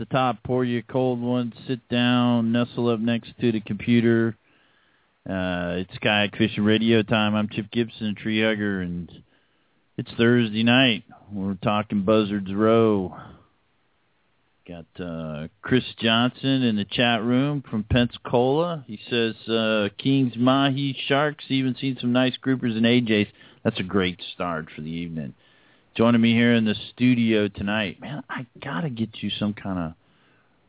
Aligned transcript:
the 0.00 0.06
top, 0.06 0.42
pour 0.42 0.64
you 0.64 0.78
a 0.78 0.82
cold 0.82 1.20
one, 1.20 1.52
sit 1.68 1.86
down, 1.90 2.52
nestle 2.52 2.88
up 2.88 2.98
next 2.98 3.32
to 3.38 3.52
the 3.52 3.60
computer. 3.60 4.34
Uh, 5.28 5.76
it's 5.76 5.98
Kayak 5.98 6.34
Fishing 6.38 6.64
Radio 6.64 7.02
time. 7.02 7.34
I'm 7.34 7.50
Chip 7.50 7.70
Gibson, 7.70 8.14
tree 8.14 8.40
hugger, 8.42 8.80
and 8.80 9.12
it's 9.98 10.10
Thursday 10.16 10.62
night. 10.62 11.04
We're 11.30 11.52
talking 11.62 12.04
Buzzards 12.04 12.50
Row. 12.50 13.14
Got 14.66 14.86
uh, 14.98 15.48
Chris 15.60 15.84
Johnson 15.98 16.62
in 16.62 16.76
the 16.76 16.86
chat 16.86 17.22
room 17.22 17.62
from 17.70 17.84
Pensacola. 17.84 18.86
He 18.86 18.98
says 19.10 19.34
uh, 19.52 19.90
Kings, 19.98 20.32
Mahi, 20.34 20.96
Sharks, 21.08 21.44
even 21.48 21.76
seen 21.78 21.98
some 22.00 22.14
nice 22.14 22.38
groupers 22.42 22.74
and 22.74 22.86
AJs. 22.86 23.28
That's 23.64 23.78
a 23.78 23.84
great 23.84 24.18
start 24.32 24.68
for 24.74 24.80
the 24.80 24.90
evening. 24.90 25.34
Joining 25.96 26.20
me 26.20 26.32
here 26.32 26.54
in 26.54 26.64
the 26.64 26.76
studio 26.94 27.48
tonight, 27.48 28.00
man, 28.00 28.22
I 28.30 28.46
gotta 28.62 28.88
get 28.88 29.10
you 29.20 29.30
some 29.38 29.52
kind 29.52 29.78
of. 29.78 29.99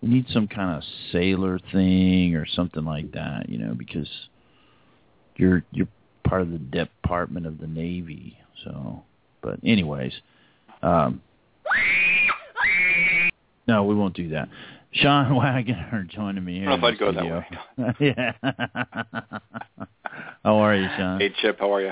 We 0.01 0.09
need 0.09 0.25
some 0.29 0.47
kind 0.47 0.77
of 0.77 0.83
sailor 1.11 1.59
thing 1.71 2.35
or 2.35 2.45
something 2.47 2.83
like 2.83 3.11
that, 3.11 3.49
you 3.49 3.59
know, 3.59 3.73
because 3.73 4.09
you're 5.35 5.63
you're 5.71 5.87
part 6.27 6.41
of 6.41 6.51
the 6.51 6.57
department 6.57 7.45
of 7.45 7.59
the 7.59 7.67
Navy. 7.67 8.37
So, 8.63 9.03
but 9.41 9.59
anyways, 9.63 10.13
um, 10.81 11.21
no, 13.67 13.83
we 13.83 13.95
won't 13.95 14.15
do 14.15 14.29
that. 14.29 14.49
Sean 14.93 15.35
Wagner 15.37 16.05
joining 16.09 16.43
me 16.43 16.59
here. 16.59 16.69
I 16.69 16.77
don't 16.77 16.81
know 16.81 16.87
if 16.87 16.93
I'd 16.93 16.99
go 16.99 17.11
that 17.11 17.95
studio. 17.95 18.33
yeah. 18.53 18.53
how 20.43 20.55
are 20.55 20.75
you, 20.75 20.87
Sean? 20.97 21.19
Hey 21.19 21.33
Chip, 21.41 21.59
how 21.59 21.73
are 21.73 21.81
you? 21.81 21.91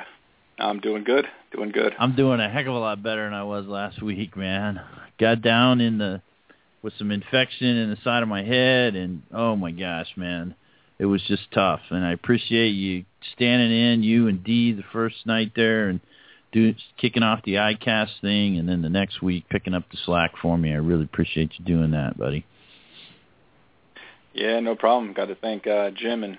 I'm 0.57 0.79
doing 0.79 1.03
good. 1.03 1.25
Doing 1.53 1.71
good. 1.71 1.93
I'm 1.97 2.15
doing 2.15 2.39
a 2.39 2.49
heck 2.49 2.65
of 2.65 2.73
a 2.73 2.77
lot 2.77 3.01
better 3.01 3.23
than 3.23 3.33
I 3.33 3.43
was 3.43 3.65
last 3.65 4.01
week, 4.01 4.35
man. 4.35 4.81
Got 5.17 5.41
down 5.41 5.79
in 5.79 5.97
the 5.97 6.21
with 6.81 6.93
some 6.97 7.11
infection 7.11 7.67
in 7.67 7.89
the 7.89 7.97
side 8.03 8.23
of 8.23 8.29
my 8.29 8.43
head, 8.43 8.95
and 8.95 9.21
oh 9.33 9.55
my 9.55 9.71
gosh, 9.71 10.07
man, 10.15 10.55
it 10.97 11.05
was 11.05 11.21
just 11.23 11.51
tough. 11.51 11.81
And 11.89 12.05
I 12.05 12.13
appreciate 12.13 12.69
you 12.69 13.05
standing 13.33 13.71
in, 13.71 14.03
you 14.03 14.27
and 14.27 14.43
Dee, 14.43 14.73
the 14.73 14.83
first 14.93 15.25
night 15.25 15.51
there, 15.55 15.89
and 15.89 15.99
do 16.51 16.73
kicking 16.97 17.23
off 17.23 17.43
the 17.43 17.55
ICAST 17.55 18.21
thing, 18.21 18.57
and 18.57 18.67
then 18.67 18.81
the 18.81 18.89
next 18.89 19.21
week 19.21 19.45
picking 19.49 19.73
up 19.73 19.83
the 19.91 19.97
slack 20.05 20.31
for 20.41 20.57
me. 20.57 20.71
I 20.71 20.77
really 20.77 21.03
appreciate 21.03 21.51
you 21.57 21.65
doing 21.65 21.91
that, 21.91 22.17
buddy. 22.17 22.45
Yeah, 24.33 24.59
no 24.59 24.75
problem. 24.75 25.13
Got 25.13 25.25
to 25.25 25.35
thank 25.35 25.67
uh, 25.67 25.91
Jim 25.91 26.23
and 26.23 26.37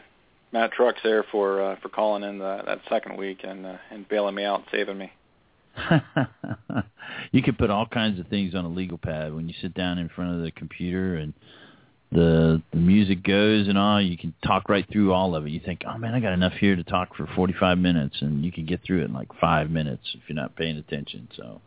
Matt 0.53 0.73
Trucks 0.73 1.01
there 1.05 1.25
for 1.31 1.63
uh, 1.63 1.77
for 1.81 1.89
calling 1.89 2.23
in 2.23 2.39
the, 2.39 2.63
that 2.67 2.81
second 2.89 3.17
week 3.17 3.41
and 3.45 3.67
uh, 3.67 3.77
and 3.91 4.09
bailing 4.09 4.35
me 4.35 4.45
out, 4.45 4.65
saving 4.73 4.99
me. 4.99 5.13
you 7.33 7.43
can 7.43 7.55
put 7.55 7.71
all 7.71 7.87
kinds 7.87 8.21
of 8.21 8.27
things 8.29 8.55
on 8.55 8.65
a 8.65 8.69
legal 8.69 8.99
pad. 8.99 9.35
When 9.35 9.49
you 9.49 9.55
sit 9.61 9.75
down 9.75 9.99
in 9.99 10.09
front 10.09 10.37
of 10.37 10.43
the 10.43 10.51
computer 10.51 11.17
and 11.17 11.33
the 12.13 12.61
the 12.73 12.79
music 12.79 13.23
goes 13.23 13.69
and 13.69 13.79
all 13.79 14.03
you 14.03 14.19
can 14.19 14.35
talk 14.45 14.69
right 14.69 14.87
through 14.91 15.13
all 15.13 15.35
of 15.35 15.47
it. 15.47 15.51
You 15.51 15.61
think 15.61 15.83
oh 15.87 15.97
man 15.97 16.15
i 16.15 16.21
got 16.21 16.33
enough 16.33 16.55
here 16.55 16.75
to 16.75 16.83
talk 16.83 17.15
for 17.15 17.29
45 17.37 17.79
minutes 17.79 18.17
and 18.21 18.45
you 18.45 18.51
can 18.51 18.67
get 18.67 18.83
through 18.85 19.03
it 19.03 19.05
in 19.05 19.13
like 19.13 19.29
five 19.41 19.71
minutes 19.71 20.03
if 20.15 20.23
you're 20.29 20.37
not 20.37 20.57
paying 20.57 20.77
attention. 20.77 21.29
So 21.37 21.61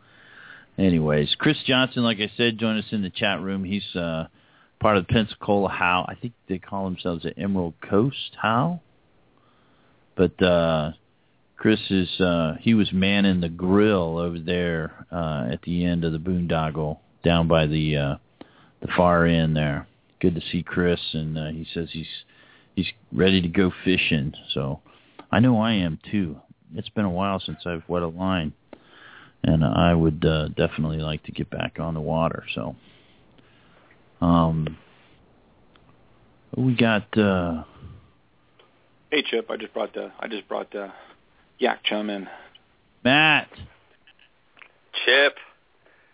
anyways 0.76 1.34
chris 1.38 1.56
johnson 1.66 2.02
like 2.02 2.18
i 2.18 2.30
said 2.36 2.58
join 2.58 2.76
us 2.76 2.84
in 2.90 3.02
the 3.02 3.10
chat 3.10 3.40
room. 3.40 3.64
He's 3.64 3.96
uh 3.96 4.26
part 4.80 4.98
of 4.98 5.06
the 5.06 5.12
pensacola 5.12 5.70
HOW 5.70 6.04
i 6.08 6.14
think 6.14 6.34
they 6.48 6.58
call 6.58 6.84
themselves 6.84 7.22
the 7.22 7.38
emerald 7.38 7.74
coast 7.80 8.36
HOW 8.42 8.80
but 10.14 10.42
uh 10.42 10.92
Chris 11.64 11.80
is 11.88 12.20
uh 12.20 12.56
he 12.60 12.74
was 12.74 12.92
manning 12.92 13.40
the 13.40 13.48
grill 13.48 14.18
over 14.18 14.38
there 14.38 15.06
uh 15.10 15.48
at 15.50 15.62
the 15.62 15.86
end 15.86 16.04
of 16.04 16.12
the 16.12 16.18
boondoggle 16.18 16.98
down 17.24 17.48
by 17.48 17.64
the 17.64 17.96
uh 17.96 18.16
the 18.82 18.88
far 18.94 19.24
end 19.24 19.56
there. 19.56 19.86
Good 20.20 20.34
to 20.34 20.42
see 20.52 20.62
Chris 20.62 21.00
and 21.14 21.38
uh, 21.38 21.46
he 21.46 21.66
says 21.72 21.88
he's 21.90 22.06
he's 22.76 22.88
ready 23.10 23.40
to 23.40 23.48
go 23.48 23.72
fishing. 23.82 24.34
So 24.52 24.82
I 25.32 25.40
know 25.40 25.58
I 25.58 25.72
am 25.72 25.98
too. 26.10 26.36
It's 26.74 26.90
been 26.90 27.06
a 27.06 27.10
while 27.10 27.40
since 27.40 27.60
I've 27.64 27.88
wet 27.88 28.02
a 28.02 28.08
line 28.08 28.52
and 29.42 29.64
I 29.64 29.94
would 29.94 30.22
uh 30.22 30.48
definitely 30.48 30.98
like 30.98 31.22
to 31.22 31.32
get 31.32 31.48
back 31.48 31.78
on 31.80 31.94
the 31.94 32.00
water. 32.02 32.44
So 32.54 32.76
um 34.20 34.76
we 36.58 36.76
got 36.76 37.06
uh 37.16 37.64
Hey 39.10 39.22
Chip, 39.22 39.50
I 39.50 39.56
just 39.56 39.72
brought 39.72 39.96
uh, 39.96 40.10
I 40.20 40.28
just 40.28 40.46
brought 40.46 40.74
uh, 40.76 40.88
Yak 41.58 41.80
Chum 41.84 42.10
in. 42.10 42.28
Matt. 43.04 43.48
Chip. 45.04 45.36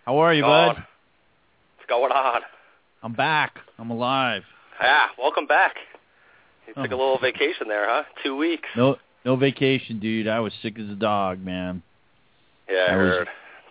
How 0.05 0.19
are 0.19 0.35
you, 0.35 0.43
God. 0.43 0.77
bud? 0.77 0.85
What's 1.77 1.89
going 1.89 2.13
on? 2.13 2.41
I'm 3.03 3.13
back. 3.15 3.59
I'm 3.79 3.91
alive. 3.91 4.43
Yeah, 4.81 5.07
welcome 5.19 5.47
back. 5.47 5.77
You 6.67 6.75
took 6.75 6.93
Oh. 6.93 6.95
a 6.95 6.99
little 6.99 7.19
vacation 7.19 7.69
there, 7.69 7.87
huh? 7.89 8.05
Two 8.23 8.37
weeks. 8.37 8.69
No 8.77 8.99
no 9.25 9.37
vacation, 9.37 9.99
dude. 9.99 10.27
I 10.29 10.41
was 10.41 10.53
sick 10.63 10.79
as 10.79 10.89
a 10.89 10.95
dog, 10.95 11.41
man. 11.45 11.83
Yeah, 12.71 12.87
I 12.89 12.93
I 12.93 12.97
was- 12.97 13.29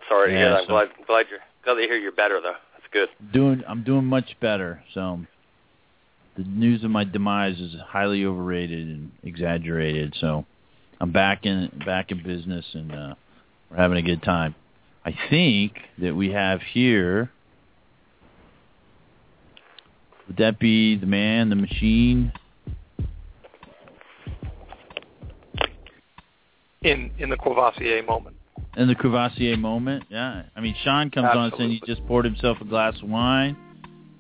Sorry 0.08 0.32
to 0.32 0.38
hear 0.38 0.50
that. 0.50 0.58
I'm 0.62 0.64
so- 0.66 0.68
glad 0.70 0.90
glad 1.08 1.26
you're 1.30 1.40
glad 1.64 1.76
to 1.76 1.82
hear 1.82 1.96
you're 1.98 2.12
better 2.12 2.40
though. 2.42 2.56
That's 2.74 2.88
good. 2.92 3.10
Doing 3.32 3.64
I'm 3.68 3.84
doing 3.84 4.06
much 4.06 4.40
better. 4.40 4.84
So 4.94 5.22
the 6.36 6.44
news 6.44 6.84
of 6.84 6.92
my 6.92 7.04
demise 7.04 7.60
is 7.60 7.76
highly 7.80 8.26
overrated 8.26 8.88
and 8.88 9.12
exaggerated. 9.24 10.16
So 10.16 10.46
I'm 11.00 11.12
back 11.12 11.46
in 11.46 11.82
back 11.86 12.12
in 12.12 12.24
business 12.24 12.66
and 12.74 12.92
uh 12.92 13.16
we're 13.70 13.78
having 13.78 13.98
a 13.98 14.02
good 14.02 14.24
time. 14.24 14.56
I 15.06 15.16
think 15.30 15.74
that 16.00 16.16
we 16.16 16.32
have 16.32 16.62
here 16.62 17.32
would 20.28 20.38
that 20.38 20.60
be 20.60 20.96
the 20.96 21.08
man, 21.08 21.50
the 21.50 21.56
machine? 21.56 22.32
in 26.82 27.12
in 27.18 27.30
the 27.30 27.38
Courvoisier 27.38 28.04
moment. 28.04 28.36
In 28.78 28.88
the 28.88 28.96
Courvoisier 28.96 29.58
moment, 29.58 30.06
yeah. 30.10 30.44
I 30.56 30.62
mean, 30.62 30.76
Sean 30.84 31.10
comes 31.10 31.30
on 31.34 31.52
saying 31.58 31.72
he 31.72 31.82
just 31.86 32.06
poured 32.08 32.26
himself 32.26 32.58
a 32.62 32.66
glass 32.66 32.96
of 33.02 33.10
wine. 33.10 33.58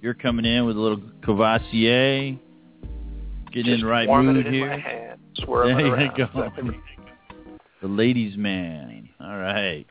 You're 0.02 0.14
coming 0.14 0.46
in 0.46 0.66
with 0.66 0.76
a 0.76 0.80
little 0.80 1.02
Courvoisier, 1.24 2.38
getting 3.52 3.74
in 3.74 3.82
the 3.82 3.86
right 3.86 4.08
mood 4.08 4.48
here. 4.48 4.99
My 5.48 5.68
hand, 5.68 5.78
swirling 5.78 5.92
There 5.92 6.02
you 6.02 6.72
go. 6.72 6.72
The 7.82 7.88
ladies' 7.88 8.36
man. 8.38 9.10
All 9.22 9.38
right. 9.38 9.86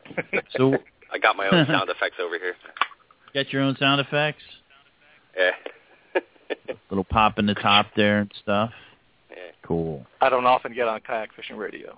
So, 0.57 0.75
I 1.13 1.19
got 1.19 1.37
my 1.37 1.47
own 1.49 1.67
sound 1.67 1.89
effects 1.89 2.17
over 2.21 2.39
here. 2.39 2.55
got 3.35 3.51
your 3.53 3.63
own 3.63 3.77
sound 3.79 4.01
effects? 4.01 4.43
Yeah. 5.37 5.51
Little 6.91 7.05
pop 7.05 7.39
in 7.39 7.47
the 7.47 7.55
top 7.55 7.87
there 7.97 8.19
and 8.19 8.33
stuff. 8.43 8.71
yeah. 9.31 9.37
Cool. 9.63 10.05
I 10.21 10.29
don't 10.29 10.45
often 10.47 10.75
get 10.75 10.87
on 10.89 11.01
kayak 11.01 11.33
fishing 11.35 11.57
radio, 11.57 11.95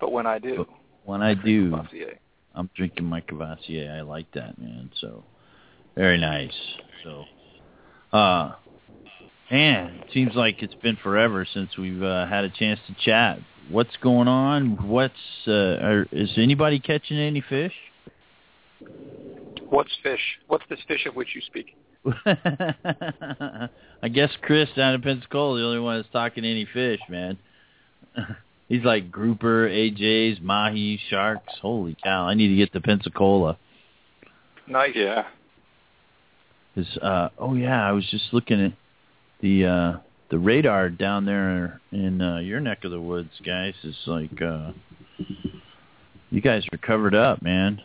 but 0.00 0.10
when 0.12 0.26
I 0.26 0.38
do, 0.38 0.66
When 1.04 1.22
I 1.22 1.34
do, 1.34 1.70
Courvoisier. 1.70 2.18
I'm 2.54 2.68
drinking 2.76 3.06
my 3.06 3.20
Courvoisier. 3.20 3.92
I 3.96 4.00
like 4.02 4.30
that, 4.32 4.58
man. 4.58 4.90
So 5.00 5.22
very 5.96 6.18
nice. 6.18 6.52
So 7.04 7.24
uh 8.12 8.54
man, 9.50 10.00
it 10.02 10.12
seems 10.12 10.34
like 10.34 10.62
it's 10.62 10.74
been 10.74 10.96
forever 10.96 11.46
since 11.52 11.76
we've 11.76 12.02
uh, 12.02 12.26
had 12.26 12.44
a 12.44 12.50
chance 12.50 12.80
to 12.86 12.94
chat. 13.04 13.38
What's 13.70 13.96
going 14.02 14.28
on? 14.28 14.88
What's 14.88 15.14
uh 15.46 15.52
are, 15.52 16.06
is 16.10 16.30
anybody 16.36 16.80
catching 16.80 17.18
any 17.18 17.42
fish? 17.46 17.74
What's 19.68 19.90
fish? 20.02 20.20
What's 20.46 20.64
this 20.70 20.78
fish 20.88 21.04
of 21.06 21.14
which 21.14 21.34
you 21.34 21.42
speak? 21.42 21.76
I 24.02 24.08
guess 24.10 24.30
Chris 24.40 24.68
down 24.74 24.94
in 24.94 25.02
Pensacola, 25.02 25.58
the 25.58 25.66
only 25.66 25.80
one 25.80 25.98
that's 25.98 26.08
talking 26.12 26.44
any 26.44 26.66
fish, 26.72 27.00
man. 27.10 27.36
He's 28.68 28.84
like 28.84 29.10
grouper, 29.10 29.68
AJs, 29.68 30.40
mahi, 30.40 31.00
sharks. 31.10 31.54
Holy 31.60 31.96
cow! 32.02 32.26
I 32.26 32.34
need 32.34 32.48
to 32.48 32.56
get 32.56 32.72
to 32.72 32.80
Pensacola. 32.80 33.58
Nice. 34.66 34.92
Yeah. 34.94 35.24
Is 36.76 36.86
uh 37.02 37.28
oh 37.38 37.54
yeah, 37.54 37.86
I 37.86 37.92
was 37.92 38.06
just 38.10 38.32
looking 38.32 38.64
at 38.64 38.72
the 39.40 39.66
uh 39.66 39.98
the 40.30 40.38
radar 40.38 40.90
down 40.90 41.24
there 41.24 41.80
in 41.92 42.20
uh 42.20 42.38
your 42.38 42.60
neck 42.60 42.84
of 42.84 42.90
the 42.90 43.00
woods, 43.00 43.30
guys. 43.44 43.74
Is 43.84 43.96
like 44.06 44.42
uh 44.42 44.72
you 46.30 46.40
guys 46.40 46.64
are 46.72 46.78
covered 46.78 47.14
up, 47.14 47.42
man. 47.42 47.80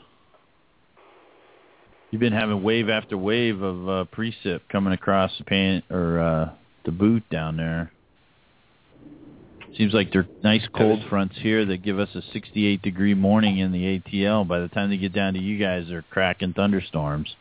You've 2.12 2.20
been 2.20 2.34
having 2.34 2.62
wave 2.62 2.90
after 2.90 3.18
wave 3.18 3.62
of 3.62 3.90
uh 3.90 4.06
precip 4.16 4.62
coming 4.72 4.94
across 4.94 5.32
the 5.38 5.46
pan 5.46 5.84
or 5.90 6.20
uh 6.20 6.52
the 6.86 6.92
boot 6.92 7.24
down 7.30 7.58
there. 7.58 7.92
Seems 9.78 9.94
like 9.94 10.12
they're 10.12 10.28
nice 10.44 10.68
cold 10.76 11.00
fronts 11.10 11.36
here 11.42 11.66
that 11.66 11.82
give 11.82 11.98
us 11.98 12.10
a 12.14 12.22
68 12.32 12.82
degree 12.84 13.16
morning 13.16 13.58
in 13.58 13.72
the 13.72 14.00
ATL. 14.00 14.48
By 14.48 14.60
the 14.60 14.68
time 14.68 14.92
they 14.92 14.98
get 14.98 15.14
down 15.14 15.34
to 15.34 15.40
you 15.40 15.58
guys, 15.58 15.86
they're 15.90 16.06
cracking 16.12 16.54
thunderstorms. 16.54 17.36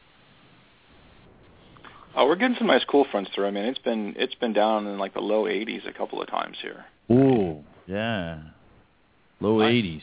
Oh, 2.14 2.26
we're 2.26 2.36
getting 2.36 2.56
some 2.58 2.66
nice 2.66 2.84
cool 2.88 3.06
fronts 3.10 3.30
through. 3.34 3.46
I 3.46 3.50
mean, 3.50 3.64
it's 3.64 3.78
been 3.78 4.14
it's 4.18 4.34
been 4.36 4.52
down 4.52 4.86
in 4.86 4.98
like 4.98 5.14
the 5.14 5.20
low 5.20 5.44
80s 5.44 5.88
a 5.88 5.92
couple 5.92 6.20
of 6.20 6.28
times 6.28 6.56
here. 6.60 6.84
Ooh, 7.10 7.62
yeah. 7.86 8.38
Low 9.40 9.58
Nice. 9.58 9.72
eighties. 9.72 10.02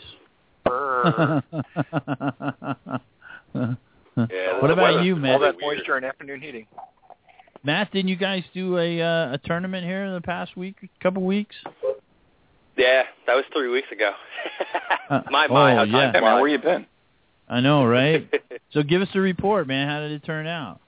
Yeah, 4.30 4.60
what 4.62 4.70
about 4.70 4.96
weather's 4.96 5.06
you, 5.06 5.14
All 5.14 5.20
Matt? 5.20 5.40
that 5.40 5.56
weird. 5.62 5.78
moisture 5.78 5.96
and 5.96 6.06
afternoon 6.06 6.42
heating. 6.42 6.68
Matt, 7.64 7.90
didn't 7.94 8.10
you 8.10 8.18
guys 8.18 8.44
do 8.54 8.78
a 8.78 9.02
uh, 9.02 9.34
a 9.34 9.38
tournament 9.46 9.86
here 9.86 10.04
in 10.04 10.14
the 10.14 10.20
past 10.22 10.58
week, 10.58 10.76
couple 11.02 11.24
weeks? 11.24 11.56
Yeah, 12.78 13.04
that 13.28 13.36
was 13.36 13.46
three 13.54 13.70
weeks 13.70 13.88
ago. 13.94 14.12
Uh, 15.10 15.22
my 15.32 15.48
my, 15.48 15.74
oh, 15.74 15.76
how 15.78 15.84
yeah. 15.84 15.92
time 15.92 16.14
Hey 16.14 16.20
man, 16.22 16.42
where 16.42 16.50
flies. 16.50 16.52
you 16.52 16.58
been? 16.60 16.86
I 17.48 17.62
know, 17.62 17.86
right? 17.86 18.30
so 18.74 18.84
give 18.84 19.02
us 19.02 19.08
a 19.16 19.20
report, 19.20 19.68
man. 19.68 19.88
How 19.88 20.02
did 20.02 20.12
it 20.12 20.24
turn 20.26 20.48
out? 20.48 20.82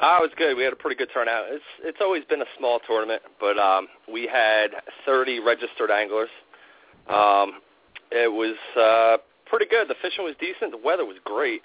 Ah, 0.00 0.18
it 0.18 0.22
was 0.22 0.30
good. 0.36 0.56
We 0.56 0.62
had 0.62 0.72
a 0.72 0.76
pretty 0.76 0.96
good 0.96 1.08
turnout. 1.12 1.46
It's 1.48 1.64
it's 1.82 1.98
always 2.00 2.24
been 2.24 2.42
a 2.42 2.50
small 2.58 2.80
tournament, 2.86 3.22
but 3.40 3.58
um, 3.58 3.88
we 4.12 4.26
had 4.26 4.68
30 5.06 5.40
registered 5.40 5.90
anglers. 5.90 6.28
Um, 7.08 7.60
it 8.10 8.30
was 8.30 8.56
uh, 8.78 9.16
pretty 9.46 9.66
good. 9.66 9.88
The 9.88 9.94
fishing 10.02 10.24
was 10.24 10.34
decent. 10.38 10.70
The 10.72 10.78
weather 10.84 11.04
was 11.04 11.16
great, 11.24 11.62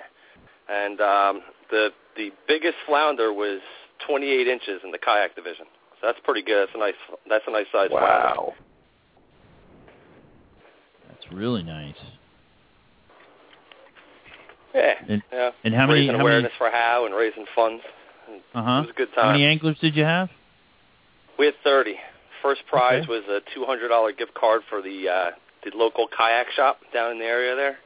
and 0.70 1.02
um, 1.02 1.42
the 1.70 1.90
the 2.16 2.32
biggest 2.48 2.76
flounder 2.86 3.34
was 3.34 3.60
28 4.08 4.48
inches 4.48 4.82
in 4.84 4.92
the 4.92 4.98
kayak 4.98 5.36
division. 5.36 5.66
So 6.00 6.08
that's 6.08 6.20
pretty 6.24 6.42
good. 6.42 6.68
That's 6.68 6.76
a 6.76 6.80
nice 6.80 6.94
that's 7.30 7.44
a 7.48 7.52
nice 7.52 7.68
size 7.72 7.90
flounder. 7.90 8.08
Wow. 8.08 8.54
That's 11.10 11.32
really 11.34 11.64
nice. 11.64 11.96
Yeah. 14.74 14.94
And- 15.10 15.24
yeah. 15.34 15.52
and 15.66 15.74
how 15.74 15.86
many- 15.86 16.00
raising 16.02 16.12
how 16.16 16.18
many- 16.24 16.30
awareness 16.30 16.54
for 16.58 16.70
how 16.72 17.06
and 17.06 17.14
raising 17.14 17.46
funds. 17.54 17.84
Uh 18.54 18.64
huh. 18.64 18.72
It 18.72 18.82
was 18.82 18.90
a 18.90 18.94
good 18.94 19.14
time. 19.16 19.26
How 19.26 19.32
many 19.32 19.46
anglers 19.46 19.78
did 19.80 19.96
you 19.96 20.04
have? 20.04 20.30
We 21.40 21.46
had 21.46 21.56
30. 21.64 21.96
First 22.42 22.62
prize 22.68 23.04
Okay. 23.04 23.12
was 23.12 23.24
a 23.30 23.42
$200 23.58 24.18
gift 24.18 24.34
card 24.34 24.62
for 24.70 24.82
the 24.82 25.08
uh, 25.10 25.32
the 25.64 25.72
local 25.78 26.08
kayak 26.08 26.48
shop 26.56 26.80
down 26.94 27.12
in 27.12 27.20
the 27.20 27.26
area 27.26 27.56
there, 27.56 27.78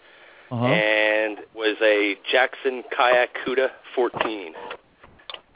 Uh 0.50 0.58
huh. 0.58 0.66
and 0.68 1.38
was 1.54 1.76
a 1.82 2.16
Jackson 2.32 2.84
Kayak 2.96 3.30
Cuda 3.46 3.68
14. 3.96 4.54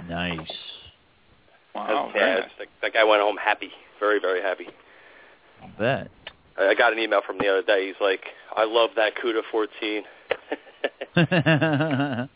Nice. 0.10 0.40
Wow, 1.76 2.08
yeah, 2.08 2.12
very 2.14 2.42
nice. 2.42 2.50
that, 2.60 2.68
that 2.82 2.94
guy 2.94 3.04
went 3.06 3.22
home 3.22 3.38
happy, 3.38 3.72
very 4.00 4.20
very 4.20 4.42
happy. 4.42 4.68
I 5.64 5.68
bet. 5.80 6.12
I 6.58 6.68
I 6.70 6.74
got 6.76 6.92
an 6.94 7.00
email 7.00 7.22
from 7.26 7.38
the 7.38 7.48
other 7.48 7.62
day. 7.64 7.88
He's 7.88 8.02
like, 8.02 8.22
"I 8.56 8.66
love 8.66 8.90
that 8.98 9.14
Cuda 9.16 9.42
14." 9.52 10.04
I 11.16 12.28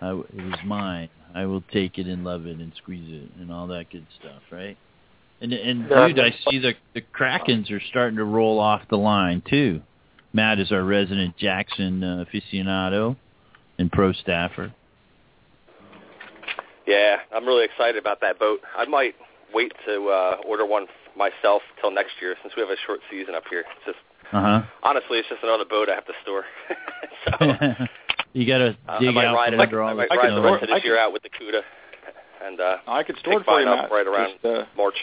w 0.00 0.24
it 0.36 0.42
was 0.44 0.60
mine. 0.64 1.08
I 1.38 1.46
will 1.46 1.62
take 1.72 1.98
it 1.98 2.08
and 2.08 2.24
love 2.24 2.46
it 2.46 2.58
and 2.58 2.72
squeeze 2.78 3.08
it 3.08 3.30
and 3.40 3.52
all 3.52 3.68
that 3.68 3.90
good 3.90 4.06
stuff, 4.18 4.42
right? 4.50 4.76
And 5.40 5.52
and 5.52 5.88
Yeah. 5.88 6.08
dude, 6.08 6.18
I 6.18 6.32
see 6.32 6.58
the 6.58 6.74
the 6.94 7.00
Krakens 7.00 7.70
are 7.70 7.80
starting 7.90 8.16
to 8.16 8.24
roll 8.24 8.58
off 8.58 8.82
the 8.88 8.98
line 8.98 9.40
too. 9.42 9.80
Matt 10.32 10.58
is 10.58 10.72
our 10.72 10.82
resident 10.82 11.36
Jackson 11.36 12.02
uh, 12.02 12.24
aficionado 12.24 13.16
and 13.78 13.90
pro 13.92 14.12
staffer. 14.12 14.72
yeah, 16.86 17.20
I'm 17.32 17.46
really 17.46 17.64
excited 17.64 17.98
about 17.98 18.20
that 18.22 18.40
boat. 18.40 18.60
I 18.76 18.86
might 18.86 19.14
wait 19.54 19.72
to 19.86 20.08
uh, 20.08 20.36
order 20.44 20.66
one 20.66 20.86
myself 21.16 21.62
till 21.80 21.92
next 21.92 22.14
year 22.20 22.34
since 22.42 22.56
we 22.56 22.62
have 22.62 22.70
a 22.70 22.76
short 22.84 22.98
season 23.08 23.36
up 23.36 23.44
here. 23.48 23.60
It's 23.60 23.86
just 23.86 23.98
Uh 24.32 24.62
honestly, 24.82 25.18
it's 25.18 25.28
just 25.28 25.44
another 25.44 25.64
boat 25.64 25.88
I 25.88 25.94
have 25.94 26.06
to 26.06 26.14
store. 26.24 26.44
so. 27.24 27.86
huh. 28.32 28.38
you 28.38 28.46
got 28.46 28.58
to 28.58 28.76
Uh, 28.88 28.98
dig 29.00 29.08
I 29.08 29.12
might 29.12 29.24
out 29.26 29.34
ride 29.34 29.50
from 29.52 29.60
it. 29.60 29.62
under 29.62 29.82
all 29.82 29.88
I 29.88 29.92
the 29.92 29.96
might 29.96 30.12
I 30.12 30.16
ride 30.16 30.22
could 30.22 30.30
the 30.30 30.40
snow. 30.40 30.52
rest 30.52 30.62
of 30.64 30.68
this 30.70 30.84
year 30.84 30.98
out 30.98 31.12
with 31.12 31.22
the 31.22 31.30
CUDA, 31.30 31.62
and 32.44 32.60
uh, 32.60 32.76
I 32.86 33.02
could 33.02 33.16
store 33.18 33.40
it 33.40 33.44
for 33.44 33.60
you, 33.60 33.68
up 33.68 33.82
Matt. 33.82 33.90
right 33.90 34.06
around- 34.06 34.32
Just, 34.42 34.44
uh, 34.44 34.64
March. 34.76 34.94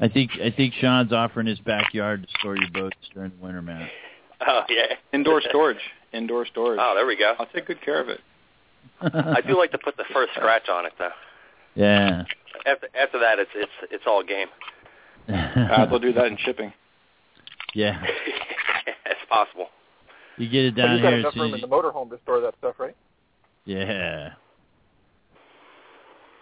I 0.00 0.08
think 0.08 0.30
I 0.42 0.50
think 0.50 0.74
Sean's 0.80 1.12
offering 1.12 1.46
his 1.46 1.58
backyard 1.60 2.22
to 2.26 2.28
store 2.38 2.56
your 2.56 2.70
boats 2.72 2.96
during 3.14 3.30
the 3.30 3.44
winter, 3.44 3.62
man. 3.62 3.88
Oh 4.44 4.62
yeah. 4.68 4.96
indoor 5.12 5.40
storage. 5.48 5.78
Indoor 6.12 6.44
storage. 6.46 6.80
Oh, 6.82 6.94
there 6.96 7.06
we 7.06 7.16
go. 7.16 7.32
I'll 7.38 7.46
take 7.46 7.64
good 7.66 7.80
care 7.80 8.00
of 8.00 8.08
it. 8.08 8.18
I 9.00 9.40
do 9.40 9.56
like 9.56 9.70
to 9.70 9.78
put 9.78 9.96
the 9.96 10.02
first 10.12 10.32
scratch 10.34 10.68
on 10.68 10.84
it 10.84 10.92
though. 10.98 11.10
Yeah. 11.76 12.24
After 12.66 12.88
after 13.00 13.20
that, 13.20 13.38
it's 13.38 13.52
it's 13.54 13.70
it's 13.92 14.02
all 14.04 14.24
game. 14.24 14.48
Uh, 15.28 15.86
they'll 15.86 16.00
do 16.00 16.12
that 16.14 16.26
in 16.26 16.36
shipping. 16.38 16.72
yeah. 17.74 18.02
it's 19.06 19.20
possible. 19.28 19.68
You 20.38 20.48
get 20.48 20.64
it 20.64 20.70
down 20.72 20.94
you've 20.94 21.02
got 21.02 21.10
here 21.10 21.18
enough 21.20 21.36
room 21.36 21.54
in 21.54 21.60
you, 21.60 21.66
the 21.66 21.72
motorhome 21.72 22.10
to 22.10 22.18
store 22.22 22.40
that 22.40 22.54
stuff, 22.58 22.76
right? 22.78 22.96
Yeah. 23.64 24.30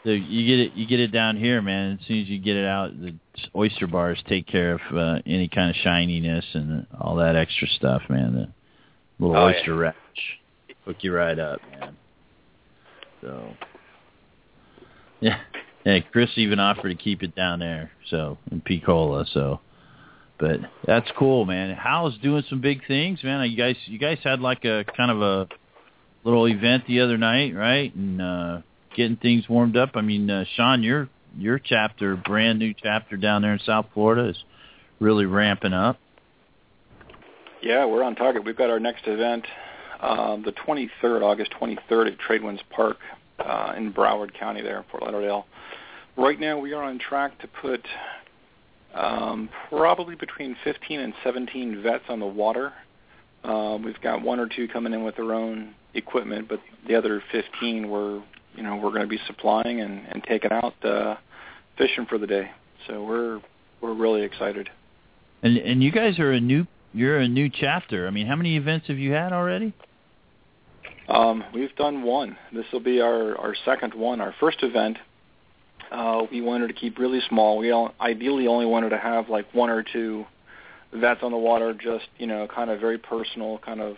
So 0.05 0.11
you 0.11 0.47
get 0.47 0.59
it, 0.61 0.73
you 0.75 0.87
get 0.87 1.01
it 1.01 1.13
down 1.13 1.37
here, 1.37 1.61
man. 1.61 1.99
As 2.01 2.07
soon 2.07 2.23
as 2.23 2.29
you 2.29 2.39
get 2.39 2.57
it 2.57 2.65
out, 2.65 2.99
the 2.99 3.15
oyster 3.55 3.87
bars 3.87 4.23
take 4.29 4.47
care 4.47 4.75
of 4.75 4.81
uh, 4.97 5.19
any 5.27 5.49
kind 5.49 5.69
of 5.69 5.77
shininess 5.77 6.45
and 6.55 6.87
all 6.99 7.17
that 7.17 7.37
extra 7.37 7.69
stuff, 7.69 8.03
man. 8.09 8.35
The 8.35 8.49
little 9.25 9.37
Oh, 9.37 9.49
yeah. 9.49 9.57
oyster 9.57 9.77
wrench 9.77 9.97
hook 10.87 10.97
you 11.01 11.15
right 11.15 11.39
up, 11.39 11.61
man. 11.71 11.97
So, 13.21 13.55
yeah, 15.21 15.41
yeah. 15.85 16.01
Chris 16.11 16.31
even 16.37 16.59
offered 16.59 16.89
to 16.89 16.95
keep 16.95 17.23
it 17.23 17.35
down 17.35 17.59
there, 17.59 17.91
so 18.09 18.39
in 18.51 18.63
Picola. 18.63 19.27
So, 19.35 19.61
but 20.41 20.61
that's 20.87 21.09
cool, 21.17 21.45
man. 21.45 21.77
HOW's 21.77 22.19
doing 22.19 22.43
some 22.49 22.61
big 22.61 22.87
things, 22.89 23.23
man. 23.23 23.49
You 23.51 23.57
guys, 23.57 23.77
you 23.85 23.99
guys 23.99 24.19
had 24.25 24.41
like 24.41 24.65
a 24.65 24.85
kind 24.97 25.11
of 25.11 25.21
a 25.23 25.49
little 26.25 26.47
event 26.49 26.85
the 26.89 27.01
other 27.01 27.19
night, 27.19 27.55
right? 27.55 27.95
And 27.95 28.21
uh 28.21 28.61
getting 28.97 29.17
things 29.17 29.49
warmed 29.49 29.77
up. 29.77 29.91
I 29.95 30.01
mean, 30.01 30.29
uh, 30.29 30.45
Sean, 30.57 30.83
your 30.83 31.09
your 31.39 31.59
chapter, 31.59 32.17
brand 32.17 32.59
new 32.59 32.75
chapter 32.75 33.17
down 33.17 33.43
there 33.43 33.53
in 33.53 33.61
South 33.61 33.87
Florida, 33.95 34.31
is 34.31 34.45
really 34.99 35.27
ramping 35.27 35.73
up. 35.73 35.99
Yeah, 37.63 37.87
we're 37.87 38.03
on 38.03 38.17
target. 38.17 38.45
We've 38.45 38.57
got 38.57 38.71
our 38.71 38.81
next 38.81 39.07
event 39.07 39.45
um, 40.01 40.43
the 40.43 40.53
23rd, 40.53 41.23
August 41.23 41.53
23rd 41.61 42.13
at 42.13 42.19
Tradewinds 42.19 42.61
Park 42.71 42.97
uh, 43.39 43.75
in 43.77 43.93
Broward 43.93 44.33
County 44.39 44.63
there 44.63 44.79
in 44.79 44.85
Fort 44.91 45.03
Lauderdale. 45.03 45.47
Right 46.17 46.41
now 46.41 46.59
we 46.59 46.73
are 46.73 46.83
on 46.83 46.99
track 46.99 47.39
to 47.41 47.49
put 47.49 47.85
um, 48.95 49.49
probably 49.69 50.15
between 50.15 50.57
15 50.65 51.01
and 51.01 51.15
17 51.25 51.83
vets 51.83 52.05
on 52.09 52.21
the 52.21 52.27
water. 52.27 52.73
Uh, 53.45 53.79
we've 53.83 54.01
got 54.01 54.23
one 54.23 54.39
or 54.39 54.49
two 54.49 54.69
coming 54.69 54.93
in 54.93 55.03
with 55.03 55.17
their 55.17 55.33
own 55.33 55.75
equipment, 55.95 56.49
but 56.49 56.61
the 56.87 56.95
other 56.95 57.23
15 57.33 57.89
we're 57.89 58.23
you 58.55 58.63
know 58.63 58.77
we're 58.77 58.91
going 58.91 59.03
to 59.03 59.07
be 59.07 59.21
supplying 59.27 59.81
and, 59.81 60.07
and 60.09 60.23
taking 60.25 60.53
out 60.53 60.75
uh, 60.85 61.17
fishing 61.79 62.07
for 62.07 62.19
the 62.19 62.27
day. 62.27 62.51
So 62.87 63.03
we're 63.05 63.41
we're 63.81 63.95
really 63.95 64.23
excited. 64.23 64.69
And 65.43 65.57
and 65.57 65.83
you 65.83 65.91
guys 65.91 66.19
are 66.19 66.33
a 66.33 66.41
new 66.41 66.67
you're 66.93 67.19
a 67.19 67.29
new 67.29 67.49
chapter. 67.49 68.07
I 68.07 68.11
mean, 68.11 68.27
how 68.27 68.37
many 68.37 68.57
events 68.57 68.89
have 68.89 68.99
you 68.99 69.13
had 69.13 69.33
already? 69.33 69.73
Um, 71.09 71.45
we've 71.53 71.75
done 71.77 72.03
one. 72.03 72.37
This 72.53 72.67
will 72.73 72.81
be 72.81 73.01
our, 73.01 73.37
our 73.37 73.55
second 73.65 73.95
one. 73.95 74.21
Our 74.21 74.35
first 74.39 74.63
event, 74.63 74.97
uh, 75.91 76.27
we 76.31 76.41
wanted 76.41 76.69
to 76.69 76.75
keep 76.75 76.99
really 76.99 77.21
small. 77.29 77.59
We 77.59 77.71
all, 77.71 77.95
ideally 78.01 78.47
only 78.47 78.67
wanted 78.67 78.91
to 78.91 78.99
have 78.99 79.29
like 79.29 79.53
one 79.55 79.71
or 79.71 79.83
two 79.83 80.27
vets 80.93 81.21
on 81.23 81.33
the 81.33 81.39
water, 81.39 81.73
just 81.75 82.07
you 82.19 82.27
know, 82.27 82.47
kind 82.47 82.71
of 82.71 82.81
very 82.81 82.99
personal, 82.99 83.59
kind 83.59 83.81
of 83.81 83.97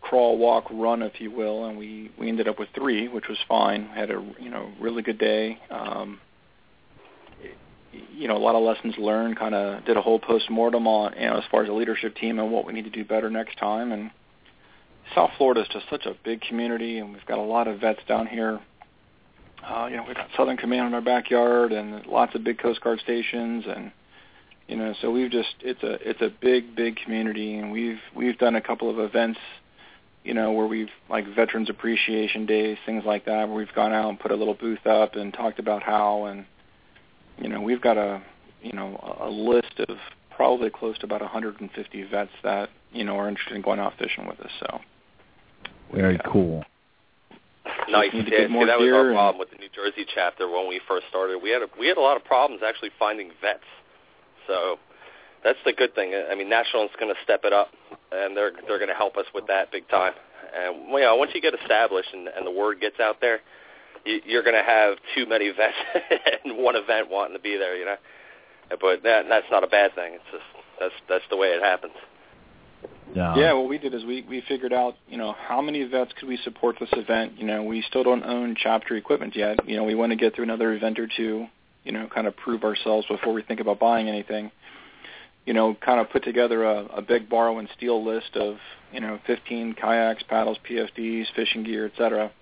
crawl, 0.00 0.38
walk, 0.38 0.66
run, 0.70 1.02
if 1.02 1.20
you 1.20 1.30
will. 1.30 1.66
And 1.66 1.78
we 1.78 2.10
we 2.18 2.28
ended 2.28 2.48
up 2.48 2.58
with 2.58 2.68
three, 2.74 3.08
which 3.08 3.28
was 3.28 3.38
fine. 3.48 3.86
Had 3.86 4.10
a 4.10 4.24
you 4.40 4.50
know 4.50 4.70
really 4.80 5.02
good 5.02 5.18
day. 5.18 5.58
Um, 5.70 6.20
you 8.12 8.28
know, 8.28 8.36
a 8.36 8.38
lot 8.38 8.54
of 8.54 8.62
lessons 8.62 8.94
learned. 8.98 9.38
Kind 9.38 9.54
of 9.54 9.84
did 9.84 9.96
a 9.96 10.02
whole 10.02 10.18
post 10.18 10.50
mortem 10.50 10.86
on 10.86 11.14
you 11.14 11.26
know 11.26 11.36
as 11.36 11.44
far 11.50 11.62
as 11.62 11.68
the 11.68 11.74
leadership 11.74 12.16
team 12.16 12.38
and 12.38 12.50
what 12.50 12.66
we 12.66 12.72
need 12.72 12.84
to 12.84 12.90
do 12.90 13.04
better 13.04 13.30
next 13.30 13.58
time 13.58 13.92
and 13.92 14.10
South 15.14 15.30
Florida 15.38 15.62
is 15.62 15.68
just 15.68 15.88
such 15.88 16.06
a 16.06 16.14
big 16.24 16.40
community, 16.40 16.98
and 16.98 17.12
we've 17.12 17.24
got 17.26 17.38
a 17.38 17.42
lot 17.42 17.68
of 17.68 17.80
vets 17.80 18.00
down 18.08 18.26
here. 18.26 18.60
Uh, 19.68 19.86
you 19.90 19.96
know, 19.96 20.04
we've 20.06 20.16
got 20.16 20.28
Southern 20.36 20.56
Command 20.56 20.88
in 20.88 20.94
our 20.94 21.00
backyard, 21.00 21.72
and 21.72 22.06
lots 22.06 22.34
of 22.34 22.44
big 22.44 22.58
Coast 22.58 22.80
Guard 22.80 23.00
stations, 23.00 23.64
and 23.66 23.90
you 24.68 24.76
know, 24.76 24.94
so 25.00 25.10
we've 25.10 25.30
just 25.30 25.54
it's 25.60 25.82
a 25.82 26.08
it's 26.08 26.20
a 26.20 26.30
big 26.40 26.76
big 26.76 26.96
community, 26.96 27.54
and 27.56 27.72
we've 27.72 27.98
we've 28.14 28.38
done 28.38 28.54
a 28.54 28.60
couple 28.60 28.88
of 28.88 28.98
events, 29.00 29.40
you 30.24 30.34
know, 30.34 30.52
where 30.52 30.66
we've 30.66 30.90
like 31.10 31.26
Veterans 31.34 31.68
Appreciation 31.68 32.46
Days, 32.46 32.78
things 32.86 33.04
like 33.04 33.24
that, 33.24 33.48
where 33.48 33.56
we've 33.56 33.74
gone 33.74 33.92
out 33.92 34.08
and 34.08 34.20
put 34.20 34.30
a 34.30 34.36
little 34.36 34.54
booth 34.54 34.86
up 34.86 35.16
and 35.16 35.34
talked 35.34 35.58
about 35.58 35.82
HOW, 35.82 36.26
and 36.26 36.46
you 37.38 37.48
know, 37.48 37.60
we've 37.60 37.80
got 37.80 37.96
a 37.96 38.22
you 38.62 38.72
know 38.72 39.00
a 39.20 39.28
list 39.28 39.80
of 39.88 39.98
probably 40.30 40.70
close 40.70 40.96
to 40.98 41.06
about 41.06 41.22
150 41.22 42.02
vets 42.04 42.30
that 42.44 42.68
you 42.92 43.02
know 43.02 43.16
are 43.16 43.28
interested 43.28 43.56
in 43.56 43.62
going 43.62 43.80
out 43.80 43.94
fishing 43.98 44.26
with 44.28 44.38
us. 44.38 44.52
So. 44.60 44.80
Very 45.92 46.14
Yeah. 46.14 46.22
cool. 46.32 46.64
Nice. 47.92 48.12
need 48.12 48.26
to 48.26 48.32
Yeah, 48.32 48.40
get 48.46 48.50
more 48.50 48.62
see, 48.62 48.66
that 48.66 48.78
was 48.78 48.92
our 48.92 49.12
problem 49.12 49.38
with 49.38 49.50
the 49.50 49.56
New 49.56 49.70
Jersey 49.74 50.06
chapter 50.12 50.48
when 50.48 50.68
we 50.68 50.80
first 50.88 51.06
started. 51.08 51.38
We 51.42 51.50
had 51.50 51.62
a, 51.62 51.68
we 51.78 51.86
had 51.88 51.96
a 51.96 52.00
lot 52.04 52.16
of 52.16 52.24
problems 52.24 52.62
actually 52.66 52.90
finding 52.98 53.30
vets. 53.40 53.66
So 54.46 54.78
that's 55.44 55.58
the 55.64 55.72
good 55.72 55.94
thing. 55.94 56.14
I 56.14 56.34
mean, 56.34 56.48
National's 56.48 56.90
going 56.98 57.12
to 57.12 57.20
step 57.22 57.42
it 57.44 57.52
up, 57.52 57.70
and 58.12 58.36
they're 58.36 58.52
they're 58.66 58.78
going 58.78 58.90
to 58.90 58.98
help 58.98 59.16
us 59.16 59.26
with 59.34 59.46
that 59.48 59.70
big 59.70 59.88
time. 59.88 60.12
And 60.56 60.90
well, 60.90 61.02
yeah, 61.02 61.12
once 61.12 61.32
you 61.34 61.40
get 61.40 61.54
established 61.54 62.10
and, 62.12 62.28
and 62.28 62.46
the 62.46 62.50
word 62.50 62.80
gets 62.80 62.98
out 63.00 63.20
there, 63.20 63.40
you, 64.04 64.20
you're 64.24 64.42
going 64.42 64.56
to 64.56 64.62
have 64.66 64.96
too 65.14 65.26
many 65.26 65.50
vets 65.56 65.74
in 66.44 66.62
one 66.62 66.76
event 66.76 67.10
wanting 67.10 67.36
to 67.36 67.42
be 67.42 67.56
there. 67.56 67.76
You 67.76 67.84
know, 67.86 67.96
but 68.70 69.02
that 69.02 69.26
that's 69.28 69.46
not 69.50 69.64
a 69.64 69.68
bad 69.68 69.94
thing. 69.94 70.14
It's 70.14 70.30
just 70.32 70.44
that's 70.80 70.94
that's 71.08 71.24
the 71.30 71.36
way 71.36 71.48
it 71.48 71.62
happens. 71.62 71.94
Yeah. 73.14 73.36
yeah, 73.36 73.52
what 73.52 73.68
we 73.68 73.78
did 73.78 73.94
is 73.94 74.04
we 74.04 74.22
we 74.28 74.42
figured 74.46 74.72
out, 74.72 74.96
you 75.08 75.16
know, 75.16 75.32
how 75.32 75.62
many 75.62 75.84
vets 75.84 76.12
could 76.18 76.28
we 76.28 76.36
support 76.38 76.76
this 76.78 76.88
event. 76.92 77.38
You 77.38 77.46
know, 77.46 77.62
we 77.62 77.82
still 77.82 78.02
don't 78.02 78.24
own 78.24 78.56
chapter 78.56 78.96
equipment 78.96 79.36
yet. 79.36 79.66
You 79.68 79.76
know, 79.76 79.84
we 79.84 79.94
want 79.94 80.10
to 80.10 80.16
get 80.16 80.34
through 80.34 80.44
another 80.44 80.72
event 80.72 80.98
or 80.98 81.08
two. 81.14 81.46
You 81.84 81.92
know, 81.92 82.08
kind 82.12 82.26
of 82.26 82.36
prove 82.36 82.64
ourselves 82.64 83.06
before 83.06 83.32
we 83.32 83.42
think 83.42 83.60
about 83.60 83.78
buying 83.78 84.08
anything. 84.08 84.50
You 85.44 85.54
know, 85.54 85.74
kind 85.74 86.00
of 86.00 86.10
put 86.10 86.24
together 86.24 86.64
a, 86.64 86.84
a 86.96 87.02
big 87.02 87.28
borrow 87.28 87.58
and 87.58 87.68
steal 87.76 88.04
list 88.04 88.36
of 88.36 88.56
you 88.92 89.00
know 89.00 89.20
15 89.26 89.74
kayaks, 89.74 90.22
paddles, 90.24 90.58
PFDs, 90.68 91.26
fishing 91.34 91.62
gear, 91.62 91.86
etc. 91.86 92.32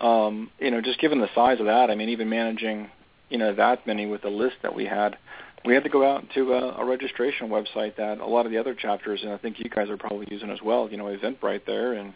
Um, 0.00 0.50
you 0.58 0.70
know, 0.70 0.80
just 0.80 0.98
given 1.00 1.20
the 1.20 1.28
size 1.34 1.60
of 1.60 1.66
that, 1.66 1.90
I 1.90 1.94
mean, 1.94 2.08
even 2.08 2.28
managing 2.28 2.90
you 3.28 3.38
know 3.38 3.54
that 3.54 3.86
many 3.86 4.06
with 4.06 4.22
the 4.22 4.30
list 4.30 4.56
that 4.62 4.74
we 4.74 4.86
had 4.86 5.16
we 5.64 5.74
had 5.74 5.84
to 5.84 5.88
go 5.88 6.08
out 6.08 6.24
to 6.34 6.52
a, 6.52 6.82
a 6.82 6.84
registration 6.84 7.48
website 7.48 7.96
that 7.96 8.18
a 8.18 8.26
lot 8.26 8.46
of 8.46 8.52
the 8.52 8.58
other 8.58 8.74
chapters, 8.74 9.22
and 9.22 9.32
I 9.32 9.38
think 9.38 9.58
you 9.58 9.70
guys 9.70 9.88
are 9.88 9.96
probably 9.96 10.26
using 10.30 10.50
as 10.50 10.60
well. 10.62 10.88
You 10.90 10.98
know, 10.98 11.04
Eventbrite 11.04 11.64
there, 11.66 11.94
and 11.94 12.12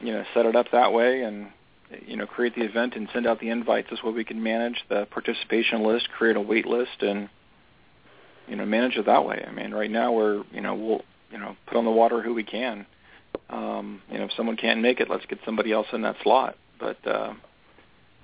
you 0.00 0.12
know, 0.12 0.24
set 0.34 0.46
it 0.46 0.54
up 0.54 0.66
that 0.72 0.92
way, 0.92 1.22
and 1.22 1.48
you 2.06 2.16
know, 2.16 2.26
create 2.26 2.54
the 2.54 2.62
event 2.62 2.94
and 2.94 3.08
send 3.12 3.26
out 3.26 3.40
the 3.40 3.50
invites. 3.50 3.88
This 3.90 4.02
way, 4.02 4.12
we 4.12 4.24
can 4.24 4.42
manage 4.42 4.84
the 4.88 5.06
participation 5.06 5.82
list, 5.82 6.08
create 6.16 6.36
a 6.36 6.40
wait 6.40 6.66
list, 6.66 7.02
and 7.02 7.28
you 8.46 8.56
know, 8.56 8.64
manage 8.66 8.96
it 8.96 9.06
that 9.06 9.24
way. 9.24 9.44
I 9.46 9.50
mean, 9.50 9.72
right 9.72 9.90
now 9.90 10.12
we're 10.12 10.44
you 10.52 10.60
know 10.60 10.74
we'll 10.74 11.02
you 11.30 11.38
know 11.38 11.56
put 11.66 11.76
on 11.76 11.84
the 11.84 11.90
water 11.90 12.22
who 12.22 12.34
we 12.34 12.44
can. 12.44 12.86
Um, 13.50 14.00
you 14.10 14.18
know, 14.18 14.24
if 14.24 14.32
someone 14.36 14.56
can't 14.56 14.80
make 14.80 15.00
it, 15.00 15.10
let's 15.10 15.26
get 15.26 15.40
somebody 15.44 15.72
else 15.72 15.88
in 15.92 16.02
that 16.02 16.16
slot. 16.22 16.56
But 16.78 17.04
uh, 17.06 17.34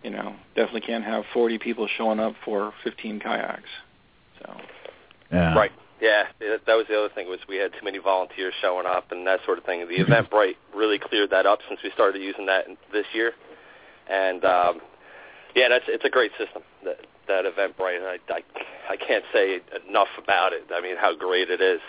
you 0.04 0.10
know, 0.10 0.36
definitely 0.54 0.82
can't 0.82 1.04
have 1.04 1.24
40 1.34 1.58
people 1.58 1.88
showing 1.98 2.20
up 2.20 2.34
for 2.44 2.72
15 2.84 3.20
kayaks. 3.20 3.68
So. 4.42 4.56
Yeah. 5.32 5.54
Right. 5.54 5.72
Yeah, 6.00 6.24
that 6.40 6.74
was 6.74 6.86
the 6.88 6.98
other 6.98 7.12
thing 7.14 7.28
was 7.28 7.40
we 7.46 7.56
had 7.56 7.72
too 7.72 7.84
many 7.84 7.98
volunteers 7.98 8.54
showing 8.62 8.86
up 8.86 9.12
and 9.12 9.26
that 9.26 9.40
sort 9.44 9.58
of 9.58 9.64
thing. 9.64 9.86
The 9.86 10.02
Eventbrite 10.02 10.56
really 10.74 10.98
cleared 10.98 11.28
that 11.30 11.44
up 11.44 11.58
since 11.68 11.80
we 11.84 11.90
started 11.90 12.22
using 12.22 12.46
that 12.46 12.64
this 12.90 13.04
year, 13.12 13.32
and 14.08 14.42
um, 14.42 14.80
yeah, 15.54 15.68
that's 15.68 15.84
it's 15.88 16.04
a 16.04 16.08
great 16.08 16.30
system. 16.38 16.62
That 16.84 17.00
that 17.28 17.44
Eventbrite, 17.44 18.00
I, 18.00 18.18
I 18.32 18.40
I 18.88 18.96
can't 18.96 19.24
say 19.30 19.60
enough 19.88 20.08
about 20.16 20.54
it. 20.54 20.64
I 20.72 20.80
mean, 20.80 20.96
how 20.96 21.14
great 21.14 21.50
it 21.50 21.60
is, 21.60 21.80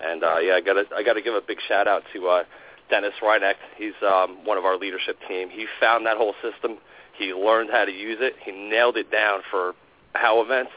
and 0.00 0.22
uh, 0.22 0.38
yeah, 0.38 0.54
I 0.54 0.60
got 0.60 0.74
to 0.74 0.84
I 0.94 1.02
got 1.02 1.14
to 1.14 1.22
give 1.22 1.34
a 1.34 1.42
big 1.42 1.58
shout 1.66 1.88
out 1.88 2.04
to 2.14 2.28
uh, 2.28 2.44
Dennis 2.90 3.14
Reineck. 3.20 3.54
He's 3.76 3.98
um, 4.06 4.44
one 4.44 4.56
of 4.56 4.64
our 4.64 4.78
leadership 4.78 5.18
team. 5.26 5.50
He 5.50 5.66
found 5.80 6.06
that 6.06 6.16
whole 6.16 6.34
system. 6.42 6.78
He 7.18 7.34
learned 7.34 7.70
how 7.72 7.84
to 7.84 7.92
use 7.92 8.18
it. 8.20 8.34
He 8.44 8.52
nailed 8.52 8.96
it 8.96 9.10
down 9.10 9.40
for 9.50 9.74
how 10.14 10.40
events 10.42 10.70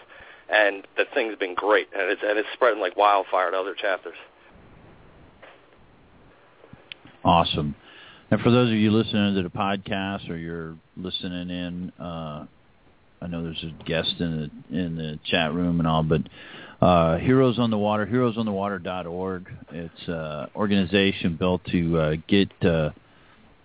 and 0.52 0.88
the 0.98 1.06
thing's 1.14 1.36
been 1.38 1.56
great, 1.56 1.88
and 1.94 2.12
it's 2.12 2.22
and 2.24 2.38
it's 2.38 2.48
spreading 2.54 2.82
like 2.82 2.98
wildfire 2.98 3.52
to 3.52 3.58
other 3.58 3.74
chapters. 3.74 4.16
Awesome. 7.24 7.76
And 8.32 8.42
for 8.42 8.50
those 8.50 8.70
of 8.70 8.76
you 8.76 8.92
listening 8.92 9.36
to 9.36 9.44
the 9.44 9.50
podcast 9.50 10.30
or 10.30 10.38
you're 10.38 10.76
listening 10.98 11.50
in, 11.50 11.92
uh, 12.00 12.46
I 13.22 13.28
know 13.28 13.44
there's 13.44 13.64
a 13.64 13.84
guest 13.84 14.16
in 14.20 14.52
the 14.70 14.78
in 14.78 14.96
the 14.96 15.20
chat 15.26 15.54
room 15.54 15.80
and 15.80 15.88
all, 15.88 16.04
but 16.04 16.22
uh, 16.82 17.18
Heroes 17.18 17.60
on 17.60 17.70
the 17.70 17.78
Water, 17.78 18.08
heroesonthewater.org. 18.08 19.50
It's 19.72 20.08
an 20.08 20.50
organization 20.56 21.36
built 21.36 21.62
to 21.72 21.98
uh, 22.00 22.16
get 22.28 22.52
uh, 22.64 22.90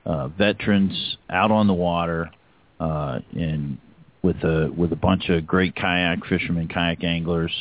uh, 0.04 0.28
veterans 0.28 1.16
out 1.30 1.50
on 1.50 1.66
the 1.66 1.74
water 1.74 2.30
uh, 2.78 3.20
and 3.32 3.78
with 4.26 4.42
a 4.42 4.70
with 4.76 4.92
a 4.92 4.96
bunch 4.96 5.28
of 5.28 5.46
great 5.46 5.76
kayak 5.76 6.26
fishermen, 6.26 6.66
kayak 6.66 7.04
anglers. 7.04 7.52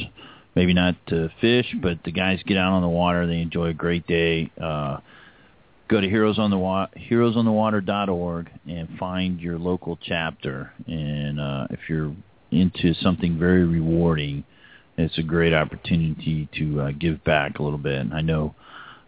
Maybe 0.55 0.73
not 0.73 0.95
to 1.07 1.29
fish, 1.39 1.75
but 1.81 1.99
the 2.05 2.11
guys 2.11 2.39
get 2.45 2.57
out 2.57 2.73
on 2.73 2.81
the 2.81 2.89
water. 2.89 3.27
They 3.27 3.41
enjoy 3.41 3.67
a 3.67 3.73
great 3.73 4.07
day. 4.07 4.49
Uh, 4.61 4.99
go 5.89 6.01
to 6.01 6.09
heroes 6.09 6.39
on 6.39 6.49
the 6.49 6.57
wa- 6.57 6.87
heroesonthewater.org 6.97 8.49
and 8.65 8.89
find 8.97 9.39
your 9.39 9.59
local 9.59 9.99
chapter. 10.01 10.71
And 10.87 11.39
uh, 11.39 11.67
if 11.69 11.79
you're 11.89 12.15
into 12.51 12.93
something 12.95 13.37
very 13.37 13.65
rewarding, 13.65 14.45
it's 14.97 15.17
a 15.17 15.23
great 15.23 15.53
opportunity 15.53 16.47
to 16.57 16.81
uh, 16.81 16.91
give 16.97 17.21
back 17.25 17.59
a 17.59 17.63
little 17.63 17.77
bit. 17.77 17.99
And 17.99 18.13
I 18.13 18.21
know 18.21 18.55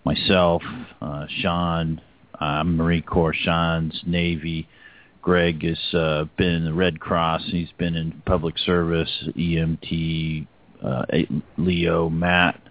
myself, 0.04 0.62
uh, 1.02 1.28
Sean, 1.42 2.02
I'm 2.40 2.76
Marine 2.76 3.04
Corps, 3.04 3.34
Sean's 3.34 4.02
Navy. 4.06 4.68
Greg 5.28 5.62
has 5.62 5.94
uh, 5.94 6.24
been 6.38 6.54
in 6.54 6.64
the 6.64 6.74
Red 6.74 7.02
Cross. 7.02 7.50
He's 7.52 7.74
been 7.78 7.98
in 7.98 8.22
public 8.26 8.58
service, 8.60 9.12
EMT, 9.36 10.48
uh, 10.82 11.06
Leo, 11.58 12.08
Matt. 12.08 12.62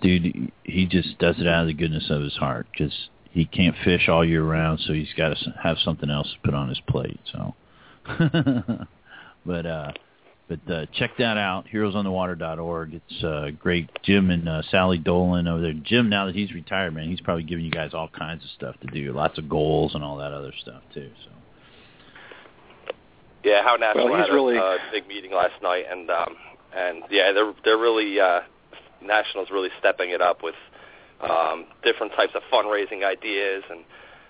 Dude, 0.00 0.50
he 0.64 0.86
just 0.86 1.18
does 1.18 1.38
it 1.38 1.46
out 1.46 1.60
of 1.60 1.66
the 1.66 1.74
goodness 1.74 2.08
of 2.08 2.22
his 2.22 2.32
heart 2.36 2.68
because 2.72 2.94
he 3.32 3.44
can't 3.44 3.76
fish 3.84 4.08
all 4.08 4.24
year 4.24 4.42
round, 4.42 4.80
so 4.80 4.94
he's 4.94 5.12
got 5.14 5.36
to 5.36 5.54
have 5.62 5.76
something 5.84 6.08
else 6.08 6.32
to 6.32 6.38
put 6.42 6.54
on 6.54 6.70
his 6.70 6.80
plate. 6.88 7.20
So, 7.30 7.54
but 9.44 9.66
uh, 9.66 9.92
but 10.48 10.72
uh, 10.72 10.86
check 10.94 11.18
that 11.18 11.36
out, 11.36 11.66
heroesonthewater.org. 11.70 12.94
It's 12.94 13.22
uh, 13.22 13.50
great. 13.58 13.90
Jim 14.04 14.30
and 14.30 14.48
uh, 14.48 14.62
Sally 14.70 14.96
Dolan 14.96 15.46
over 15.46 15.60
there. 15.60 15.74
Jim, 15.74 16.08
now 16.08 16.24
that 16.24 16.34
he's 16.34 16.54
retired, 16.54 16.94
man, 16.94 17.10
he's 17.10 17.20
probably 17.20 17.44
giving 17.44 17.66
you 17.66 17.70
guys 17.70 17.92
all 17.92 18.08
kinds 18.08 18.42
of 18.42 18.48
stuff 18.56 18.76
to 18.80 18.86
do, 18.86 19.12
lots 19.12 19.36
of 19.36 19.50
goals 19.50 19.94
and 19.94 20.02
all 20.02 20.16
that 20.16 20.32
other 20.32 20.54
stuff 20.62 20.80
too. 20.94 21.10
So. 21.26 21.30
Yeah, 23.42 23.62
HOW 23.62 23.76
National 23.76 24.10
well, 24.10 24.20
had 24.20 24.30
a 24.30 24.34
really... 24.34 24.58
uh, 24.58 24.76
big 24.92 25.08
meeting 25.08 25.32
last 25.32 25.60
night, 25.62 25.84
and 25.90 26.10
um, 26.10 26.36
and 26.76 27.02
yeah, 27.10 27.32
they're 27.32 27.52
they're 27.64 27.78
really 27.78 28.20
uh, 28.20 28.40
National's 29.02 29.48
really 29.50 29.70
stepping 29.78 30.10
it 30.10 30.20
up 30.20 30.42
with 30.42 30.54
um, 31.20 31.66
different 31.82 32.12
types 32.14 32.32
of 32.34 32.42
fundraising 32.52 33.04
ideas, 33.04 33.64
and 33.70 33.84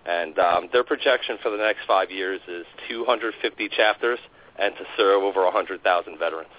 and 0.06 0.38
um, 0.38 0.68
their 0.72 0.84
projection 0.84 1.38
for 1.42 1.50
the 1.50 1.56
next 1.56 1.80
five 1.86 2.10
years 2.10 2.40
is 2.48 2.64
250 2.88 3.68
chapters 3.68 4.18
and 4.58 4.74
to 4.76 4.84
serve 4.96 5.22
over 5.22 5.44
100,000 5.44 6.18
veterans. 6.18 6.50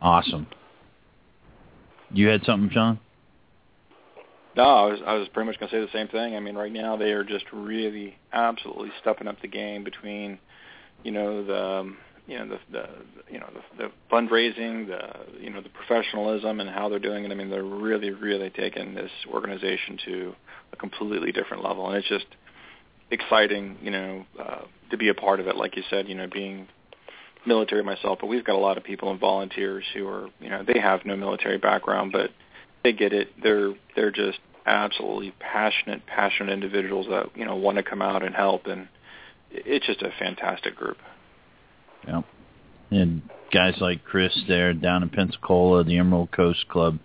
Awesome. 0.00 0.46
You 2.12 2.28
had 2.28 2.44
something, 2.44 2.70
Sean? 2.70 2.98
No, 4.56 4.62
I 4.62 4.86
was 4.86 5.00
I 5.06 5.14
was 5.14 5.28
pretty 5.28 5.46
much 5.46 5.60
going 5.60 5.70
to 5.70 5.76
say 5.76 5.80
the 5.80 5.92
same 5.92 6.08
thing. 6.08 6.34
I 6.34 6.40
mean, 6.40 6.56
right 6.56 6.72
now 6.72 6.96
they 6.96 7.12
are 7.12 7.22
just 7.22 7.44
really 7.52 8.16
absolutely 8.32 8.90
stepping 9.00 9.28
up 9.28 9.40
the 9.40 9.48
game 9.48 9.84
between 9.84 10.40
you 11.02 11.12
know 11.12 11.44
the 11.44 11.94
you 12.26 12.38
know 12.38 12.48
the, 12.48 12.58
the 12.70 12.88
you 13.32 13.40
know 13.40 13.48
the, 13.52 13.84
the 13.84 13.92
fundraising, 14.10 14.86
the 14.86 15.40
you 15.40 15.50
know 15.50 15.60
the 15.60 15.68
professionalism 15.68 16.60
and 16.60 16.70
how 16.70 16.88
they're 16.88 16.98
doing 16.98 17.24
it. 17.24 17.32
I 17.32 17.34
mean, 17.34 17.50
they're 17.50 17.62
really 17.64 18.10
really 18.10 18.50
taking 18.50 18.94
this 18.94 19.10
organization 19.28 19.98
to 20.06 20.34
a 20.72 20.76
completely 20.76 21.32
different 21.32 21.64
level, 21.64 21.88
and 21.88 21.96
it's 21.96 22.08
just 22.08 22.26
exciting, 23.10 23.76
you 23.82 23.90
know, 23.90 24.24
uh, 24.38 24.62
to 24.90 24.96
be 24.96 25.08
a 25.08 25.14
part 25.14 25.40
of 25.40 25.48
it. 25.48 25.56
Like 25.56 25.76
you 25.76 25.82
said, 25.90 26.08
you 26.08 26.14
know, 26.14 26.28
being 26.32 26.68
military 27.46 27.82
myself, 27.82 28.18
but 28.20 28.28
we've 28.28 28.44
got 28.44 28.54
a 28.54 28.58
lot 28.58 28.76
of 28.76 28.84
people 28.84 29.10
and 29.10 29.18
volunteers 29.18 29.84
who 29.94 30.06
are, 30.06 30.28
you 30.40 30.50
know, 30.50 30.62
they 30.62 30.78
have 30.78 31.04
no 31.04 31.16
military 31.16 31.58
background, 31.58 32.12
but 32.12 32.30
they 32.84 32.92
get 32.92 33.12
it. 33.12 33.28
They're 33.42 33.74
they're 33.96 34.10
just 34.10 34.38
absolutely 34.66 35.32
passionate, 35.40 36.06
passionate 36.06 36.52
individuals 36.52 37.06
that 37.10 37.30
you 37.34 37.44
know 37.44 37.56
want 37.56 37.76
to 37.78 37.82
come 37.82 38.02
out 38.02 38.22
and 38.22 38.34
help 38.34 38.66
and 38.66 38.88
it's 39.50 39.86
just 39.86 40.02
a 40.02 40.10
fantastic 40.18 40.76
group. 40.76 40.98
Yeah, 42.06 42.22
and 42.90 43.22
guys 43.52 43.74
like 43.80 44.04
Chris 44.04 44.36
there 44.48 44.72
down 44.72 45.02
in 45.02 45.10
Pensacola, 45.10 45.84
the 45.84 45.98
Emerald 45.98 46.30
Coast 46.30 46.66
Club, 46.68 46.98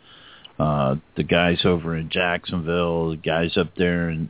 uh, 0.59 0.95
the 1.17 1.23
guys 1.23 1.61
over 1.65 1.95
in 1.97 2.09
Jacksonville, 2.09 3.11
the 3.11 3.17
guys 3.17 3.57
up 3.57 3.75
there 3.75 4.09
in 4.09 4.29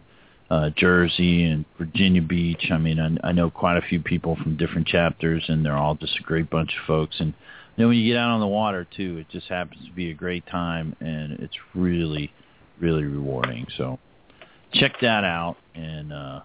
uh, 0.50 0.70
Jersey 0.76 1.44
and 1.44 1.66
Virginia 1.78 2.22
Beach. 2.22 2.68
I 2.72 2.78
mean, 2.78 3.00
I, 3.00 3.30
I 3.30 3.32
know 3.32 3.50
quite 3.50 3.78
a 3.78 3.82
few 3.82 4.00
people 4.00 4.36
from 4.36 4.58
different 4.58 4.88
chapters, 4.88 5.44
and 5.48 5.66
they're 5.66 5.78
all 5.78 5.96
just 5.96 6.18
a 6.20 6.24
great 6.24 6.50
bunch 6.50 6.72
of 6.80 6.86
folks. 6.86 7.16
And 7.20 7.34
you 7.76 7.84
know, 7.84 7.88
when 7.90 7.98
you 7.98 8.14
get 8.14 8.20
out 8.20 8.32
on 8.32 8.40
the 8.40 8.48
water 8.48 8.88
too, 8.96 9.18
it 9.18 9.30
just 9.30 9.48
happens 9.48 9.86
to 9.86 9.94
be 9.94 10.12
a 10.12 10.14
great 10.14 10.46
time, 10.48 10.96
and 11.00 11.34
it's 11.40 11.56
really, 11.74 12.32
really 12.80 13.04
rewarding. 13.04 13.68
So 13.78 14.00
check 14.74 14.94
that 15.02 15.24
out, 15.24 15.58
and 15.74 16.14
uh, 16.14 16.42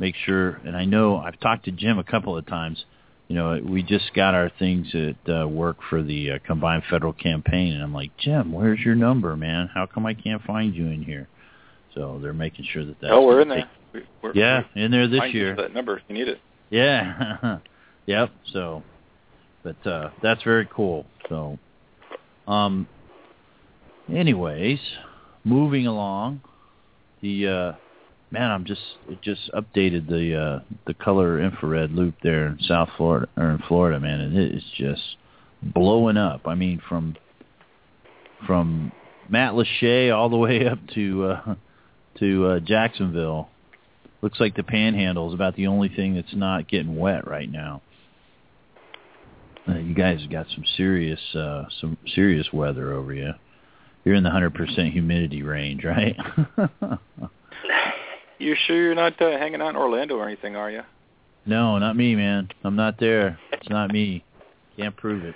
make 0.00 0.16
sure. 0.26 0.60
And 0.64 0.76
I 0.76 0.84
know 0.84 1.18
I've 1.18 1.38
talked 1.38 1.66
to 1.66 1.70
Jim 1.70 2.00
a 2.00 2.04
couple 2.04 2.36
of 2.36 2.44
times. 2.46 2.84
You 3.28 3.36
know, 3.36 3.60
we 3.64 3.84
just 3.84 4.12
got 4.12 4.34
our 4.34 4.50
things 4.58 4.92
at 4.92 5.32
uh, 5.32 5.46
work 5.46 5.76
for 5.88 6.02
the 6.02 6.32
uh, 6.32 6.38
combined 6.44 6.82
federal 6.90 7.12
campaign, 7.12 7.74
and 7.74 7.82
I'm 7.82 7.94
like, 7.94 8.10
Jim, 8.18 8.52
where's 8.52 8.80
your 8.80 8.96
number, 8.96 9.36
man? 9.36 9.70
How 9.72 9.86
come 9.86 10.04
I 10.04 10.14
can't 10.14 10.42
find 10.42 10.74
you 10.74 10.86
in 10.86 11.04
here? 11.04 11.28
So 11.94 12.18
they're 12.20 12.32
making 12.32 12.66
sure 12.72 12.84
that 12.84 12.96
that's. 13.00 13.12
Oh, 13.14 13.24
we're 13.24 13.42
in 13.42 13.48
there. 13.48 13.70
We're, 14.20 14.32
yeah, 14.34 14.62
we're, 14.74 14.84
in 14.84 14.90
there 14.90 15.06
this 15.06 15.32
year. 15.32 15.54
That 15.54 15.74
number 15.74 15.98
if 15.98 16.02
you 16.08 16.14
need 16.16 16.26
it. 16.26 16.40
Yeah. 16.70 17.58
yep. 18.06 18.30
So, 18.52 18.82
but 19.62 19.86
uh, 19.86 20.10
that's 20.22 20.42
very 20.42 20.68
cool. 20.74 21.06
So, 21.28 21.58
um. 22.48 22.88
Anyways, 24.12 24.80
moving 25.44 25.86
along, 25.86 26.40
the 27.20 27.46
uh, 27.46 27.72
man, 28.30 28.50
I'm 28.50 28.64
just 28.64 28.80
it 29.08 29.20
just 29.22 29.50
updated 29.52 30.08
the 30.08 30.36
uh 30.36 30.74
the 30.86 30.94
color 30.94 31.40
infrared 31.40 31.92
loop 31.92 32.14
there 32.22 32.46
in 32.46 32.58
South 32.60 32.90
Florida 32.96 33.28
or 33.36 33.50
in 33.50 33.58
Florida, 33.66 34.00
man, 34.00 34.20
and 34.20 34.36
it 34.36 34.54
is 34.54 34.64
just 34.76 35.02
blowing 35.62 36.16
up. 36.16 36.46
I 36.46 36.54
mean, 36.54 36.80
from 36.88 37.16
from 38.46 38.92
Matlacha 39.30 40.14
all 40.14 40.28
the 40.28 40.36
way 40.36 40.66
up 40.66 40.78
to 40.94 41.24
uh, 41.24 41.54
to 42.18 42.46
uh, 42.46 42.60
Jacksonville. 42.60 43.48
Looks 44.22 44.38
like 44.38 44.54
the 44.54 44.62
Panhandle 44.62 45.28
is 45.28 45.34
about 45.34 45.56
the 45.56 45.68
only 45.68 45.88
thing 45.88 46.14
that's 46.14 46.34
not 46.34 46.68
getting 46.68 46.96
wet 46.96 47.26
right 47.26 47.50
now. 47.50 47.80
Uh, 49.66 49.78
you 49.78 49.94
guys 49.94 50.20
got 50.30 50.46
some 50.54 50.64
serious 50.76 51.20
uh, 51.34 51.64
some 51.80 51.96
serious 52.14 52.46
weather 52.52 52.92
over 52.92 53.14
you. 53.14 53.32
You're 54.04 54.14
in 54.14 54.24
the 54.24 54.30
hundred 54.30 54.54
percent 54.54 54.92
humidity 54.92 55.42
range, 55.42 55.84
right? 55.84 56.16
you 58.40 58.56
sure 58.66 58.76
you're 58.76 58.94
not 58.94 59.20
uh, 59.20 59.38
hanging 59.38 59.60
out 59.60 59.70
in 59.70 59.76
Orlando 59.76 60.16
or 60.16 60.26
anything, 60.26 60.56
are 60.56 60.70
you? 60.70 60.82
No, 61.46 61.78
not 61.78 61.96
me, 61.96 62.14
man. 62.14 62.48
I'm 62.64 62.76
not 62.76 62.98
there. 62.98 63.38
It's 63.52 63.68
not 63.68 63.92
me. 63.92 64.24
Can't 64.76 64.96
prove 64.96 65.24
it. 65.24 65.34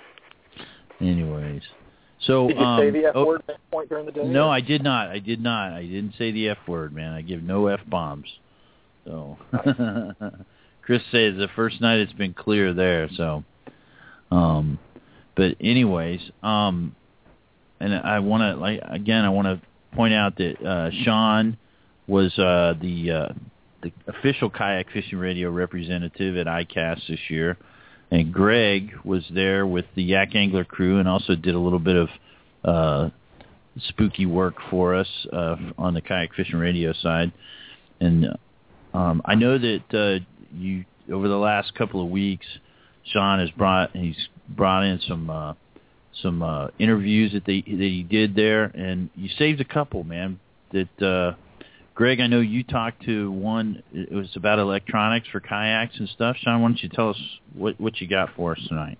Anyways, 1.00 1.62
so 2.20 2.48
did 2.48 2.56
you 2.56 2.62
um, 2.62 2.80
say 2.80 2.90
the 2.90 3.06
F 3.06 3.12
oh, 3.14 3.26
word 3.26 3.42
at 3.48 3.56
point 3.70 3.88
during 3.88 4.06
the 4.06 4.12
day? 4.12 4.24
No, 4.24 4.48
I 4.48 4.60
did 4.60 4.82
not. 4.82 5.08
I 5.08 5.18
did 5.18 5.42
not. 5.42 5.72
I 5.72 5.82
didn't 5.82 6.14
say 6.16 6.30
the 6.30 6.50
F 6.50 6.58
word, 6.66 6.94
man. 6.94 7.12
I 7.12 7.20
give 7.20 7.42
no 7.42 7.66
F 7.66 7.80
bombs. 7.86 8.26
So 9.04 9.36
Chris 10.82 11.02
says 11.10 11.36
the 11.36 11.48
first 11.56 11.80
night 11.80 11.98
it's 11.98 12.12
been 12.12 12.32
clear 12.32 12.72
there. 12.72 13.08
So, 13.16 13.44
um, 14.30 14.78
but 15.36 15.56
anyways, 15.60 16.20
um, 16.42 16.94
and 17.80 17.94
I 17.94 18.20
want 18.20 18.42
to 18.42 18.54
like 18.60 18.80
again, 18.88 19.24
I 19.24 19.30
want 19.30 19.46
to 19.48 19.96
point 19.96 20.14
out 20.14 20.36
that 20.36 20.64
uh, 20.64 20.90
Sean 21.04 21.58
was 22.06 22.36
uh, 22.38 22.74
the 22.80 23.10
uh, 23.10 23.32
the 23.82 23.92
official 24.08 24.50
kayak 24.50 24.90
fishing 24.92 25.18
radio 25.18 25.50
representative 25.50 26.36
at 26.36 26.46
ICAST 26.46 27.06
this 27.08 27.20
year, 27.28 27.56
and 28.10 28.32
Greg 28.32 28.92
was 29.04 29.24
there 29.30 29.66
with 29.66 29.86
the 29.94 30.02
Yak 30.02 30.34
Angler 30.34 30.64
crew 30.64 30.98
and 30.98 31.08
also 31.08 31.34
did 31.34 31.54
a 31.54 31.58
little 31.58 31.78
bit 31.78 31.96
of 31.96 32.08
uh, 32.64 33.10
spooky 33.88 34.26
work 34.26 34.54
for 34.70 34.94
us 34.94 35.08
uh, 35.32 35.56
on 35.78 35.94
the 35.94 36.00
kayak 36.00 36.34
fishing 36.34 36.58
radio 36.58 36.92
side, 36.92 37.32
and 38.00 38.28
um, 38.92 39.22
I 39.24 39.34
know 39.34 39.58
that 39.58 39.82
uh, 39.92 40.24
you 40.56 40.84
over 41.12 41.28
the 41.28 41.36
last 41.36 41.74
couple 41.74 42.02
of 42.02 42.10
weeks, 42.10 42.46
Sean 43.12 43.38
has 43.38 43.50
brought 43.50 43.94
he's 43.94 44.28
brought 44.48 44.84
in 44.84 45.00
some 45.06 45.30
uh, 45.30 45.54
some 46.22 46.42
uh, 46.42 46.68
interviews 46.78 47.32
that 47.32 47.44
they 47.44 47.60
that 47.60 47.66
he 47.66 48.02
did 48.02 48.34
there, 48.34 48.64
and 48.64 49.10
you 49.14 49.28
saved 49.38 49.60
a 49.60 49.64
couple, 49.64 50.04
man. 50.04 50.38
That 50.72 51.02
uh, 51.02 51.34
Greg, 51.94 52.20
I 52.20 52.26
know 52.26 52.40
you 52.40 52.64
talked 52.64 53.04
to 53.04 53.30
one. 53.30 53.82
It 53.92 54.12
was 54.12 54.34
about 54.34 54.58
electronics 54.58 55.28
for 55.28 55.38
kayaks 55.38 55.94
and 55.98 56.08
stuff. 56.08 56.36
Sean, 56.40 56.60
why 56.60 56.68
don't 56.68 56.82
you 56.82 56.88
tell 56.88 57.10
us 57.10 57.20
what 57.52 57.80
what 57.80 58.00
you 58.00 58.08
got 58.08 58.30
for 58.34 58.52
us 58.52 58.60
tonight? 58.68 58.98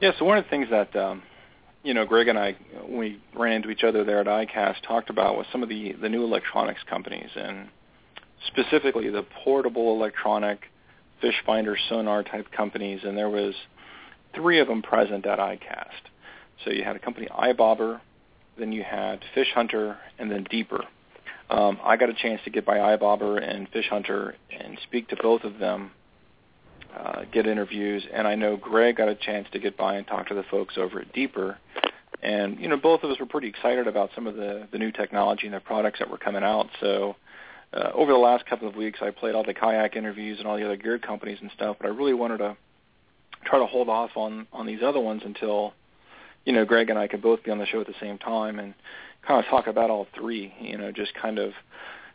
Yeah, 0.00 0.10
so 0.18 0.24
one 0.24 0.38
of 0.38 0.44
the 0.44 0.50
things 0.50 0.68
that 0.70 0.94
um, 0.96 1.22
you 1.84 1.94
know, 1.94 2.04
Greg 2.06 2.26
and 2.26 2.38
I, 2.38 2.56
when 2.86 2.98
we 2.98 3.20
ran 3.36 3.52
into 3.54 3.70
each 3.70 3.84
other 3.84 4.02
there 4.02 4.20
at 4.20 4.26
ICAST, 4.26 4.82
talked 4.86 5.10
about 5.10 5.36
was 5.36 5.46
some 5.52 5.62
of 5.62 5.68
the 5.68 5.92
the 5.92 6.08
new 6.08 6.24
electronics 6.24 6.80
companies 6.88 7.30
and 7.36 7.68
specifically 8.48 9.08
the 9.08 9.24
portable 9.44 9.94
electronic 9.94 10.62
fish 11.20 11.40
finder 11.46 11.76
sonar 11.88 12.24
type 12.24 12.50
companies, 12.50 13.02
and 13.04 13.16
there 13.16 13.30
was 13.30 13.54
three 14.34 14.58
of 14.58 14.66
them 14.66 14.82
present 14.82 15.24
at 15.24 15.38
ICAST. 15.38 16.10
So 16.64 16.70
you 16.72 16.82
had 16.82 16.96
a 16.96 16.98
company 16.98 17.28
iBobber, 17.28 18.00
then 18.58 18.72
you 18.72 18.82
had 18.82 19.20
Fish 19.34 19.48
Hunter, 19.54 19.98
and 20.18 20.30
then 20.30 20.44
Deeper. 20.50 20.84
Um, 21.52 21.78
I 21.84 21.98
got 21.98 22.08
a 22.08 22.14
chance 22.14 22.40
to 22.44 22.50
get 22.50 22.64
by 22.64 22.78
iBobber 22.96 23.46
and 23.46 23.68
Fish 23.68 23.86
Hunter 23.90 24.34
and 24.58 24.78
speak 24.84 25.08
to 25.08 25.16
both 25.16 25.44
of 25.44 25.58
them, 25.58 25.90
uh, 26.98 27.24
get 27.30 27.46
interviews, 27.46 28.02
and 28.10 28.26
I 28.26 28.36
know 28.36 28.56
Greg 28.56 28.96
got 28.96 29.08
a 29.08 29.14
chance 29.14 29.46
to 29.52 29.58
get 29.58 29.76
by 29.76 29.96
and 29.96 30.06
talk 30.06 30.28
to 30.28 30.34
the 30.34 30.44
folks 30.44 30.78
over 30.78 31.00
at 31.00 31.12
Deeper. 31.12 31.58
And 32.22 32.58
you 32.58 32.68
know, 32.68 32.78
both 32.78 33.02
of 33.02 33.10
us 33.10 33.20
were 33.20 33.26
pretty 33.26 33.48
excited 33.48 33.86
about 33.86 34.10
some 34.14 34.26
of 34.26 34.34
the 34.34 34.66
the 34.72 34.78
new 34.78 34.92
technology 34.92 35.46
and 35.46 35.54
the 35.54 35.60
products 35.60 35.98
that 35.98 36.08
were 36.08 36.16
coming 36.16 36.42
out. 36.42 36.70
So 36.80 37.16
uh, 37.74 37.90
over 37.92 38.12
the 38.12 38.18
last 38.18 38.46
couple 38.46 38.66
of 38.66 38.74
weeks, 38.74 39.00
I 39.02 39.10
played 39.10 39.34
all 39.34 39.44
the 39.44 39.52
kayak 39.52 39.94
interviews 39.94 40.38
and 40.38 40.48
all 40.48 40.56
the 40.56 40.64
other 40.64 40.76
gear 40.76 40.98
companies 40.98 41.38
and 41.42 41.50
stuff, 41.54 41.76
but 41.78 41.86
I 41.86 41.90
really 41.90 42.14
wanted 42.14 42.38
to 42.38 42.56
try 43.44 43.58
to 43.58 43.66
hold 43.66 43.90
off 43.90 44.12
on 44.14 44.46
on 44.54 44.66
these 44.66 44.80
other 44.82 45.00
ones 45.00 45.20
until 45.22 45.74
you 46.46 46.54
know 46.54 46.64
Greg 46.64 46.88
and 46.88 46.98
I 46.98 47.08
could 47.08 47.20
both 47.20 47.44
be 47.44 47.50
on 47.50 47.58
the 47.58 47.66
show 47.66 47.82
at 47.82 47.86
the 47.86 47.94
same 48.00 48.16
time 48.16 48.58
and 48.58 48.72
kind 49.26 49.44
of 49.44 49.50
talk 49.50 49.66
about 49.66 49.90
all 49.90 50.06
three. 50.14 50.52
You 50.60 50.78
know, 50.78 50.92
just 50.92 51.12
kind 51.14 51.38
of 51.38 51.52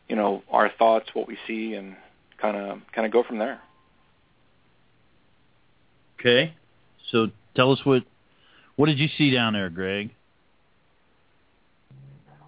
you 0.07 0.15
know 0.15 0.43
our 0.49 0.71
thoughts, 0.77 1.09
what 1.13 1.27
we 1.27 1.37
see, 1.47 1.73
and 1.73 1.95
kind 2.41 2.57
of 2.57 2.79
kind 2.93 3.05
of 3.05 3.11
go 3.11 3.23
from 3.23 3.37
there. 3.39 3.59
Okay, 6.19 6.53
so 7.11 7.27
tell 7.55 7.71
us 7.71 7.79
what 7.83 8.03
what 8.75 8.87
did 8.87 8.99
you 8.99 9.07
see 9.17 9.31
down 9.31 9.53
there, 9.53 9.69
Greg? 9.69 10.11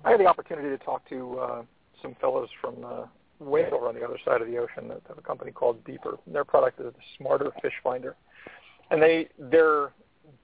I 0.03 0.11
had 0.11 0.19
the 0.19 0.27
opportunity 0.27 0.69
to 0.69 0.77
talk 0.77 1.07
to 1.09 1.39
uh, 1.39 1.63
some 2.01 2.15
fellows 2.21 2.49
from 2.61 2.75
uh, 2.83 3.05
way 3.39 3.65
over 3.71 3.87
on 3.87 3.95
the 3.95 4.03
other 4.03 4.17
side 4.25 4.41
of 4.41 4.47
the 4.47 4.57
ocean 4.57 4.87
that 4.87 5.01
have 5.07 5.17
a 5.17 5.21
company 5.21 5.51
called 5.51 5.83
Deeper. 5.85 6.17
Their 6.27 6.45
product 6.45 6.79
is 6.79 6.87
the 6.87 7.01
Smarter 7.17 7.51
Fish 7.61 7.73
Finder, 7.83 8.15
and 8.91 9.01
they 9.01 9.27
their 9.37 9.91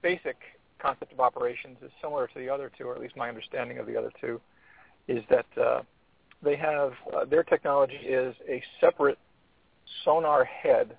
basic 0.01 0.38
concept 0.86 1.12
of 1.12 1.19
operations 1.19 1.78
is 1.82 1.91
similar 2.02 2.28
to 2.28 2.39
the 2.39 2.50
other 2.50 2.71
two, 2.78 2.86
or 2.86 2.95
at 2.95 3.02
least 3.02 3.17
my 3.17 3.30
understanding 3.30 3.80
of 3.80 3.88
the 3.88 3.98
other 3.98 4.12
two, 4.21 4.39
is 5.08 5.24
that 5.30 5.45
uh, 5.62 5.82
they 6.43 6.56
have 6.56 6.93
uh, 7.15 7.26
their 7.26 7.43
technology 7.43 7.95
is 7.95 8.36
a 8.48 8.62
separate 8.80 9.17
sonar 10.04 10.43
head 10.43 10.98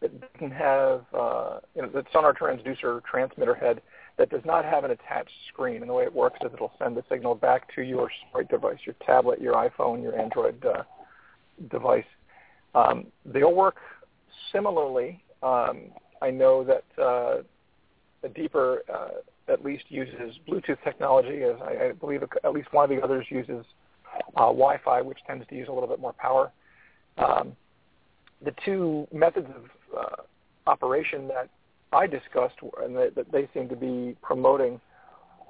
that 0.00 0.10
doesn't 0.20 0.52
have 0.52 1.04
uh, 1.14 1.60
you 1.74 1.82
know 1.82 1.88
the 1.88 2.04
sonar 2.12 2.34
transducer 2.34 3.02
transmitter 3.04 3.54
head 3.54 3.80
that 4.18 4.30
does 4.30 4.42
not 4.44 4.64
have 4.64 4.84
an 4.84 4.90
attached 4.92 5.32
screen. 5.48 5.80
And 5.80 5.88
the 5.88 5.94
way 5.94 6.04
it 6.04 6.14
works 6.14 6.38
is 6.44 6.50
it'll 6.52 6.72
send 6.78 6.96
the 6.96 7.02
signal 7.08 7.34
back 7.34 7.74
to 7.74 7.82
your 7.82 8.10
smart 8.30 8.48
device, 8.48 8.78
your 8.84 8.94
tablet, 9.04 9.40
your 9.40 9.54
iPhone, 9.54 10.02
your 10.02 10.18
Android 10.18 10.64
uh, 10.64 10.84
device. 11.70 12.04
Um, 12.74 13.06
they'll 13.24 13.54
work 13.54 13.76
similarly. 14.52 15.22
Um, 15.42 15.90
I 16.22 16.30
know 16.30 16.64
that 16.64 17.02
uh, 17.02 17.42
deeper 18.28 18.82
uh, 18.92 19.52
at 19.52 19.64
least 19.64 19.84
uses 19.88 20.38
Bluetooth 20.48 20.82
technology, 20.82 21.42
as 21.42 21.56
I, 21.62 21.86
I 21.86 21.92
believe 21.92 22.22
at 22.22 22.52
least 22.52 22.72
one 22.72 22.84
of 22.84 22.96
the 22.96 23.02
others 23.02 23.26
uses 23.28 23.64
uh, 24.36 24.46
Wi-Fi, 24.46 25.00
which 25.02 25.18
tends 25.26 25.46
to 25.48 25.54
use 25.54 25.68
a 25.68 25.72
little 25.72 25.88
bit 25.88 26.00
more 26.00 26.14
power. 26.14 26.52
Um, 27.18 27.56
the 28.44 28.54
two 28.64 29.06
methods 29.12 29.48
of 29.48 29.98
uh, 29.98 30.22
operation 30.66 31.28
that 31.28 31.48
I 31.92 32.06
discussed 32.06 32.56
and 32.82 32.96
that, 32.96 33.14
that 33.14 33.30
they 33.30 33.48
seem 33.54 33.68
to 33.68 33.76
be 33.76 34.16
promoting 34.22 34.80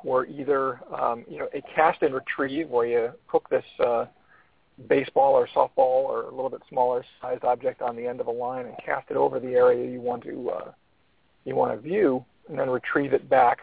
were 0.05 0.27
either 0.27 0.81
um, 0.95 1.25
you 1.29 1.39
know 1.39 1.49
a 1.55 1.63
cast 1.75 2.03
and 2.03 2.15
retrieve 2.15 2.69
where 2.69 2.87
you 2.87 3.11
hook 3.27 3.49
this 3.51 3.65
uh, 3.85 4.05
baseball 4.89 5.33
or 5.33 5.49
softball 5.55 6.05
or 6.05 6.23
a 6.25 6.35
little 6.35 6.51
bit 6.51 6.61
smaller 6.69 7.05
sized 7.23 7.45
object 7.45 7.81
on 7.81 7.97
the 7.97 8.07
end 8.07 8.21
of 8.21 8.27
a 8.27 8.31
line 8.31 8.67
and 8.67 8.75
cast 8.85 9.11
it 9.11 9.17
over 9.17 9.41
the 9.41 9.55
area 9.55 9.91
you 9.91 10.01
want 10.01 10.23
to 10.23 10.51
uh, 10.51 10.73
you 11.45 11.55
want 11.55 11.73
to 11.73 11.81
view 11.81 12.25
and 12.49 12.59
then 12.59 12.69
retrieve 12.69 13.13
it 13.13 13.29
back 13.29 13.59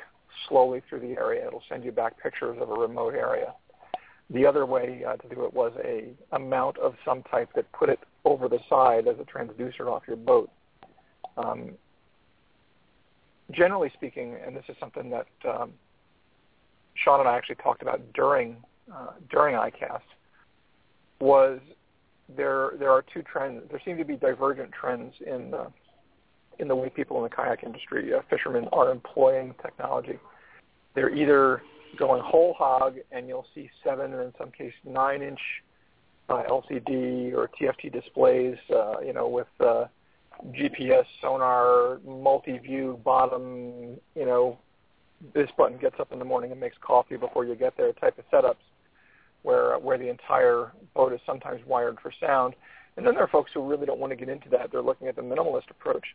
slowly 0.47 0.81
through 0.89 1.01
the 1.01 1.17
area. 1.17 1.47
It'll 1.47 1.63
send 1.69 1.83
you 1.83 1.91
back 1.91 2.21
pictures 2.21 2.57
of 2.59 2.69
a 2.69 2.73
remote 2.73 3.13
area. 3.13 3.53
The 4.29 4.45
other 4.45 4.65
way 4.65 5.03
uh, 5.07 5.17
to 5.17 5.35
do 5.35 5.45
it 5.45 5.53
was 5.53 5.73
a, 5.83 6.13
a 6.31 6.39
mount 6.39 6.77
of 6.77 6.95
some 7.03 7.21
type 7.23 7.49
that 7.55 7.69
put 7.73 7.89
it 7.89 7.99
over 8.23 8.47
the 8.47 8.59
side 8.69 9.07
as 9.07 9.17
a 9.19 9.23
transducer 9.23 9.87
off 9.91 10.03
your 10.07 10.17
boat. 10.17 10.49
Um, 11.37 11.71
generally 13.51 13.91
speaking, 13.93 14.37
and 14.45 14.55
this 14.55 14.63
is 14.69 14.75
something 14.79 15.09
that 15.09 15.27
um, 15.47 15.73
Sean 16.95 17.19
and 17.19 17.29
I 17.29 17.35
actually 17.35 17.55
talked 17.55 17.81
about 17.81 18.01
during 18.13 18.57
uh, 18.93 19.11
during 19.29 19.55
ICAST, 19.55 20.01
was 21.19 21.59
there 22.35 22.71
there 22.79 22.91
are 22.91 23.03
two 23.13 23.21
trends. 23.21 23.63
There 23.69 23.81
seem 23.83 23.97
to 23.97 24.05
be 24.05 24.15
divergent 24.15 24.71
trends 24.71 25.13
in 25.25 25.51
the 25.51 25.67
in 26.61 26.67
the 26.67 26.75
way 26.75 26.89
people 26.89 27.17
in 27.17 27.23
the 27.23 27.29
kayak 27.29 27.63
industry, 27.63 28.13
uh, 28.13 28.21
fishermen, 28.29 28.67
are 28.71 28.91
employing 28.91 29.53
technology. 29.61 30.19
They're 30.95 31.13
either 31.13 31.61
going 31.97 32.21
whole 32.23 32.53
hog, 32.53 32.95
and 33.11 33.27
you'll 33.27 33.47
see 33.53 33.69
seven, 33.83 34.13
and 34.13 34.21
in 34.21 34.33
some 34.37 34.51
cases 34.51 34.75
nine 34.85 35.21
inch 35.21 35.39
uh, 36.29 36.43
LCD 36.49 37.33
or 37.33 37.49
TFT 37.59 37.91
displays, 37.91 38.57
uh, 38.73 39.01
you 39.01 39.11
know, 39.11 39.27
with 39.27 39.47
uh, 39.59 39.85
GPS, 40.51 41.05
sonar, 41.21 41.99
multi-view, 42.05 42.99
bottom, 43.03 43.97
you 44.15 44.25
know, 44.25 44.57
this 45.33 45.49
button 45.57 45.77
gets 45.77 45.95
up 45.99 46.11
in 46.11 46.19
the 46.19 46.25
morning 46.25 46.51
and 46.51 46.59
makes 46.59 46.77
coffee 46.81 47.17
before 47.17 47.45
you 47.45 47.55
get 47.55 47.75
there 47.77 47.91
type 47.93 48.17
of 48.17 48.25
setups 48.31 48.55
where 49.43 49.77
where 49.79 49.97
the 49.97 50.09
entire 50.09 50.71
boat 50.95 51.13
is 51.13 51.19
sometimes 51.25 51.61
wired 51.67 51.97
for 52.01 52.11
sound. 52.19 52.53
And 52.97 53.05
then 53.05 53.13
there 53.13 53.23
are 53.23 53.29
folks 53.29 53.51
who 53.53 53.67
really 53.67 53.85
don't 53.85 53.99
want 53.99 54.11
to 54.11 54.17
get 54.17 54.29
into 54.29 54.49
that. 54.49 54.71
They're 54.71 54.81
looking 54.81 55.07
at 55.07 55.15
the 55.15 55.21
minimalist 55.21 55.69
approach. 55.69 56.05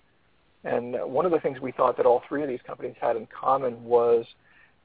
And 0.67 0.97
one 1.05 1.25
of 1.25 1.33
the 1.33 1.41
things 1.41 1.61
we 1.61 1.73
thought 1.73 1.97
that 1.97 2.07
all 2.07 2.23
three 2.29 2.43
of 2.43 2.49
these 2.49 2.61
companies 2.67 2.95
had 3.01 3.17
in 3.17 3.27
common 3.27 3.83
was 3.85 4.25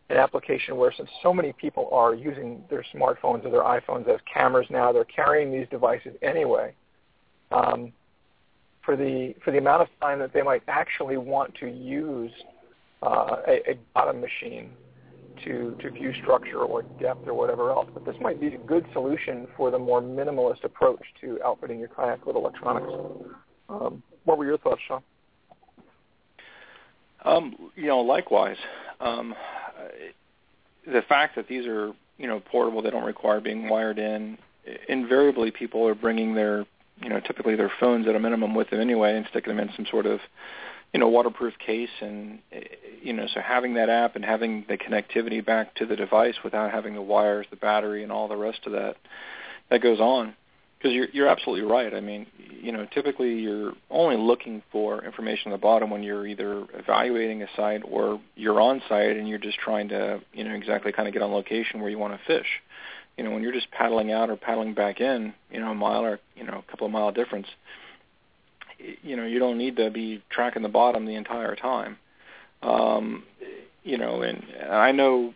an 0.09 0.17
application 0.17 0.77
where 0.77 0.93
since 0.95 1.09
so 1.23 1.33
many 1.33 1.53
people 1.53 1.89
are 1.91 2.13
using 2.13 2.63
their 2.69 2.85
smartphones 2.93 3.45
or 3.45 3.51
their 3.51 3.63
iPhones 3.63 4.07
as 4.07 4.19
cameras 4.31 4.67
now, 4.69 4.91
they're 4.91 5.05
carrying 5.05 5.51
these 5.51 5.67
devices 5.69 6.15
anyway. 6.21 6.73
Um, 7.51 7.91
for 8.83 8.95
the 8.95 9.35
for 9.43 9.51
the 9.51 9.57
amount 9.57 9.83
of 9.83 9.87
time 9.99 10.19
that 10.19 10.33
they 10.33 10.41
might 10.41 10.63
actually 10.67 11.17
want 11.17 11.53
to 11.55 11.67
use 11.67 12.31
uh, 13.03 13.37
a, 13.47 13.71
a 13.71 13.79
bottom 13.93 14.21
machine, 14.21 14.71
to, 15.43 15.75
to 15.81 15.91
view 15.91 16.13
structure 16.21 16.59
or 16.59 16.83
depth 16.99 17.27
or 17.27 17.33
whatever 17.33 17.71
else. 17.71 17.89
But 17.93 18.05
this 18.05 18.15
might 18.21 18.39
be 18.39 18.47
a 18.47 18.57
good 18.57 18.85
solution 18.93 19.47
for 19.57 19.71
the 19.71 19.79
more 19.79 20.01
minimalist 20.01 20.63
approach 20.63 21.01
to 21.21 21.39
outfitting 21.43 21.79
your 21.79 21.89
kayak 21.89 22.25
with 22.25 22.35
electronics. 22.35 22.91
Um, 23.69 24.03
what 24.25 24.37
were 24.37 24.45
your 24.45 24.57
thoughts, 24.57 24.81
Sean? 24.87 25.01
Um, 27.23 27.55
you 27.75 27.87
know, 27.87 27.99
likewise, 27.99 28.57
um, 28.99 29.35
the 30.85 31.01
fact 31.07 31.35
that 31.35 31.47
these 31.47 31.65
are 31.67 31.93
you 32.17 32.27
know 32.27 32.39
portable, 32.39 32.81
they 32.81 32.89
don't 32.89 33.05
require 33.05 33.39
being 33.39 33.69
wired 33.69 33.99
in. 33.99 34.37
Invariably, 34.87 35.51
people 35.51 35.87
are 35.87 35.95
bringing 35.95 36.35
their 36.35 36.65
you 37.01 37.09
know 37.09 37.19
typically 37.19 37.55
their 37.55 37.71
phones 37.79 38.07
at 38.07 38.15
a 38.15 38.19
minimum 38.19 38.55
with 38.55 38.69
them 38.69 38.79
anyway, 38.79 39.15
and 39.15 39.25
sticking 39.29 39.55
them 39.55 39.67
in 39.67 39.73
some 39.75 39.85
sort 39.89 40.05
of 40.05 40.19
you 40.93 40.99
know 40.99 41.09
waterproof 41.09 41.53
case, 41.59 41.89
and 42.01 42.39
you 43.01 43.13
know 43.13 43.27
so 43.33 43.39
having 43.39 43.75
that 43.75 43.89
app 43.89 44.15
and 44.15 44.25
having 44.25 44.65
the 44.67 44.77
connectivity 44.77 45.45
back 45.45 45.75
to 45.75 45.85
the 45.85 45.95
device 45.95 46.35
without 46.43 46.71
having 46.71 46.95
the 46.95 47.01
wires, 47.01 47.45
the 47.49 47.55
battery, 47.55 48.03
and 48.03 48.11
all 48.11 48.27
the 48.27 48.37
rest 48.37 48.61
of 48.65 48.71
that 48.71 48.97
that 49.69 49.81
goes 49.81 49.99
on 49.99 50.35
because 50.81 50.95
you're 50.95 51.07
you're 51.13 51.27
absolutely 51.27 51.65
right. 51.69 51.93
I 51.93 51.99
mean, 51.99 52.25
you 52.49 52.71
know, 52.71 52.87
typically 52.91 53.35
you're 53.39 53.73
only 53.89 54.17
looking 54.17 54.63
for 54.71 55.03
information 55.03 55.51
on 55.51 55.51
the 55.51 55.61
bottom 55.61 55.89
when 55.89 56.01
you're 56.01 56.25
either 56.25 56.65
evaluating 56.73 57.43
a 57.43 57.47
site 57.55 57.81
or 57.85 58.19
you're 58.35 58.59
on 58.59 58.81
site 58.89 59.17
and 59.17 59.27
you're 59.29 59.37
just 59.37 59.59
trying 59.59 59.89
to, 59.89 60.21
you 60.33 60.43
know, 60.43 60.53
exactly 60.53 60.91
kind 60.91 61.07
of 61.07 61.13
get 61.13 61.21
on 61.21 61.31
location 61.31 61.81
where 61.81 61.89
you 61.89 61.99
want 61.99 62.13
to 62.13 62.25
fish. 62.25 62.47
You 63.17 63.23
know, 63.23 63.31
when 63.31 63.43
you're 63.43 63.53
just 63.53 63.69
paddling 63.71 64.11
out 64.11 64.29
or 64.29 64.37
paddling 64.37 64.73
back 64.73 65.01
in, 65.01 65.33
you 65.51 65.59
know, 65.59 65.71
a 65.71 65.75
mile 65.75 66.03
or 66.03 66.19
you 66.35 66.43
know 66.43 66.63
a 66.67 66.71
couple 66.71 66.87
of 66.87 66.93
mile 66.93 67.11
difference, 67.11 67.47
you 69.03 69.15
know, 69.15 69.25
you 69.25 69.37
don't 69.37 69.57
need 69.57 69.75
to 69.75 69.91
be 69.91 70.23
tracking 70.31 70.63
the 70.63 70.69
bottom 70.69 71.05
the 71.05 71.15
entire 71.15 71.55
time. 71.55 71.97
Um, 72.63 73.23
you 73.83 73.97
know, 73.97 74.21
and 74.21 74.43
I 74.71 74.91
know 74.91 75.33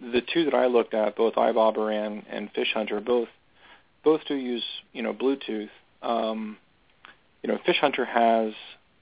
the 0.00 0.22
two 0.32 0.44
that 0.44 0.54
I 0.54 0.66
looked 0.66 0.94
at, 0.94 1.16
both 1.16 1.34
iBobber 1.34 1.92
and 1.92 2.24
and 2.28 2.50
Fish 2.52 2.72
Hunter, 2.74 3.00
both 3.00 3.28
both 4.04 4.20
do 4.26 4.34
use 4.34 4.64
you 4.92 5.02
know 5.02 5.14
Bluetooth. 5.14 5.70
Um, 6.02 6.56
you 7.42 7.48
know, 7.48 7.58
Fish 7.64 7.78
Hunter 7.80 8.04
has 8.04 8.52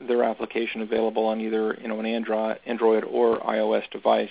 their 0.01 0.23
application 0.23 0.81
available 0.83 1.27
on 1.27 1.41
either 1.41 1.77
you 1.81 1.89
know 1.89 1.99
an 1.99 2.07
Android 2.07 2.59
Android 2.67 3.05
or 3.05 3.39
iOS 3.41 3.89
device. 3.91 4.31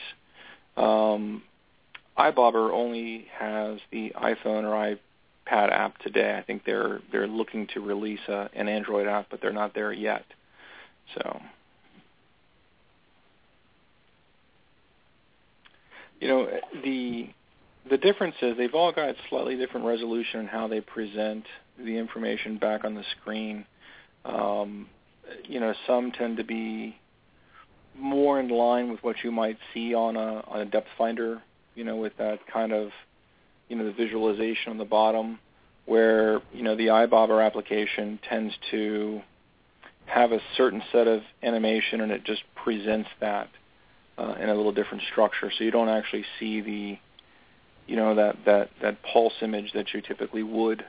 Um, 0.76 1.44
iBobber 2.18 2.72
only 2.72 3.28
has 3.38 3.80
the 3.92 4.14
iPhone 4.16 4.64
or 4.64 4.98
iPad 5.48 5.72
app 5.72 5.98
today. 6.00 6.36
I 6.38 6.44
think 6.44 6.64
they're 6.66 7.02
they're 7.12 7.28
looking 7.28 7.68
to 7.74 7.82
release 7.82 8.20
a, 8.28 8.50
an 8.54 8.68
Android 8.68 9.08
app, 9.08 9.28
but 9.30 9.42
they're 9.42 9.54
not 9.54 9.74
there 9.74 9.94
yet. 9.94 10.26
So. 11.16 11.42
You 16.20 16.28
know 16.28 16.50
the 16.84 17.30
the 17.90 17.98
difference 17.98 18.36
is 18.42 18.58
they've 18.58 18.74
all 18.74 18.92
got 18.92 19.16
slightly 19.30 19.56
different 19.56 19.86
resolution 19.86 20.42
in 20.42 20.48
how 20.48 20.68
they 20.68 20.82
present 20.82 21.46
the 21.78 21.98
information 21.98 22.58
back 22.58 22.84
on 22.84 22.96
the 22.96 23.04
screen. 23.20 23.66
Um, 24.26 24.88
you 25.46 25.60
know, 25.60 25.74
some 25.86 26.12
tend 26.12 26.38
to 26.38 26.44
be 26.44 26.98
more 27.98 28.40
in 28.40 28.50
line 28.50 28.92
with 28.92 29.04
what 29.04 29.18
you 29.24 29.32
might 29.32 29.58
see 29.74 29.94
on 29.94 30.16
a 30.16 30.44
on 30.48 30.62
a 30.62 30.66
depth 30.66 30.88
finder. 30.98 31.42
You 31.76 31.84
know, 31.84 31.96
with 31.96 32.18
that 32.18 32.40
kind 32.52 32.74
of 32.74 32.90
you 33.70 33.76
know 33.76 33.86
the 33.86 33.94
visualization 33.94 34.72
on 34.72 34.78
the 34.78 34.86
bottom, 34.86 35.40
where 35.86 36.42
you 36.54 36.64
know 36.64 36.76
the 36.76 36.88
iBobber 36.88 37.46
application 37.46 38.20
tends 38.28 38.54
to 38.72 39.22
have 40.06 40.32
a 40.32 40.40
certain 40.56 40.82
set 40.92 41.08
of 41.08 41.22
animation 41.44 42.00
and 42.00 42.14
it 42.14 42.24
just 42.24 42.42
presents 42.56 43.10
that 43.20 43.50
uh, 44.18 44.36
in 44.40 44.48
a 44.48 44.56
little 44.56 44.72
different 44.72 45.04
structure, 45.12 45.52
so 45.56 45.64
you 45.64 45.72
don't 45.72 45.90
actually 45.90 46.26
see 46.40 46.62
the 46.62 46.98
you 47.88 47.96
know 47.96 48.16
that 48.16 48.36
that 48.46 48.70
that 48.82 48.98
pulse 49.02 49.34
image 49.42 49.72
that 49.74 49.94
you 49.94 50.02
typically 50.02 50.44
would 50.44 50.86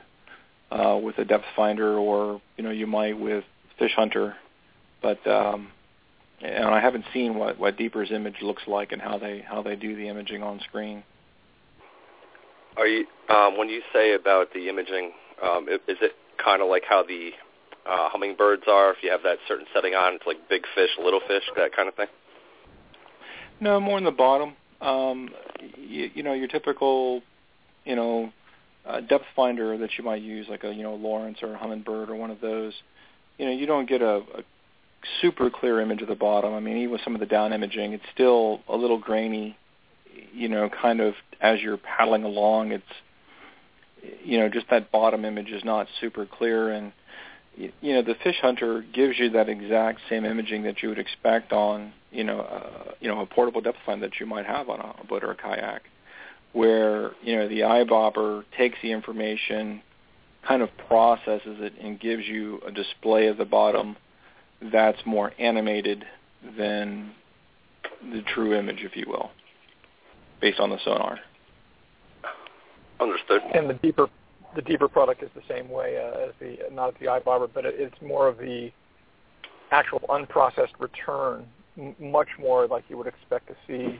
uh, 0.71 0.99
with 1.01 1.17
a 1.17 1.25
depth 1.25 1.45
finder, 1.55 1.97
or 1.97 2.41
you 2.57 2.63
know 2.63 2.71
you 2.71 2.85
might 2.85 3.19
with 3.19 3.43
Fish 3.79 3.93
Hunter, 3.95 4.35
but 5.01 5.25
um, 5.25 5.69
and 6.41 6.65
I 6.65 6.79
haven't 6.79 7.05
seen 7.13 7.35
what 7.35 7.57
what 7.57 7.77
Deeper's 7.77 8.11
image 8.11 8.35
looks 8.41 8.63
like 8.67 8.91
and 8.91 9.01
how 9.01 9.17
they 9.17 9.39
how 9.39 9.63
they 9.63 9.75
do 9.75 9.95
the 9.95 10.07
imaging 10.07 10.43
on 10.43 10.59
screen. 10.67 11.03
Are 12.77 12.87
you 12.87 13.05
um, 13.29 13.57
when 13.57 13.69
you 13.69 13.81
say 13.93 14.13
about 14.13 14.53
the 14.53 14.69
imaging? 14.69 15.11
Um, 15.41 15.67
is 15.69 15.97
it 16.01 16.11
kind 16.43 16.61
of 16.61 16.67
like 16.67 16.83
how 16.87 17.03
the 17.03 17.31
uh, 17.89 18.09
Humminbirds 18.09 18.67
are? 18.67 18.91
If 18.91 18.97
you 19.01 19.09
have 19.09 19.23
that 19.23 19.37
certain 19.47 19.65
setting 19.73 19.93
on, 19.93 20.15
it's 20.15 20.27
like 20.27 20.49
big 20.49 20.63
fish, 20.75 20.89
little 21.01 21.21
fish, 21.27 21.43
that 21.55 21.73
kind 21.73 21.87
of 21.87 21.95
thing. 21.95 22.07
No, 23.61 23.79
more 23.79 23.97
in 23.97 24.03
the 24.03 24.11
bottom 24.11 24.55
um, 24.81 25.29
you, 25.77 26.09
you 26.13 26.23
know 26.23 26.33
your 26.33 26.47
typical, 26.47 27.21
you 27.85 27.95
know, 27.95 28.31
uh, 28.85 29.01
depth 29.01 29.25
finder 29.35 29.77
that 29.77 29.89
you 29.97 30.03
might 30.03 30.21
use, 30.21 30.47
like 30.49 30.63
a 30.63 30.73
you 30.73 30.83
know 30.83 30.97
Lowrance 30.97 31.43
or 31.43 31.53
a 31.53 31.57
Humminbird 31.57 32.09
or 32.09 32.15
one 32.15 32.31
of 32.31 32.41
those. 32.41 32.73
You 33.37 33.45
know, 33.45 33.51
you 33.51 33.65
don't 33.65 33.87
get 33.87 34.01
a, 34.01 34.17
a 34.17 34.43
super 35.21 35.49
clear 35.49 35.79
image 35.79 36.01
of 36.01 36.07
the 36.07 36.15
bottom. 36.15 36.53
I 36.53 36.59
mean, 36.59 36.77
even 36.77 36.91
with 36.91 37.01
some 37.03 37.13
of 37.13 37.19
the 37.19 37.25
down 37.25 37.53
imaging, 37.53 37.93
it's 37.93 38.03
still 38.13 38.61
a 38.67 38.75
little 38.75 38.99
grainy. 38.99 39.57
You 40.33 40.49
know, 40.49 40.69
kind 40.69 40.99
of 40.99 41.13
as 41.39 41.61
you're 41.61 41.77
paddling 41.77 42.23
along, 42.23 42.71
it's 42.71 42.83
you 44.23 44.39
know 44.39 44.49
just 44.49 44.69
that 44.69 44.91
bottom 44.91 45.25
image 45.25 45.49
is 45.49 45.63
not 45.63 45.87
super 45.99 46.25
clear 46.25 46.71
and 46.71 46.93
you 47.57 47.93
know 47.93 48.01
the 48.01 48.15
fish 48.23 48.37
hunter 48.41 48.85
gives 48.93 49.19
you 49.19 49.31
that 49.31 49.49
exact 49.49 49.99
same 50.09 50.25
imaging 50.25 50.63
that 50.63 50.81
you 50.81 50.89
would 50.89 50.99
expect 50.99 51.51
on 51.51 51.91
you 52.11 52.23
know 52.23 52.41
uh, 52.41 52.91
you 52.99 53.07
know 53.07 53.21
a 53.21 53.25
portable 53.25 53.61
depth 53.61 53.77
finder 53.85 54.07
that 54.07 54.19
you 54.19 54.25
might 54.25 54.45
have 54.45 54.69
on 54.69 54.79
a 54.79 55.05
boat 55.05 55.23
or 55.23 55.31
a 55.31 55.35
kayak 55.35 55.81
where 56.53 57.11
you 57.21 57.35
know 57.35 57.47
the 57.47 57.59
iBobber 57.59 58.43
takes 58.57 58.77
the 58.81 58.91
information 58.91 59.81
kind 60.47 60.61
of 60.61 60.69
processes 60.87 61.57
it 61.59 61.73
and 61.81 61.99
gives 61.99 62.25
you 62.25 62.59
a 62.65 62.71
display 62.71 63.27
of 63.27 63.37
the 63.37 63.45
bottom 63.45 63.95
that's 64.71 64.99
more 65.05 65.33
animated 65.39 66.05
than 66.57 67.11
the 68.11 68.21
true 68.33 68.57
image 68.57 68.79
if 68.79 68.95
you 68.95 69.05
will 69.07 69.31
based 70.41 70.59
on 70.59 70.69
the 70.69 70.77
sonar. 70.83 71.19
Understood. 72.99 73.41
And 73.53 73.69
the 73.69 73.73
deeper 73.75 74.07
the 74.55 74.61
deeper 74.61 74.87
product 74.87 75.21
is 75.21 75.29
the 75.35 75.43
same 75.47 75.69
way 75.69 75.97
uh, 75.97 76.27
as 76.27 76.33
the 76.39 76.57
not 76.71 76.97
the 76.99 77.05
iBobber, 77.05 77.49
but 77.53 77.65
it, 77.65 77.75
it's 77.77 78.01
more 78.01 78.27
of 78.27 78.37
the 78.37 78.71
actual 79.71 80.01
unprocessed 80.09 80.79
return, 80.79 81.45
much 81.99 82.27
more 82.39 82.67
like 82.67 82.83
you 82.89 82.97
would 82.97 83.07
expect 83.07 83.47
to 83.47 83.55
see 83.67 83.99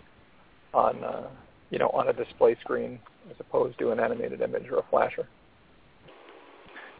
on 0.73 1.03
uh, 1.03 1.27
you 1.69 1.79
know 1.79 1.89
on 1.89 2.09
a 2.09 2.13
display 2.13 2.55
screen 2.61 2.99
as 3.29 3.35
opposed 3.39 3.77
to 3.79 3.91
an 3.91 3.99
animated 3.99 4.41
image 4.41 4.69
or 4.71 4.79
a 4.79 4.85
flasher. 4.89 5.27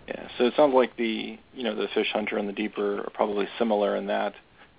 Yeah, 0.07 0.27
so 0.37 0.45
it 0.45 0.53
sounds 0.55 0.73
like 0.73 0.95
the 0.97 1.37
you 1.53 1.63
know 1.63 1.75
the 1.75 1.87
fish 1.93 2.07
hunter 2.13 2.37
and 2.37 2.47
the 2.47 2.53
deeper 2.53 3.01
are 3.01 3.11
probably 3.13 3.47
similar 3.57 3.95
in 3.95 4.07
that. 4.07 4.33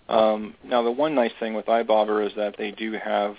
Um, 0.09 0.55
now 0.65 0.83
the 0.83 0.91
one 0.91 1.15
nice 1.15 1.33
thing 1.39 1.55
with 1.55 1.67
iBobber 1.67 2.27
is 2.27 2.33
that 2.37 2.57
they 2.59 2.73
do 2.73 2.93
have 2.93 3.37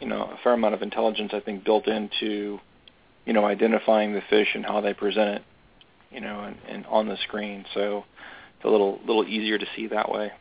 you 0.00 0.08
know 0.08 0.22
a 0.22 0.38
fair 0.42 0.54
amount 0.54 0.74
of 0.74 0.82
intelligence 0.82 1.32
I 1.34 1.40
think 1.40 1.64
built 1.64 1.86
into 1.88 2.60
you 3.24 3.32
know, 3.32 3.44
identifying 3.44 4.12
the 4.12 4.22
fish 4.28 4.48
and 4.54 4.64
how 4.64 4.80
they 4.80 4.94
present 4.94 5.36
it, 5.36 5.42
you 6.10 6.20
know, 6.20 6.40
and, 6.40 6.56
and 6.68 6.86
on 6.86 7.08
the 7.08 7.16
screen. 7.22 7.64
So 7.74 8.04
it's 8.56 8.64
a 8.64 8.68
little 8.68 8.98
little 9.06 9.24
easier 9.26 9.58
to 9.58 9.66
see 9.76 9.86
that 9.88 10.10
way. 10.10 10.32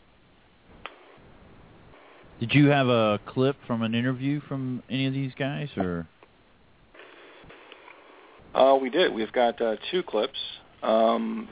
Did 2.42 2.56
you 2.56 2.70
have 2.70 2.88
a 2.88 3.20
clip 3.28 3.56
from 3.68 3.84
an 3.84 3.94
interview 3.94 4.42
from 4.48 4.82
any 4.90 5.06
of 5.06 5.14
these 5.14 5.32
guys, 5.38 5.70
or? 5.78 6.08
Uh, 8.56 8.76
we 8.82 8.90
did. 8.90 9.14
We've 9.14 9.32
got 9.32 9.62
uh, 9.62 9.76
two 9.92 10.02
clips. 10.02 10.40
Um, 10.82 11.50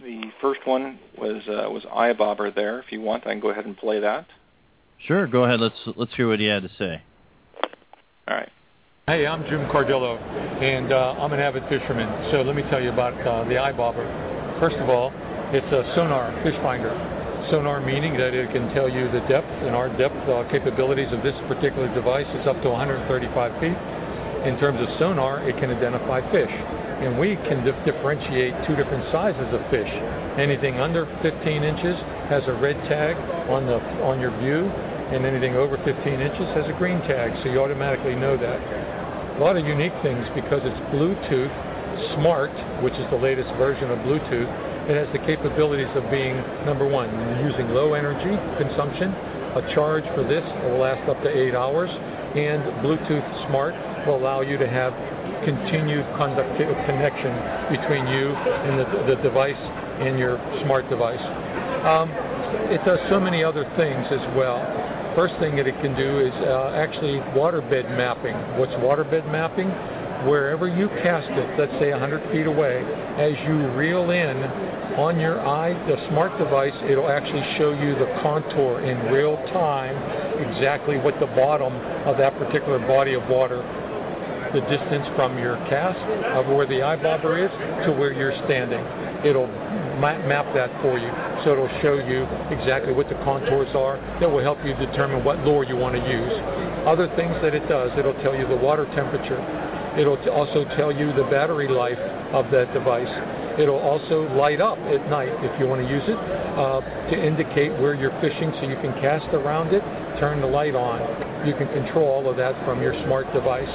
the 0.00 0.22
first 0.40 0.60
one 0.66 1.00
was 1.18 1.42
uh, 1.48 1.68
was 1.68 1.82
iBobber 1.82 2.54
there. 2.54 2.78
If 2.78 2.92
you 2.92 3.00
want, 3.00 3.26
I 3.26 3.30
can 3.30 3.40
go 3.40 3.50
ahead 3.50 3.66
and 3.66 3.76
play 3.76 3.98
that. 3.98 4.24
Sure, 5.04 5.26
go 5.26 5.42
ahead. 5.42 5.58
Let's 5.58 5.74
let's 5.96 6.14
hear 6.14 6.28
what 6.28 6.38
he 6.38 6.46
had 6.46 6.62
to 6.62 6.70
say. 6.78 7.02
All 8.28 8.36
right. 8.36 8.50
Hey, 9.08 9.26
I'm 9.26 9.42
Jim 9.46 9.68
Cardillo, 9.68 10.16
and 10.62 10.92
uh, 10.92 11.16
I'm 11.18 11.32
an 11.32 11.40
avid 11.40 11.64
fisherman. 11.68 12.30
So 12.30 12.42
let 12.42 12.54
me 12.54 12.62
tell 12.70 12.80
you 12.80 12.90
about 12.90 13.14
uh, 13.26 13.48
the 13.48 13.56
iBobber. 13.56 14.60
First 14.60 14.76
of 14.76 14.88
all, 14.88 15.10
it's 15.52 15.66
a 15.72 15.92
sonar 15.96 16.40
fish 16.44 16.54
finder. 16.62 17.11
Sonar 17.50 17.80
meaning 17.80 18.16
that 18.16 18.34
it 18.34 18.50
can 18.52 18.68
tell 18.74 18.88
you 18.88 19.10
the 19.10 19.20
depth, 19.28 19.50
and 19.66 19.74
our 19.74 19.88
depth 19.96 20.16
uh, 20.28 20.44
capabilities 20.50 21.12
of 21.12 21.22
this 21.22 21.34
particular 21.48 21.92
device 21.94 22.26
is 22.38 22.46
up 22.46 22.60
to 22.62 22.70
135 22.70 23.60
feet. 23.60 23.78
In 24.46 24.58
terms 24.58 24.80
of 24.80 24.88
sonar, 24.98 25.42
it 25.48 25.56
can 25.58 25.70
identify 25.70 26.20
fish, 26.30 26.50
and 26.50 27.18
we 27.18 27.36
can 27.48 27.64
dif- 27.64 27.78
differentiate 27.84 28.54
two 28.66 28.74
different 28.74 29.04
sizes 29.12 29.46
of 29.54 29.62
fish. 29.70 29.90
Anything 30.38 30.80
under 30.80 31.06
15 31.22 31.62
inches 31.62 31.94
has 32.28 32.42
a 32.46 32.52
red 32.52 32.76
tag 32.88 33.16
on 33.50 33.66
the 33.66 33.78
on 34.02 34.18
your 34.18 34.34
view, 34.38 34.66
and 35.14 35.24
anything 35.24 35.54
over 35.54 35.78
15 35.84 35.94
inches 36.20 36.46
has 36.54 36.66
a 36.68 36.74
green 36.78 36.98
tag, 37.06 37.30
so 37.42 37.50
you 37.50 37.60
automatically 37.60 38.14
know 38.14 38.36
that 38.36 38.58
a 39.36 39.40
lot 39.40 39.56
of 39.56 39.64
unique 39.66 39.94
things 40.02 40.26
because 40.34 40.60
it's 40.64 40.80
Bluetooth 40.92 41.52
Smart, 42.14 42.52
which 42.82 42.94
is 42.94 43.08
the 43.10 43.16
latest 43.16 43.48
version 43.56 43.90
of 43.90 43.98
Bluetooth. 44.00 44.50
It 44.88 44.98
has 44.98 45.06
the 45.12 45.22
capabilities 45.22 45.90
of 45.94 46.10
being 46.10 46.36
number 46.66 46.86
one, 46.86 47.10
using 47.38 47.70
low 47.70 47.94
energy 47.94 48.34
consumption, 48.58 49.14
a 49.54 49.62
charge 49.74 50.04
for 50.14 50.24
this 50.24 50.42
will 50.64 50.78
last 50.78 51.06
up 51.08 51.22
to 51.22 51.30
eight 51.30 51.54
hours, 51.54 51.90
and 52.34 52.62
Bluetooth 52.82 53.22
Smart 53.46 53.74
will 54.06 54.16
allow 54.16 54.40
you 54.40 54.58
to 54.58 54.66
have 54.66 54.90
continued 55.44 56.02
connection 56.16 57.30
between 57.70 58.06
you 58.08 58.34
and 58.34 58.80
the, 58.80 59.14
the 59.14 59.22
device 59.22 59.60
and 60.00 60.18
your 60.18 60.40
smart 60.64 60.88
device. 60.88 61.22
Um, 61.86 62.10
it 62.72 62.84
does 62.84 62.98
so 63.08 63.20
many 63.20 63.44
other 63.44 63.64
things 63.76 64.06
as 64.10 64.24
well. 64.34 64.58
First 65.14 65.34
thing 65.38 65.56
that 65.56 65.66
it 65.66 65.78
can 65.82 65.94
do 65.94 66.20
is 66.20 66.32
uh, 66.48 66.72
actually 66.74 67.20
waterbed 67.36 67.90
mapping. 67.96 68.34
What's 68.58 68.72
waterbed 68.80 69.30
mapping? 69.30 69.68
Wherever 70.28 70.68
you 70.68 70.88
cast 71.02 71.28
it, 71.30 71.58
let's 71.58 71.72
say 71.80 71.90
100 71.90 72.30
feet 72.30 72.46
away, 72.46 72.84
as 73.18 73.32
you 73.46 73.68
reel 73.72 74.10
in 74.10 74.36
on 74.98 75.18
your 75.18 75.40
eye, 75.40 75.72
the 75.88 75.96
smart 76.08 76.36
device, 76.38 76.74
it'll 76.88 77.08
actually 77.08 77.42
show 77.58 77.72
you 77.72 77.94
the 77.94 78.06
contour 78.22 78.80
in 78.82 79.12
real 79.12 79.36
time, 79.52 79.96
exactly 80.38 80.98
what 80.98 81.18
the 81.18 81.26
bottom 81.26 81.74
of 82.06 82.18
that 82.18 82.36
particular 82.38 82.78
body 82.78 83.14
of 83.14 83.26
water 83.28 83.62
the 84.52 84.60
distance 84.68 85.08
from 85.16 85.38
your 85.38 85.56
cast 85.72 85.98
of 86.36 86.46
where 86.46 86.66
the 86.66 86.84
iBobber 86.84 87.40
is 87.40 87.50
to 87.86 87.92
where 87.92 88.12
you're 88.12 88.36
standing. 88.44 88.84
It'll 89.24 89.48
map 89.96 90.52
that 90.54 90.70
for 90.82 90.98
you. 90.98 91.08
So 91.44 91.52
it'll 91.52 91.80
show 91.80 91.96
you 91.96 92.28
exactly 92.52 92.92
what 92.92 93.08
the 93.08 93.16
contours 93.24 93.72
are 93.74 93.96
that 94.20 94.30
will 94.30 94.42
help 94.42 94.58
you 94.64 94.74
determine 94.74 95.24
what 95.24 95.38
lure 95.44 95.64
you 95.64 95.76
want 95.76 95.96
to 95.96 96.04
use. 96.04 96.32
Other 96.84 97.08
things 97.16 97.32
that 97.40 97.54
it 97.54 97.66
does, 97.68 97.90
it'll 97.96 98.18
tell 98.20 98.36
you 98.36 98.46
the 98.46 98.56
water 98.56 98.84
temperature. 98.94 99.40
It'll 99.98 100.16
also 100.30 100.64
tell 100.76 100.92
you 100.92 101.12
the 101.12 101.24
battery 101.24 101.68
life 101.68 101.98
of 102.32 102.50
that 102.50 102.72
device. 102.72 103.10
It'll 103.58 103.80
also 103.80 104.24
light 104.34 104.60
up 104.60 104.78
at 104.88 105.08
night 105.10 105.32
if 105.44 105.60
you 105.60 105.66
want 105.66 105.84
to 105.84 105.88
use 105.88 106.04
it 106.08 106.16
uh, 106.16 106.80
to 107.10 107.14
indicate 107.14 107.72
where 107.78 107.94
you're 107.94 108.16
fishing 108.20 108.52
so 108.56 108.68
you 108.68 108.76
can 108.76 108.92
cast 109.00 109.28
around 109.34 109.74
it, 109.74 109.82
turn 110.18 110.40
the 110.40 110.46
light 110.46 110.74
on. 110.74 111.00
You 111.46 111.52
can 111.54 111.68
control 111.68 112.08
all 112.08 112.30
of 112.30 112.36
that 112.38 112.54
from 112.64 112.80
your 112.80 112.94
smart 113.04 113.30
device. 113.34 113.68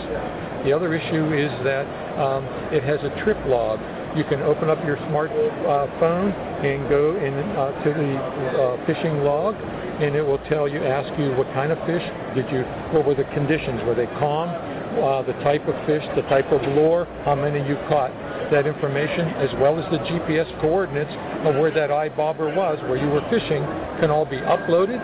The 0.66 0.74
other 0.74 0.96
issue 0.96 1.34
is 1.34 1.52
that 1.64 1.86
um, 2.18 2.46
it 2.74 2.82
has 2.84 3.00
a 3.04 3.14
trip 3.24 3.38
log 3.46 3.80
you 4.18 4.24
can 4.24 4.42
open 4.42 4.70
up 4.70 4.84
your 4.84 4.98
smart 5.10 5.30
uh, 5.30 5.86
phone 6.00 6.32
and 6.66 6.90
go 6.90 7.16
in 7.18 7.34
uh, 7.54 7.70
to 7.84 7.90
the 7.94 8.18
uh, 8.18 8.86
fishing 8.88 9.22
log, 9.22 9.54
and 10.02 10.16
it 10.16 10.26
will 10.26 10.42
tell 10.50 10.68
you, 10.68 10.84
ask 10.84 11.08
you 11.20 11.38
what 11.38 11.46
kind 11.54 11.72
of 11.72 11.78
fish 11.86 12.02
did 12.34 12.50
you, 12.50 12.64
what 12.90 13.06
were 13.06 13.14
the 13.14 13.30
conditions? 13.36 13.84
Were 13.86 13.94
they 13.94 14.08
calm? 14.18 14.50
Uh, 14.98 15.22
the 15.22 15.34
type 15.46 15.62
of 15.68 15.76
fish, 15.86 16.04
the 16.16 16.24
type 16.24 16.52
of 16.52 16.62
lure, 16.74 17.06
how 17.24 17.36
many 17.36 17.60
you 17.68 17.76
caught. 17.88 18.10
That 18.50 18.66
information, 18.66 19.30
as 19.38 19.54
well 19.62 19.78
as 19.78 19.86
the 19.92 20.00
GPS 20.00 20.50
coordinates 20.60 21.12
of 21.46 21.56
where 21.56 21.70
that 21.72 21.90
iBobber 21.90 22.56
was, 22.56 22.80
where 22.90 22.98
you 22.98 23.08
were 23.08 23.22
fishing, 23.30 23.62
can 24.00 24.10
all 24.10 24.26
be 24.26 24.38
uploaded. 24.38 24.98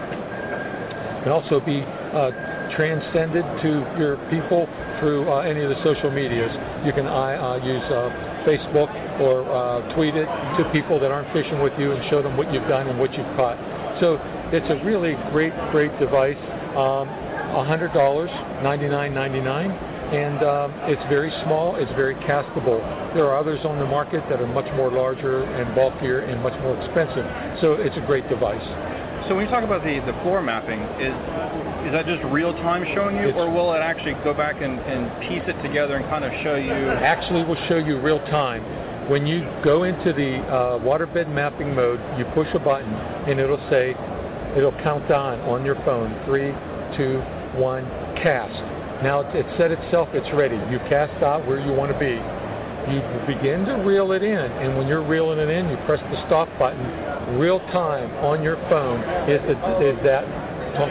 Can 1.24 1.32
also 1.32 1.60
be 1.60 1.86
uh, 1.86 2.32
transcended 2.76 3.46
to 3.62 3.86
your 4.02 4.18
people 4.34 4.66
through 5.00 5.30
uh, 5.30 5.42
any 5.42 5.62
of 5.62 5.70
the 5.70 5.78
social 5.84 6.10
medias. 6.10 6.52
You 6.86 6.92
can 6.92 7.06
uh, 7.06 7.60
use 7.64 7.84
Facebook 8.50 8.90
or 9.22 9.46
uh, 9.46 9.94
tweet 9.96 10.16
it 10.16 10.26
to 10.58 10.70
people 10.74 11.00
that 11.00 11.12
aren't 11.12 11.32
fishing 11.34 11.62
with 11.62 11.74
you 11.78 11.92
and 11.92 12.02
show 12.10 12.22
them 12.22 12.36
what 12.36 12.52
you've 12.52 12.68
done 12.68 12.88
and 12.88 13.00
what 13.00 13.14
you've 13.14 13.30
caught. 13.38 13.58
So 14.00 14.18
it's 14.52 14.68
a 14.70 14.84
really 14.84 15.14
great, 15.32 15.54
great 15.72 15.94
device. 16.00 16.40
Um, 16.76 17.23
$100, 17.54 17.94
$99.99, 17.94 20.14
and 20.14 20.44
um, 20.44 20.72
it's 20.90 21.02
very 21.10 21.32
small. 21.44 21.76
It's 21.76 21.92
very 21.94 22.16
castable. 22.16 22.80
There 23.14 23.26
are 23.26 23.38
others 23.38 23.60
on 23.66 23.80
the 23.80 23.86
market 23.86 24.24
that 24.30 24.42
are 24.42 24.48
much 24.48 24.66
more 24.76 24.92
larger 24.92 25.44
and 25.44 25.74
bulkier 25.74 26.20
and 26.22 26.42
much 26.42 26.60
more 26.62 26.76
expensive. 26.84 27.26
So 27.62 27.74
it's 27.74 27.98
a 27.98 28.02
great 28.06 28.28
device. 28.30 28.64
So 29.30 29.36
when 29.36 29.46
you 29.46 29.52
talk 29.52 29.64
about 29.64 29.84
the, 29.84 30.00
the 30.06 30.14
floor 30.22 30.42
mapping, 30.42 30.82
is 31.00 31.14
is 31.88 31.92
that 31.92 32.06
just 32.06 32.24
real 32.32 32.54
time 32.64 32.86
showing 32.96 33.18
you, 33.18 33.28
It's- 33.28 33.36
or 33.36 33.50
will 33.52 33.74
it 33.74 33.80
actually 33.80 34.14
go 34.24 34.34
back 34.34 34.62
and, 34.62 34.80
and 34.82 35.12
piece 35.28 35.44
it 35.48 35.62
together 35.62 35.98
and 35.98 36.06
kind 36.10 36.24
of 36.24 36.32
show 36.44 36.56
you? 36.56 36.72
actually 36.72 37.44
will 37.44 37.60
show 37.68 37.78
you 37.78 38.00
real 38.00 38.20
time. 38.32 38.64
When 39.10 39.28
you 39.28 39.44
go 39.66 39.84
into 39.84 40.14
the 40.14 40.38
uh, 40.48 40.80
waterbed 40.80 41.28
mapping 41.28 41.76
mode, 41.76 42.00
you 42.18 42.24
push 42.34 42.48
a 42.54 42.60
button 42.60 42.94
and 43.28 43.38
it'll 43.40 43.60
say, 43.70 43.96
it'll 44.56 44.72
count 44.82 45.10
down 45.10 45.42
on 45.42 45.66
your 45.66 45.76
phone, 45.84 46.16
three, 46.26 46.54
two, 46.96 47.20
one, 47.56 47.86
cast. 48.22 48.54
Now 49.04 49.22
it, 49.22 49.36
it 49.36 49.46
said 49.58 49.72
itself, 49.72 50.10
it's 50.14 50.30
ready. 50.34 50.56
You 50.72 50.80
cast 50.90 51.16
out 51.24 51.46
where 51.48 51.60
you 51.60 51.74
want 51.74 51.92
to 51.92 52.00
be. 52.00 52.18
You 52.92 53.00
begin 53.26 53.64
to 53.72 53.80
reel 53.88 54.12
it 54.12 54.24
in, 54.24 54.36
and 54.60 54.78
when 54.78 54.88
you're 54.88 55.04
reeling 55.06 55.40
it 55.40 55.48
in, 55.50 55.70
you 55.70 55.78
press 55.88 56.04
the 56.12 56.20
stop 56.28 56.50
button. 56.60 56.84
Real 57.40 57.60
time 57.72 58.12
on 58.20 58.44
your 58.44 58.58
phone 58.68 59.00
is, 59.30 59.40
is 59.40 59.96
that 60.04 60.28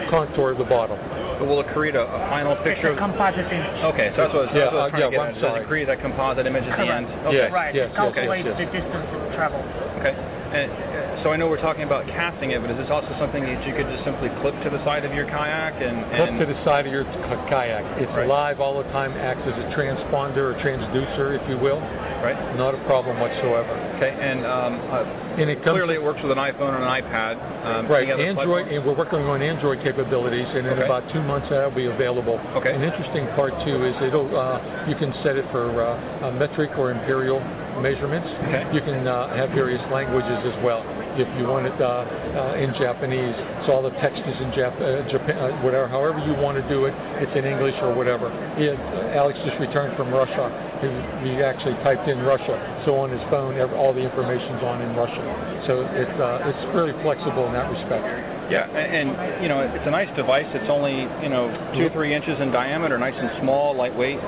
contour 0.09 0.53
of 0.53 0.59
the 0.59 0.64
bottom. 0.64 0.96
But 1.38 1.48
will 1.48 1.61
it 1.61 1.68
create 1.75 1.94
a, 1.94 2.07
a 2.07 2.18
final 2.31 2.53
It's 2.53 2.62
picture? 2.62 2.92
a 2.92 2.96
composite 2.96 3.44
image. 3.44 3.85
okay, 3.92 4.09
so 4.16 4.25
that's 4.25 4.35
what, 4.35 4.46
that's 4.46 4.57
Yeah, 4.57 4.72
what 4.72 4.72
I 4.72 4.85
was 4.88 4.92
uh, 4.94 4.96
yeah, 4.96 5.05
to 5.05 5.11
get 5.11 5.20
I'm 5.20 5.35
at. 5.35 5.40
Does 5.40 5.57
it 5.61 5.66
create 5.68 5.87
that 5.90 6.01
composite 6.01 6.46
image 6.46 6.64
at 6.64 6.79
the 6.79 6.88
end? 6.88 7.07
Okay. 7.29 7.37
Yeah. 7.37 7.53
Right. 7.53 7.75
yes, 7.75 7.90
it 7.90 7.96
calculates 7.96 8.46
yes, 8.48 8.57
yes. 8.57 8.72
the 8.72 8.79
distance 8.79 9.09
of 9.12 9.20
travel. 9.37 9.61
Okay. 10.03 10.19
And, 10.53 10.69
uh, 10.69 11.23
so 11.23 11.31
I 11.31 11.37
know 11.38 11.49
we're 11.49 11.61
talking 11.62 11.85
about 11.85 12.05
casting 12.09 12.51
it, 12.51 12.61
but 12.61 12.69
is 12.71 12.77
this 12.77 12.91
also 12.91 13.09
something 13.19 13.41
that 13.45 13.65
you 13.67 13.73
could 13.73 13.87
just 13.88 14.05
simply 14.05 14.29
clip 14.43 14.53
to 14.67 14.71
the 14.71 14.83
side 14.85 15.05
of 15.07 15.15
your 15.15 15.25
kayak 15.25 15.81
and, 15.81 16.03
and 16.12 16.37
to 16.41 16.45
the 16.45 16.59
side 16.65 16.85
of 16.87 16.93
your 16.93 17.05
kayak. 17.49 17.87
It's 18.03 18.11
Right. 18.12 18.27
live 18.29 18.61
all 18.61 18.77
the 18.83 18.88
time, 18.91 19.12
acts 19.17 19.47
as 19.47 19.55
a 19.57 19.71
transponder 19.73 20.53
or 20.53 20.55
transducer, 20.61 21.41
if 21.41 21.49
you 21.49 21.57
will. 21.57 21.81
right? 22.21 22.37
Not 22.59 22.75
a 22.75 22.79
problem 22.85 23.19
whatsoever. 23.19 23.71
Okay, 23.97 24.12
and 24.21 24.45
um, 24.45 24.81
uh, 24.91 25.38
And 25.41 25.49
it 25.49 25.62
clearly 25.62 25.95
it 25.95 26.03
works 26.03 26.21
with 26.23 26.33
an 26.33 26.38
iPhone 26.38 26.75
and 26.75 26.85
an 26.85 26.91
iPad. 26.91 27.38
Um, 27.65 27.87
Right, 27.88 28.11
Android, 28.11 28.35
platforms? 28.35 28.69
and 28.73 28.85
we're 28.85 28.95
working 28.99 29.21
on 29.25 29.41
Android 29.41 29.81
capabilities, 29.83 30.47
and 30.51 30.67
in 30.67 30.75
Okay. 30.75 30.85
about 30.85 31.09
two 31.15 31.23
months 31.23 31.49
that'll 31.49 31.71
be 31.71 31.87
available. 31.87 32.38
Okay. 32.59 32.75
An 32.75 32.83
interesting 32.83 33.27
part 33.38 33.55
too 33.65 33.85
is 33.87 33.95
it'll 34.03 34.29
uh, 34.37 34.61
you 34.87 34.97
can 34.97 35.15
set 35.23 35.37
it 35.37 35.47
for 35.51 35.71
uh, 35.81 36.31
metric 36.33 36.73
or 36.77 36.91
imperial 36.91 37.41
measurements. 37.80 38.28
Okay. 38.48 38.68
You 38.74 38.80
can 38.82 39.06
uh, 39.06 39.35
have 39.37 39.50
various 39.50 39.80
languages 39.92 40.37
as 40.44 40.56
well. 40.64 40.85
If 41.14 41.28
you 41.37 41.44
want 41.44 41.66
it 41.68 41.76
uh, 41.80 42.04
uh, 42.08 42.56
in 42.56 42.72
Japanese, 42.80 43.37
so 43.66 43.72
all 43.76 43.82
the 43.85 43.92
text 44.00 44.20
is 44.24 44.37
in 44.40 44.48
Jap- 44.56 44.80
uh, 44.80 45.04
Japan, 45.12 45.37
uh, 45.37 45.52
whatever. 45.61 45.87
However 45.88 46.18
you 46.24 46.32
want 46.32 46.56
to 46.56 46.64
do 46.72 46.87
it, 46.87 46.94
it's 47.20 47.32
in 47.37 47.44
English 47.44 47.76
or 47.85 47.92
whatever. 47.92 48.32
Uh, 48.32 49.12
Alex 49.16 49.38
just 49.44 49.61
returned 49.61 49.96
from 49.96 50.08
Russia. 50.08 50.48
He, 50.80 50.88
he 51.28 51.42
actually 51.44 51.76
typed 51.85 52.08
in 52.08 52.20
Russia, 52.24 52.56
so 52.85 52.96
on 52.96 53.11
his 53.12 53.20
phone, 53.28 53.56
ev- 53.61 53.72
all 53.76 53.92
the 53.92 54.00
information's 54.00 54.62
on 54.64 54.80
in 54.80 54.96
Russian. 54.96 55.24
So 55.68 55.85
it's 55.92 56.16
uh, 56.18 56.48
it's 56.48 56.62
really 56.74 56.96
flexible 57.04 57.46
in 57.46 57.52
that 57.52 57.70
respect. 57.70 58.02
Yeah, 58.50 58.66
and, 58.72 59.12
and 59.12 59.42
you 59.42 59.48
know 59.48 59.61
it's 59.61 59.87
a 59.87 59.90
nice 59.92 60.11
device. 60.16 60.48
It's 60.56 60.68
only 60.68 61.06
you 61.22 61.28
know 61.28 61.52
two 61.76 61.88
three 61.92 62.12
inches 62.14 62.40
in 62.40 62.50
diameter, 62.50 62.98
nice 62.98 63.14
and 63.16 63.30
small, 63.40 63.76
lightweight. 63.76 64.18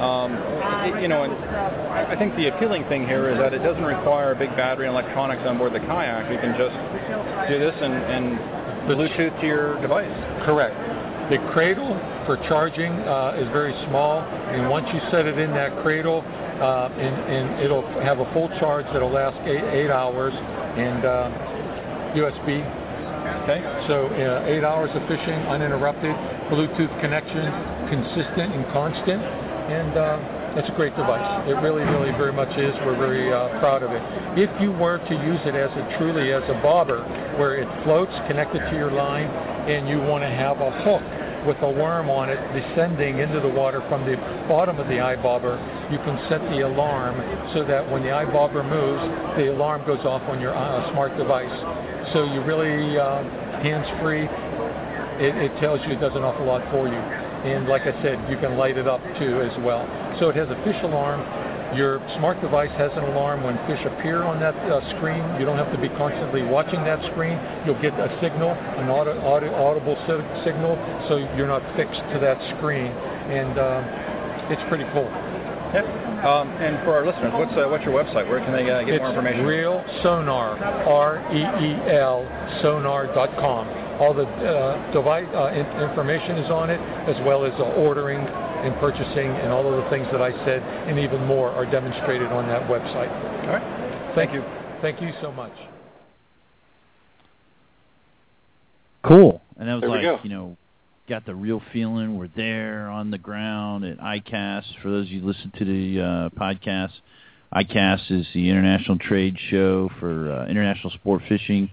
Um, 0.00 0.32
it- 0.84 1.02
you 1.02 1.08
know, 1.08 1.22
and 1.24 1.32
I 1.32 2.16
think 2.16 2.36
the 2.36 2.48
appealing 2.48 2.84
thing 2.84 3.06
here 3.06 3.28
is 3.30 3.38
that 3.38 3.54
it 3.54 3.62
doesn't 3.62 3.84
require 3.84 4.32
a 4.32 4.36
big 4.36 4.54
battery 4.56 4.86
and 4.86 4.94
electronics 4.94 5.42
on 5.46 5.58
board 5.58 5.72
the 5.72 5.80
kayak. 5.80 6.30
You 6.30 6.38
can 6.38 6.56
just 6.56 6.76
do 7.48 7.58
this 7.58 7.74
and, 7.80 7.94
and 7.94 8.38
Bluetooth 8.88 9.40
to 9.40 9.46
your 9.46 9.80
device. 9.80 10.10
Correct. 10.44 10.74
The 11.30 11.38
cradle 11.50 11.98
for 12.24 12.36
charging 12.48 12.92
uh, 13.02 13.34
is 13.40 13.48
very 13.48 13.74
small, 13.88 14.20
and 14.20 14.70
once 14.70 14.86
you 14.94 15.00
set 15.10 15.26
it 15.26 15.38
in 15.38 15.50
that 15.54 15.74
cradle, 15.82 16.22
uh, 16.60 16.88
and, 16.96 17.14
and 17.26 17.60
it'll 17.60 17.82
have 18.00 18.20
a 18.20 18.32
full 18.32 18.48
charge 18.60 18.86
that'll 18.92 19.10
last 19.10 19.36
eight, 19.48 19.64
eight 19.74 19.90
hours, 19.90 20.32
and 20.32 21.04
uh, 21.04 22.14
USB. 22.14 22.62
Okay, 23.42 23.58
so 23.88 24.06
uh, 24.06 24.46
eight 24.46 24.62
hours 24.62 24.90
of 24.94 25.02
fishing 25.08 25.34
uninterrupted, 25.50 26.14
Bluetooth 26.46 26.94
connection, 27.00 27.42
consistent 27.90 28.54
and 28.54 28.62
constant, 28.72 29.18
and 29.68 29.96
uh, 29.96 30.56
it's 30.56 30.68
a 30.68 30.72
great 30.72 30.96
device. 30.96 31.48
It 31.48 31.58
really, 31.60 31.82
really, 31.82 32.10
very 32.12 32.32
much 32.32 32.50
is. 32.56 32.72
We're 32.86 32.96
very 32.96 33.32
uh, 33.32 33.58
proud 33.60 33.82
of 33.82 33.90
it. 33.92 34.02
If 34.38 34.50
you 34.60 34.72
were 34.72 34.98
to 34.98 35.14
use 35.14 35.40
it 35.44 35.54
as 35.54 35.70
a 35.74 35.84
truly 35.98 36.32
as 36.32 36.42
a 36.48 36.54
bobber, 36.62 37.02
where 37.36 37.58
it 37.58 37.68
floats 37.84 38.12
connected 38.26 38.60
to 38.70 38.74
your 38.76 38.90
line, 38.90 39.28
and 39.68 39.88
you 39.88 40.00
want 40.00 40.22
to 40.22 40.30
have 40.30 40.60
a 40.60 40.70
hook 40.86 41.02
with 41.46 41.58
a 41.62 41.70
worm 41.70 42.10
on 42.10 42.28
it 42.28 42.38
descending 42.54 43.18
into 43.18 43.38
the 43.38 43.48
water 43.48 43.82
from 43.88 44.04
the 44.06 44.16
bottom 44.48 44.78
of 44.78 44.86
the 44.88 44.98
iBobber, 44.98 45.54
you 45.92 45.98
can 45.98 46.18
set 46.28 46.40
the 46.50 46.66
alarm 46.66 47.18
so 47.54 47.64
that 47.64 47.88
when 47.90 48.02
the 48.02 48.10
iBobber 48.10 48.66
moves, 48.66 49.02
the 49.38 49.52
alarm 49.52 49.86
goes 49.86 50.04
off 50.04 50.22
on 50.28 50.40
your 50.40 50.54
uh, 50.54 50.90
smart 50.92 51.16
device. 51.16 51.52
So 52.12 52.24
you 52.24 52.42
really 52.42 52.98
uh, 52.98 53.22
hands-free. 53.62 54.26
It, 55.22 55.34
it 55.36 55.60
tells 55.60 55.80
you 55.86 55.92
it 55.92 56.00
does 56.00 56.14
an 56.14 56.22
awful 56.22 56.46
lot 56.46 56.62
for 56.70 56.88
you. 56.88 57.25
And 57.46 57.68
like 57.68 57.82
I 57.82 57.94
said, 58.02 58.18
you 58.28 58.36
can 58.36 58.56
light 58.56 58.76
it 58.76 58.88
up 58.88 59.00
too 59.18 59.40
as 59.40 59.54
well. 59.62 59.86
So 60.18 60.28
it 60.28 60.36
has 60.36 60.48
a 60.48 60.58
fish 60.64 60.76
alarm. 60.82 61.22
Your 61.76 61.98
smart 62.18 62.40
device 62.40 62.70
has 62.78 62.90
an 62.94 63.04
alarm 63.04 63.42
when 63.42 63.54
fish 63.66 63.82
appear 63.86 64.22
on 64.22 64.40
that 64.40 64.54
uh, 64.70 64.82
screen. 64.96 65.22
You 65.38 65.44
don't 65.44 65.58
have 65.58 65.70
to 65.72 65.78
be 65.78 65.88
constantly 65.94 66.42
watching 66.42 66.82
that 66.84 67.02
screen. 67.12 67.38
You'll 67.66 67.80
get 67.82 67.94
a 67.94 68.10
signal, 68.22 68.50
an 68.50 68.88
audible 68.88 69.96
si- 70.06 70.44
signal, 70.46 70.78
so 71.08 71.18
you're 71.36 71.50
not 71.50 71.62
fixed 71.76 72.02
to 72.14 72.18
that 72.22 72.38
screen. 72.56 72.90
And 73.30 73.58
uh, 73.58 74.50
it's 74.50 74.62
pretty 74.68 74.86
cool. 74.94 75.10
Yep. 75.74 75.84
Um, 76.24 76.48
and 76.62 76.78
for 76.84 76.94
our 76.94 77.04
listeners, 77.04 77.32
what's 77.34 77.52
uh, 77.52 77.68
what's 77.68 77.84
your 77.84 77.92
website? 77.92 78.28
Where 78.30 78.40
can 78.40 78.52
they 78.52 78.70
uh, 78.70 78.82
get 78.82 78.94
it's 78.94 79.00
more 79.02 79.10
information? 79.10 79.44
Real 79.44 79.84
Sonar, 80.02 80.56
R 80.86 81.18
E 81.34 81.42
E 81.42 81.90
L, 81.90 82.24
sonar.com. 82.62 83.85
All 84.00 84.12
the 84.12 84.24
uh, 84.24 84.92
device 84.92 85.26
uh, 85.34 85.48
in- 85.52 85.88
information 85.88 86.36
is 86.36 86.50
on 86.50 86.70
it, 86.70 86.80
as 87.08 87.16
well 87.24 87.44
as 87.44 87.52
uh, 87.54 87.80
ordering 87.80 88.18
and 88.20 88.74
purchasing 88.76 89.28
and 89.28 89.52
all 89.52 89.66
of 89.66 89.82
the 89.82 89.90
things 89.90 90.06
that 90.12 90.20
I 90.20 90.32
said, 90.44 90.62
and 90.62 90.98
even 90.98 91.24
more 91.24 91.50
are 91.50 91.64
demonstrated 91.64 92.28
on 92.32 92.46
that 92.48 92.68
website. 92.68 93.10
All 93.46 93.52
right. 93.52 94.14
Thank 94.14 94.32
you. 94.32 94.42
Thank 94.82 95.00
you 95.00 95.12
so 95.22 95.32
much. 95.32 95.52
Cool. 99.02 99.40
And 99.56 99.68
that 99.68 99.74
was 99.74 99.82
There 99.82 99.90
like, 99.90 100.24
you 100.24 100.30
know, 100.30 100.56
got 101.08 101.24
the 101.24 101.34
real 101.34 101.62
feeling. 101.72 102.18
We're 102.18 102.28
there 102.34 102.88
on 102.88 103.10
the 103.10 103.18
ground 103.18 103.84
at 103.84 103.98
ICAST. 103.98 104.82
For 104.82 104.90
those 104.90 105.06
of 105.06 105.12
you 105.12 105.20
who 105.20 105.28
listen 105.28 105.52
to 105.58 105.64
the 105.64 106.00
uh, 106.02 106.28
podcast, 106.30 106.92
ICAST 107.54 108.10
is 108.10 108.26
the 108.34 108.50
international 108.50 108.98
trade 108.98 109.36
show 109.50 109.90
for 110.00 110.32
uh, 110.32 110.46
international 110.48 110.92
sport 110.92 111.22
fishing 111.28 111.70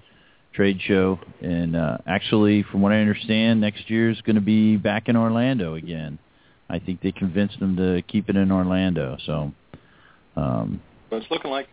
trade 0.53 0.79
show. 0.81 1.19
And 1.41 1.75
uh, 1.75 1.97
actually, 2.07 2.63
from 2.63 2.81
what 2.81 2.91
I 2.91 2.99
understand, 2.99 3.61
next 3.61 3.89
year 3.89 4.09
is 4.09 4.21
going 4.21 4.35
to 4.35 4.41
be 4.41 4.77
back 4.77 5.09
in 5.09 5.15
Orlando 5.15 5.75
again. 5.75 6.19
I 6.69 6.79
think 6.79 7.01
they 7.01 7.11
convinced 7.11 7.59
them 7.59 7.75
to 7.77 8.01
keep 8.07 8.29
it 8.29 8.35
in 8.35 8.51
Orlando. 8.51 9.17
So, 9.25 9.51
um, 10.35 10.81
But 11.09 11.17
it's 11.21 11.31
looking 11.31 11.51
like 11.51 11.67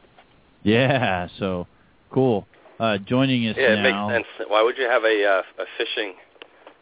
yeah, 0.62 1.28
so 1.38 1.66
cool. 2.10 2.46
Uh, 2.78 2.98
joining 2.98 3.46
us 3.48 3.56
Yeah, 3.58 3.74
it 3.74 3.82
now. 3.82 4.08
makes 4.08 4.26
sense. 4.38 4.48
Why 4.48 4.62
would 4.62 4.76
you 4.76 4.84
have 4.84 5.04
a 5.04 5.24
uh, 5.26 5.62
a 5.62 5.66
fishing 5.78 6.14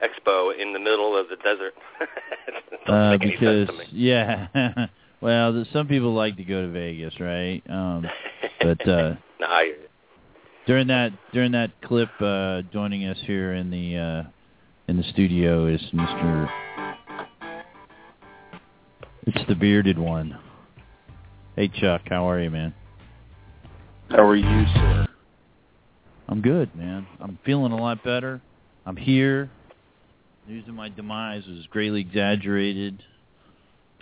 expo 0.03 0.53
in 0.61 0.73
the 0.73 0.79
middle 0.79 1.17
of 1.17 1.29
the 1.29 1.37
desert? 1.37 1.75
it 2.49 2.89
Uh, 2.89 3.11
make 3.11 3.23
any 3.23 3.31
because 3.33 3.69
sense 3.69 3.71
to 3.71 3.85
me. 3.85 3.85
yeah, 3.93 4.87
well, 5.21 5.65
some 5.73 5.87
people 5.87 6.13
like 6.15 6.37
to 6.37 6.45
go 6.45 6.63
to 6.63 6.69
Vegas, 6.69 7.15
right? 7.21 7.63
Um, 7.69 8.07
but 8.61 8.81
uh, 8.89 9.15
no, 9.41 9.47
I 9.47 9.65
hear 9.65 9.75
you. 9.75 9.88
During 10.68 10.87
that 10.88 11.12
during 11.33 11.52
that 11.52 11.70
clip, 11.81 12.11
uh, 12.20 12.61
joining 12.70 13.07
us 13.07 13.16
here 13.24 13.54
in 13.54 13.70
the 13.70 13.96
uh, 13.96 14.22
in 14.87 14.98
the 14.98 15.02
studio 15.04 15.66
is 15.66 15.81
Mr. 15.94 16.48
It's 19.26 19.48
the 19.48 19.54
bearded 19.54 19.98
one. 19.98 20.38
Hey 21.57 21.68
Chuck, 21.68 22.02
how 22.11 22.28
are 22.28 22.38
you, 22.38 22.50
man? 22.50 22.74
How 24.11 24.28
are 24.28 24.37
you, 24.37 24.66
sir? 24.74 25.07
I'm 26.28 26.42
good, 26.42 26.74
man. 26.76 27.07
I'm 27.18 27.38
feeling 27.46 27.72
a 27.72 27.76
lot 27.76 28.04
better. 28.04 28.42
I'm 28.85 28.96
here. 28.96 29.50
News 30.46 30.68
of 30.68 30.74
my 30.74 30.90
demise 30.90 31.46
was 31.46 31.66
greatly 31.70 32.02
exaggerated. 32.02 33.02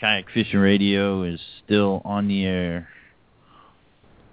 Kayak 0.01 0.27
Fishing 0.35 0.59
Radio 0.59 1.23
is 1.23 1.39
still 1.65 2.03
on 2.05 2.27
the 2.27 2.45
air. 2.45 2.89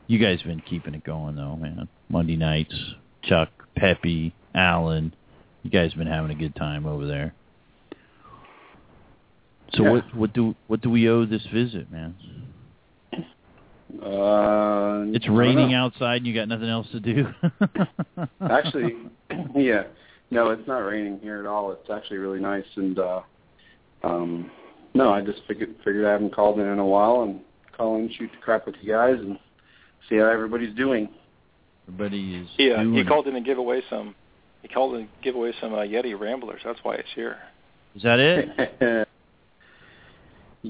You 0.07 0.17
guys 0.17 0.39
have 0.39 0.47
been 0.47 0.61
keeping 0.61 0.95
it 0.95 1.03
going 1.03 1.35
though, 1.35 1.55
man. 1.55 1.87
Monday 2.13 2.35
nights, 2.35 2.75
Chuck, 3.23 3.49
Peppy, 3.75 4.35
Alan. 4.53 5.15
You 5.63 5.71
guys 5.71 5.89
have 5.91 5.97
been 5.97 6.05
having 6.05 6.29
a 6.29 6.35
good 6.35 6.55
time 6.55 6.85
over 6.85 7.07
there. 7.07 7.33
So 9.73 9.83
Yeah. 9.83 9.91
what 9.91 10.15
what 10.15 10.33
do 10.33 10.55
what 10.67 10.81
do 10.81 10.91
we 10.91 11.09
owe 11.09 11.25
this 11.25 11.43
visit, 11.47 11.91
man? 11.91 12.15
Uh, 13.99 15.05
It's 15.13 15.27
raining 15.27 15.73
outside 15.73 16.17
and 16.17 16.27
you 16.27 16.35
got 16.35 16.47
nothing 16.47 16.69
else 16.69 16.87
to 16.91 16.99
do. 16.99 17.27
Actually, 18.41 18.95
yeah. 19.55 19.83
No, 20.29 20.51
it's 20.51 20.67
not 20.67 20.79
raining 20.79 21.19
here 21.19 21.39
at 21.39 21.45
all. 21.47 21.71
It's 21.71 21.89
actually 21.89 22.17
really 22.17 22.39
nice, 22.39 22.65
and 22.75 22.97
uh, 22.99 23.21
um, 24.03 24.51
no, 24.93 25.11
I 25.11 25.21
just 25.21 25.41
figured 25.47 25.75
figured 25.83 26.05
I 26.05 26.11
haven't 26.11 26.33
called 26.35 26.59
in 26.59 26.67
in 26.67 26.79
a 26.79 26.85
while 26.85 27.23
and 27.23 27.39
call 27.75 27.95
in, 27.97 28.09
shoot 28.13 28.29
the 28.31 28.37
crap 28.41 28.65
with 28.67 28.75
you 28.81 28.91
guys, 28.93 29.17
and 29.19 29.37
see 30.09 30.17
how 30.17 30.25
everybody's 30.27 30.75
doing. 30.75 31.09
Everybody 31.87 32.35
is 32.35 32.47
he 32.57 32.71
uh, 32.71 32.81
doing 32.81 32.93
he 32.93 33.01
it. 33.01 33.07
called 33.07 33.27
in 33.27 33.33
to 33.33 33.41
give 33.41 33.57
away 33.57 33.81
some. 33.89 34.15
He 34.61 34.67
called 34.67 34.95
in 34.95 35.01
to 35.01 35.11
give 35.21 35.35
away 35.35 35.53
some 35.59 35.73
uh, 35.73 35.79
Yeti 35.79 36.17
Ramblers. 36.17 36.61
That's 36.63 36.79
why 36.83 36.95
it's 36.95 37.09
here. 37.15 37.37
Is 37.95 38.03
that 38.03 38.19
it? 38.19 38.49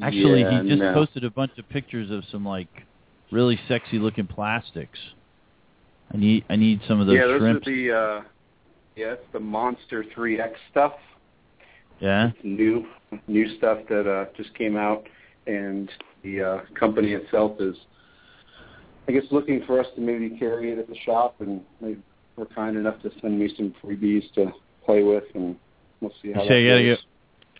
Actually, 0.01 0.41
yeah, 0.41 0.63
he 0.63 0.69
just 0.69 0.81
no. 0.81 0.93
posted 0.93 1.23
a 1.23 1.29
bunch 1.29 1.51
of 1.59 1.69
pictures 1.69 2.09
of 2.09 2.23
some 2.31 2.43
like 2.45 2.67
really 3.31 3.59
sexy 3.67 3.99
looking 3.99 4.25
plastics. 4.25 4.97
I 6.11 6.17
need 6.17 6.45
I 6.49 6.55
need 6.55 6.81
some 6.87 6.99
of 6.99 7.07
those 7.07 7.15
yeah, 7.15 7.27
those 7.27 7.39
shrimps. 7.39 7.67
are 7.67 7.71
the 7.71 7.91
uh, 7.91 8.21
yeah, 8.95 9.13
it's 9.13 9.25
the 9.33 9.39
Monster 9.39 10.05
3X 10.15 10.53
stuff. 10.71 10.93
yeah. 11.99 12.29
It's 12.29 12.43
new 12.43 12.85
new 13.27 13.57
stuff 13.57 13.79
that 13.89 14.09
uh, 14.09 14.25
just 14.35 14.53
came 14.55 14.77
out, 14.77 15.07
and 15.47 15.89
the 16.23 16.41
uh, 16.41 16.59
company 16.79 17.13
itself 17.13 17.59
is, 17.59 17.75
I 19.07 19.11
guess, 19.11 19.23
looking 19.31 19.63
for 19.65 19.79
us 19.79 19.87
to 19.95 20.01
maybe 20.01 20.29
carry 20.37 20.71
it 20.71 20.79
at 20.79 20.87
the 20.87 20.95
shop, 21.05 21.35
and 21.39 21.61
they 21.81 21.97
were 22.35 22.45
kind 22.45 22.77
enough 22.77 23.01
to 23.01 23.11
send 23.21 23.37
me 23.37 23.53
some 23.57 23.73
freebies 23.83 24.31
to 24.35 24.51
play 24.85 25.03
with, 25.03 25.25
and 25.35 25.55
we'll 26.01 26.13
see 26.21 26.31
how 26.31 26.43
You 26.43 26.49
that 26.49 26.55
I 26.55 26.63
gotta 26.67 26.83
goes. 26.83 26.97
go- 26.97 27.03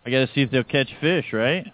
I 0.06 0.10
got 0.10 0.28
to 0.28 0.34
see 0.34 0.42
if 0.42 0.52
they'll 0.52 0.64
catch 0.66 0.90
fish, 1.00 1.32
right? 1.32 1.66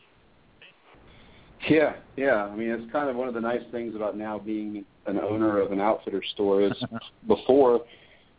Yeah, 1.68 1.96
yeah. 2.16 2.46
I 2.46 2.56
mean, 2.56 2.70
it's 2.70 2.92
kind 2.92 3.10
of 3.10 3.16
one 3.16 3.28
of 3.28 3.34
the 3.34 3.42
nice 3.42 3.64
things 3.72 3.96
about 3.96 4.16
now 4.16 4.38
being 4.40 4.86
an 5.08 5.20
owner 5.20 5.60
of 5.60 5.72
an 5.72 5.82
outfitter 5.82 6.24
store 6.34 6.62
is 6.62 6.74
before 7.28 7.82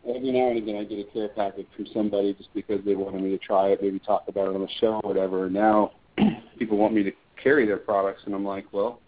every 0.07 0.31
now 0.31 0.49
and 0.49 0.57
again 0.57 0.77
I 0.77 0.83
get 0.83 0.99
a 0.99 1.11
care 1.11 1.27
package 1.29 1.67
from 1.75 1.85
somebody 1.93 2.33
just 2.33 2.53
because 2.53 2.83
they 2.85 2.95
wanted 2.95 3.21
me 3.21 3.29
to 3.31 3.37
try 3.37 3.67
it, 3.67 3.79
maybe 3.81 3.99
talk 3.99 4.23
about 4.27 4.49
it 4.49 4.55
on 4.55 4.61
the 4.61 4.69
show 4.79 4.99
or 5.03 5.09
whatever. 5.09 5.45
And 5.45 5.53
now 5.53 5.91
people 6.57 6.77
want 6.77 6.93
me 6.93 7.03
to 7.03 7.11
carry 7.41 7.65
their 7.65 7.77
products, 7.77 8.21
and 8.25 8.33
I'm 8.33 8.45
like, 8.45 8.65
well, 8.71 8.99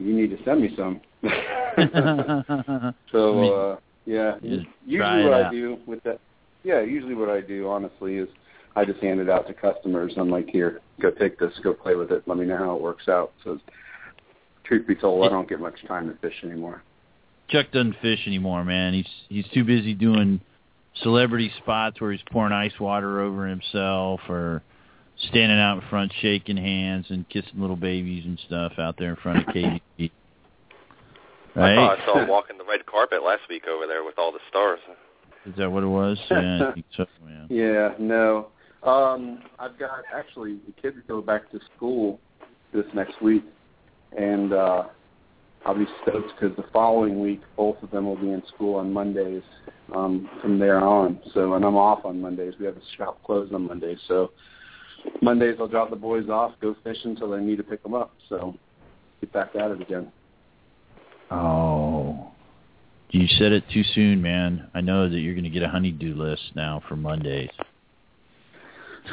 you 0.00 0.14
need 0.14 0.30
to 0.30 0.42
send 0.44 0.62
me 0.62 0.74
some. 0.76 1.00
so 3.12 3.54
uh, 3.54 3.76
yeah, 4.06 4.36
just 4.42 4.66
usually 4.86 5.24
what 5.24 5.40
it 5.40 5.46
I 5.46 5.50
do 5.50 5.78
with 5.86 6.02
that, 6.04 6.20
yeah, 6.64 6.80
usually 6.80 7.14
what 7.14 7.28
I 7.28 7.40
do 7.40 7.68
honestly 7.68 8.16
is 8.16 8.28
I 8.76 8.84
just 8.84 9.00
hand 9.00 9.20
it 9.20 9.28
out 9.28 9.46
to 9.48 9.54
customers. 9.54 10.12
I'm 10.16 10.30
like, 10.30 10.48
here, 10.48 10.80
go 11.00 11.10
take 11.10 11.38
this, 11.38 11.52
go 11.62 11.74
play 11.74 11.94
with 11.94 12.10
it. 12.10 12.22
Let 12.26 12.38
me 12.38 12.46
know 12.46 12.56
how 12.56 12.76
it 12.76 12.82
works 12.82 13.08
out. 13.08 13.32
So, 13.44 13.58
truth 14.64 14.86
be 14.86 14.94
told, 14.94 15.26
I 15.26 15.28
don't 15.28 15.48
get 15.48 15.60
much 15.60 15.84
time 15.86 16.08
to 16.08 16.16
fish 16.18 16.34
anymore. 16.42 16.82
Chuck 17.48 17.66
doesn't 17.72 17.96
fish 18.00 18.20
anymore, 18.26 18.64
man. 18.64 18.94
He's 18.94 19.08
he's 19.28 19.48
too 19.52 19.64
busy 19.64 19.94
doing 19.94 20.40
celebrity 21.02 21.52
spots 21.58 22.00
where 22.00 22.12
he's 22.12 22.20
pouring 22.30 22.52
ice 22.52 22.78
water 22.80 23.20
over 23.20 23.46
himself 23.46 24.20
or 24.28 24.62
standing 25.28 25.58
out 25.58 25.82
in 25.82 25.88
front 25.88 26.12
shaking 26.20 26.56
hands 26.56 27.06
and 27.10 27.28
kissing 27.28 27.60
little 27.60 27.76
babies 27.76 28.24
and 28.24 28.38
stuff 28.46 28.72
out 28.78 28.96
there 28.98 29.10
in 29.10 29.16
front 29.16 29.38
of 29.48 29.54
KBC. 29.54 30.10
I 31.56 31.58
Right? 31.58 31.74
thought 31.74 31.98
I 31.98 32.04
saw 32.06 32.22
him 32.22 32.28
walking 32.28 32.58
the 32.58 32.64
red 32.64 32.86
carpet 32.86 33.22
last 33.22 33.42
week 33.48 33.66
over 33.66 33.86
there 33.86 34.04
with 34.04 34.18
all 34.18 34.32
the 34.32 34.38
stars. 34.48 34.78
Is 35.46 35.54
that 35.56 35.70
what 35.70 35.82
it 35.82 35.86
was? 35.88 36.18
Yeah, 36.30 36.68
I 36.68 36.72
think 36.74 36.86
so. 36.96 37.06
Yeah. 37.28 37.46
Yeah, 37.48 37.94
no. 37.98 38.48
Um, 38.82 39.42
I've 39.58 39.78
got 39.78 39.90
actually 40.14 40.58
the 40.66 40.72
kids 40.80 40.96
go 41.08 41.20
back 41.20 41.50
to 41.50 41.60
school 41.76 42.20
this 42.72 42.86
next 42.94 43.20
week, 43.20 43.44
and 44.16 44.52
uh, 44.52 44.84
I'll 45.66 45.76
be 45.78 45.86
stoked 46.02 46.32
because 46.38 46.56
the 46.56 46.64
following 46.72 47.20
week 47.20 47.40
both 47.56 47.82
of 47.82 47.90
them 47.90 48.06
will 48.06 48.16
be 48.16 48.30
in 48.30 48.42
school 48.54 48.76
on 48.76 48.92
Mondays 48.92 49.42
um, 49.94 50.30
from 50.40 50.58
there 50.58 50.80
on. 50.80 51.20
So, 51.34 51.54
and 51.54 51.64
I'm 51.64 51.76
off 51.76 52.04
on 52.04 52.20
Mondays. 52.20 52.54
We 52.58 52.66
have 52.66 52.76
the 52.76 52.80
shop 52.96 53.22
closed 53.24 53.52
on 53.52 53.66
Mondays, 53.66 53.98
so 54.08 54.30
Mondays 55.22 55.56
I'll 55.58 55.68
drop 55.68 55.90
the 55.90 55.96
boys 55.96 56.28
off, 56.28 56.52
go 56.60 56.74
fishing 56.84 57.12
until 57.12 57.30
they 57.30 57.40
need 57.40 57.56
to 57.56 57.62
pick 57.62 57.82
them 57.82 57.94
up. 57.94 58.12
So, 58.28 58.54
get 59.20 59.32
back 59.32 59.56
at 59.56 59.70
it 59.70 59.80
again. 59.80 60.12
Oh. 61.30 62.30
You 63.10 63.26
said 63.38 63.52
it 63.52 63.64
too 63.72 63.82
soon, 63.94 64.22
man. 64.22 64.70
I 64.72 64.80
know 64.80 65.08
that 65.08 65.18
you're 65.18 65.34
going 65.34 65.44
to 65.44 65.50
get 65.50 65.62
a 65.62 65.68
honeydew 65.68 66.14
list 66.14 66.42
now 66.54 66.82
for 66.88 66.96
Mondays. 66.96 67.50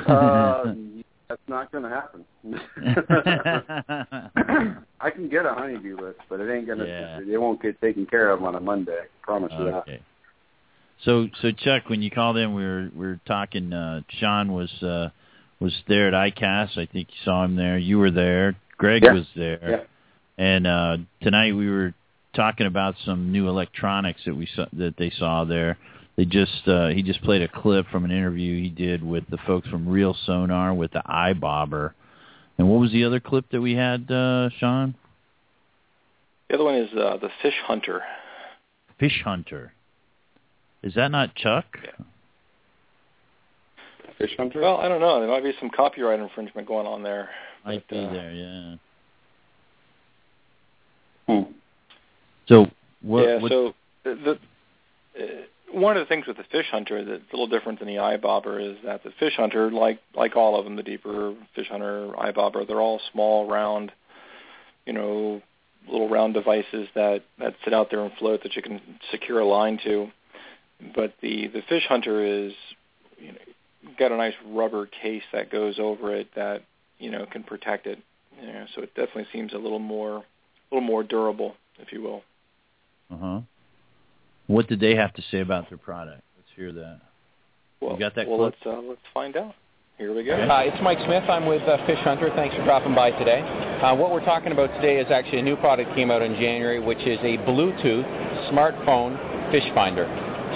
Uh, 0.07 0.73
that's 1.29 1.41
not 1.47 1.71
going 1.71 1.83
to 1.83 1.89
happen. 1.89 2.23
I 5.01 5.09
can 5.09 5.29
get 5.29 5.45
a 5.45 5.53
honeydew 5.53 5.97
list, 5.97 6.19
but 6.29 6.39
it 6.39 6.51
ain't 6.51 6.67
gonna. 6.67 6.85
Yeah. 6.85 7.19
It 7.27 7.41
won't 7.41 7.61
get 7.61 7.79
taken 7.81 8.05
care 8.05 8.31
of 8.31 8.43
on 8.43 8.55
a 8.55 8.59
Monday. 8.59 8.91
I 8.91 9.07
promise 9.21 9.51
you 9.57 9.65
that. 9.65 9.75
okay. 9.77 10.01
So, 11.03 11.27
so 11.41 11.51
Chuck, 11.51 11.89
when 11.89 12.01
you 12.01 12.09
called 12.09 12.37
in, 12.37 12.53
we 12.53 12.63
were 12.63 12.89
we 12.95 13.05
were 13.05 13.19
talking. 13.27 13.73
Uh, 13.73 14.01
Sean 14.19 14.53
was 14.53 14.71
uh, 14.81 15.09
was 15.59 15.73
there 15.87 16.07
at 16.07 16.13
ICAST. 16.35 16.77
I 16.77 16.85
think 16.85 17.09
you 17.09 17.17
saw 17.23 17.43
him 17.43 17.55
there. 17.55 17.77
You 17.77 17.97
were 17.99 18.11
there. 18.11 18.55
Greg 18.77 19.03
Yeah. 19.03 19.13
was 19.13 19.27
there. 19.35 19.59
Yeah. 19.69 19.83
And 20.43 20.67
uh, 20.67 20.97
tonight 21.21 21.55
we 21.55 21.69
were 21.69 21.93
talking 22.33 22.67
about 22.67 22.95
some 23.05 23.31
new 23.31 23.47
electronics 23.47 24.21
that 24.25 24.35
we 24.35 24.45
saw, 24.45 24.65
that 24.73 24.95
they 24.97 25.09
saw 25.09 25.45
there. 25.45 25.77
They 26.15 26.25
just 26.25 26.67
uh, 26.67 26.89
he 26.89 27.03
just 27.03 27.21
played 27.21 27.41
a 27.41 27.47
clip 27.47 27.87
from 27.89 28.05
an 28.05 28.11
interview 28.11 28.61
he 28.61 28.69
did 28.69 29.03
with 29.03 29.23
the 29.29 29.37
folks 29.45 29.67
from 29.67 29.87
Real 29.87 30.15
Sonar 30.25 30.73
with 30.73 30.91
the 30.91 31.03
iBobber. 31.07 31.91
And 32.57 32.69
what 32.69 32.79
was 32.79 32.91
the 32.91 33.03
other 33.03 33.19
clip 33.19 33.45
that 33.51 33.61
we 33.61 33.73
had, 33.75 34.09
uh, 34.11 34.49
Sean? 34.57 34.95
The 36.49 36.55
other 36.55 36.63
one 36.63 36.75
is 36.75 36.89
uh, 36.93 37.17
the 37.17 37.29
Fish 37.41 37.53
Hunter. 37.65 38.01
Fish 38.99 39.21
Hunter. 39.23 39.73
Is 40.81 40.95
that 40.95 41.11
not 41.11 41.35
Chuck? 41.35 41.65
Yeah. 41.83 42.05
Fish 44.17 44.33
hunter. 44.37 44.61
Well, 44.61 44.77
I 44.77 44.87
don't 44.87 44.99
know. 44.99 45.19
There 45.19 45.29
might 45.29 45.43
be 45.43 45.53
some 45.59 45.69
copyright 45.69 46.19
infringement 46.19 46.67
going 46.67 46.87
on 46.87 47.03
there. 47.03 47.29
Might 47.65 47.83
but, 47.87 47.95
be 47.95 48.05
uh, 48.05 48.13
there, 48.13 48.31
yeah. 48.31 48.75
Hmm. 51.27 51.51
So 52.47 52.67
what? 53.01 53.23
yeah. 53.27 53.39
what 53.39 53.51
So 53.51 53.73
the, 54.03 54.15
the 54.15 55.23
uh, 55.23 55.27
one 55.71 55.97
of 55.97 56.01
the 56.01 56.07
things 56.07 56.25
with 56.25 56.37
the 56.37 56.45
fish 56.51 56.67
hunter 56.71 57.03
that's 57.03 57.23
a 57.31 57.35
little 57.35 57.47
different 57.47 57.79
than 57.79 57.87
the 57.87 57.95
iBobber 57.95 58.71
is 58.71 58.77
that 58.85 59.03
the 59.03 59.11
fish 59.19 59.33
hunter, 59.35 59.69
like 59.69 59.99
like 60.15 60.35
all 60.35 60.57
of 60.57 60.65
them, 60.65 60.75
the 60.75 60.83
deeper 60.83 61.35
fish 61.55 61.67
hunter, 61.69 62.09
iBobber, 62.17 62.67
they're 62.67 62.81
all 62.81 63.01
small, 63.11 63.47
round, 63.47 63.91
you 64.85 64.93
know, 64.93 65.41
little 65.89 66.09
round 66.09 66.33
devices 66.33 66.87
that 66.95 67.23
that 67.39 67.55
sit 67.63 67.73
out 67.73 67.89
there 67.91 68.03
and 68.03 68.11
float 68.17 68.43
that 68.43 68.55
you 68.55 68.61
can 68.61 68.81
secure 69.11 69.39
a 69.39 69.45
line 69.45 69.79
to. 69.83 70.07
But 70.95 71.13
the 71.21 71.47
the 71.47 71.61
fish 71.67 71.85
hunter 71.87 72.23
is, 72.23 72.53
you 73.19 73.33
know, 73.33 73.37
got 73.97 74.11
a 74.11 74.17
nice 74.17 74.33
rubber 74.45 74.85
case 74.85 75.23
that 75.33 75.51
goes 75.51 75.79
over 75.79 76.15
it 76.15 76.27
that 76.35 76.63
you 76.99 77.11
know 77.11 77.25
can 77.25 77.43
protect 77.43 77.87
it. 77.87 77.99
You 78.41 78.47
know, 78.47 78.65
so 78.75 78.81
it 78.81 78.93
definitely 78.95 79.27
seems 79.33 79.53
a 79.53 79.57
little 79.57 79.79
more 79.79 80.17
a 80.17 80.75
little 80.75 80.87
more 80.87 81.03
durable, 81.03 81.55
if 81.79 81.91
you 81.91 82.01
will. 82.01 82.23
Uh 83.11 83.17
huh. 83.17 83.41
What 84.47 84.67
did 84.67 84.79
they 84.79 84.95
have 84.95 85.13
to 85.13 85.21
say 85.31 85.39
about 85.39 85.69
their 85.69 85.77
product? 85.77 86.21
Let's 86.37 86.49
hear 86.55 86.71
that. 86.73 87.01
Well, 87.81 87.93
you 87.93 87.99
got 87.99 88.15
that 88.15 88.27
well, 88.27 88.37
clip? 88.37 88.55
let's 88.65 88.77
uh, 88.77 88.81
let's 88.81 89.01
find 89.13 89.35
out. 89.35 89.53
Here 89.97 90.13
we 90.13 90.23
go. 90.23 90.33
Uh, 90.33 90.61
it's 90.63 90.77
Mike 90.83 90.99
Smith. 91.05 91.23
I'm 91.27 91.47
with 91.47 91.63
uh, 91.63 91.83
Fish 91.87 91.97
Hunter. 92.03 92.29
Thanks 92.35 92.55
for 92.55 92.63
dropping 92.63 92.93
by 92.93 93.09
today. 93.09 93.41
Uh, 93.41 93.95
what 93.95 94.11
we're 94.11 94.23
talking 94.23 94.51
about 94.51 94.67
today 94.75 94.99
is 94.99 95.07
actually 95.09 95.39
a 95.39 95.43
new 95.43 95.55
product 95.55 95.95
came 95.95 96.11
out 96.11 96.21
in 96.21 96.35
January, 96.35 96.79
which 96.79 96.99
is 96.99 97.17
a 97.21 97.37
Bluetooth 97.49 98.05
smartphone 98.51 99.17
fish 99.51 99.65
finder. 99.73 100.05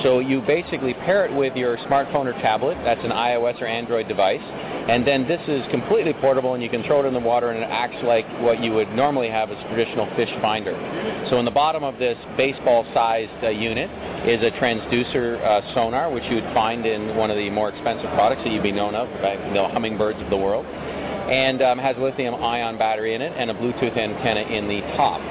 So 0.04 0.20
you 0.20 0.42
basically 0.42 0.94
pair 0.94 1.26
it 1.26 1.34
with 1.36 1.56
your 1.56 1.78
smartphone 1.78 2.26
or 2.26 2.34
tablet. 2.42 2.78
That's 2.84 3.04
an 3.04 3.12
iOS 3.12 3.62
or 3.62 3.68
Android 3.68 4.08
device. 4.08 4.42
And 4.42 5.06
then 5.06 5.28
this 5.28 5.42
is 5.48 5.62
completely 5.70 6.14
portable, 6.14 6.56
and 6.56 6.64
you 6.64 6.70
can 6.70 6.84
throw 6.84 7.04
it 7.04 7.08
in 7.08 7.14
the 7.14 7.20
water, 7.20 7.52
and 7.52 7.64
it 7.64 7.68
acts 7.70 8.04
like 8.04 8.26
what 8.42 8.64
you 8.64 8.74
would 8.74 8.89
normally 8.94 9.30
have 9.30 9.52
as 9.52 9.58
a 9.58 9.68
traditional 9.68 10.08
fish 10.16 10.32
finder. 10.42 10.74
So 11.30 11.38
in 11.38 11.46
the 11.46 11.52
bottom 11.52 11.84
of 11.84 12.00
this 12.00 12.18
baseball-sized 12.36 13.44
uh, 13.44 13.50
unit 13.50 13.92
is 14.28 14.42
a 14.42 14.50
transducer 14.58 15.39
uh, 15.46 15.74
sonar, 15.76 16.12
which 16.12 16.24
you 16.30 16.36
would 16.36 16.52
find 16.54 16.86
in 16.86 17.16
one 17.16 17.30
of 17.30 17.38
the 17.38 17.50
more 17.52 17.70
expensive 17.70 18.10
products 18.12 18.42
that 18.44 18.52
you'd 18.52 18.64
be 18.64 18.72
known 18.72 18.96
of, 18.96 19.08
by 19.22 19.36
the 19.36 19.70
Humminbirds 19.72 20.24
of 20.24 20.30
the 20.32 20.38
world, 20.38 20.66
and 20.66 21.62
um, 21.62 21.78
has 21.78 21.96
a 21.98 22.02
lithium-ion 22.02 22.78
battery 22.78 23.14
in 23.14 23.22
it 23.22 23.34
and 23.38 23.52
a 23.52 23.54
Bluetooth 23.54 23.96
antenna 23.96 24.42
in 24.42 24.68
the 24.68 24.82
top. 24.98 25.22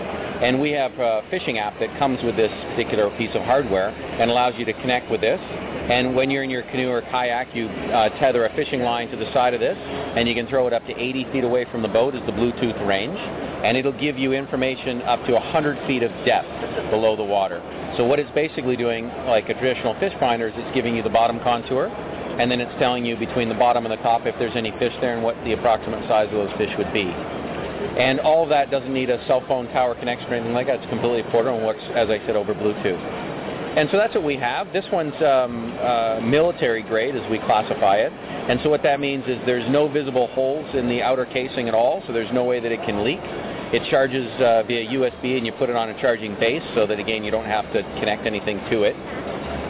And 0.41 0.59
we 0.59 0.71
have 0.71 0.93
a 0.99 1.23
fishing 1.29 1.59
app 1.59 1.79
that 1.81 1.99
comes 1.99 2.19
with 2.25 2.35
this 2.35 2.51
particular 2.71 3.11
piece 3.19 3.35
of 3.35 3.43
hardware 3.43 3.91
and 3.91 4.31
allows 4.31 4.55
you 4.57 4.65
to 4.65 4.73
connect 4.73 5.11
with 5.11 5.21
this. 5.21 5.39
And 5.39 6.17
when 6.17 6.31
you're 6.31 6.45
in 6.45 6.49
your 6.49 6.63
canoe 6.63 6.89
or 6.89 7.03
kayak, 7.03 7.55
you 7.55 7.67
uh, 7.67 8.09
tether 8.19 8.47
a 8.47 8.57
fishing 8.57 8.81
line 8.81 9.11
to 9.11 9.19
the 9.19 9.31
side 9.35 9.53
of 9.53 9.61
this, 9.61 9.77
and 9.77 10.27
you 10.27 10.35
can 10.35 10.47
throw 10.47 10.67
it 10.67 10.73
up 10.73 10.87
to 10.87 10.97
80 10.97 11.27
feet 11.33 11.45
away 11.45 11.67
from 11.71 11.83
the 11.83 11.89
boat 11.89 12.15
is 12.15 12.23
the 12.25 12.33
Bluetooth 12.33 12.87
range. 12.87 13.19
And 13.19 13.77
it'll 13.77 13.99
give 14.01 14.17
you 14.17 14.33
information 14.33 15.03
up 15.03 15.23
to 15.27 15.33
100 15.33 15.87
feet 15.87 16.03
of 16.03 16.11
depth 16.25 16.49
below 16.91 17.17
the 17.17 17.25
water. 17.25 17.61
So 17.99 18.07
what 18.07 18.19
it's 18.19 18.31
basically 18.31 18.77
doing, 18.77 19.09
like 19.27 19.51
a 19.51 19.55
traditional 19.55 19.93
fish 20.01 20.15
finder, 20.19 20.49
is 20.49 20.55
it's 20.57 20.75
giving 20.75 20.97
you 20.97 21.03
the 21.03 21.11
bottom 21.11 21.39
contour, 21.41 21.89
and 22.41 22.51
then 22.51 22.61
it's 22.61 22.73
telling 22.79 23.05
you 23.05 23.19
between 23.19 23.51
the 23.51 23.55
bottom 23.55 23.85
and 23.85 23.93
the 23.93 24.03
top 24.03 24.23
if 24.25 24.35
there's 24.39 24.57
any 24.57 24.71
fish 24.79 24.95
there 25.03 25.15
and 25.15 25.23
what 25.23 25.37
the 25.45 25.53
approximate 25.53 26.09
size 26.09 26.29
of 26.33 26.49
those 26.49 26.57
fish 26.57 26.73
would 26.79 26.91
be. 26.95 27.13
And 27.99 28.21
all 28.21 28.43
of 28.45 28.49
that 28.51 28.71
doesn't 28.71 28.93
need 28.93 29.11
a 29.11 29.25
cell 29.27 29.43
phone 29.49 29.67
tower 29.69 29.95
connection 29.95 30.31
or 30.31 30.35
anything 30.35 30.55
like 30.55 30.67
that. 30.69 30.81
It's 30.81 30.91
completely 30.91 31.23
portable 31.31 31.59
and 31.59 31.67
works, 31.67 31.83
as 31.95 32.09
I 32.09 32.19
said, 32.27 32.37
over 32.37 32.55
Bluetooth. 32.55 33.01
And 33.77 33.89
so 33.91 33.99
that's 33.99 34.15
what 34.15 34.25
we 34.25 34.37
have. 34.37 34.73
This 34.73 34.85
one's 34.93 35.15
um, 35.23 35.79
uh, 35.81 36.21
military 36.21 36.83
grade, 36.83 37.15
as 37.15 37.29
we 37.31 37.39
classify 37.39 37.99
it. 37.99 38.13
And 38.13 38.59
so 38.65 38.71
what 38.71 38.83
that 38.83 38.99
means 38.99 39.25
is 39.29 39.39
there's 39.47 39.69
no 39.71 39.89
visible 39.89 40.27
holes 40.29 40.75
in 40.75 40.89
the 40.89 41.03
outer 41.03 41.25
casing 41.25 41.69
at 41.69 41.75
all, 41.75 42.03
so 42.07 42.13
there's 42.13 42.33
no 42.33 42.45
way 42.45 42.59
that 42.59 42.73
it 42.73 42.81
can 42.85 43.05
leak. 43.05 43.21
It 43.73 43.89
charges 43.89 44.27
uh, 44.41 44.65
via 44.67 44.91
USB, 44.91 45.37
and 45.37 45.47
you 45.47 45.53
put 45.53 45.71
it 45.71 45.77
on 45.77 45.91
a 45.91 46.01
charging 46.01 46.35
base, 46.35 46.65
so 46.75 46.85
that 46.89 46.99
again 46.99 47.23
you 47.23 47.31
don't 47.31 47.45
have 47.45 47.73
to 47.73 47.83
connect 48.01 48.27
anything 48.27 48.59
to 48.71 48.83
it 48.83 48.97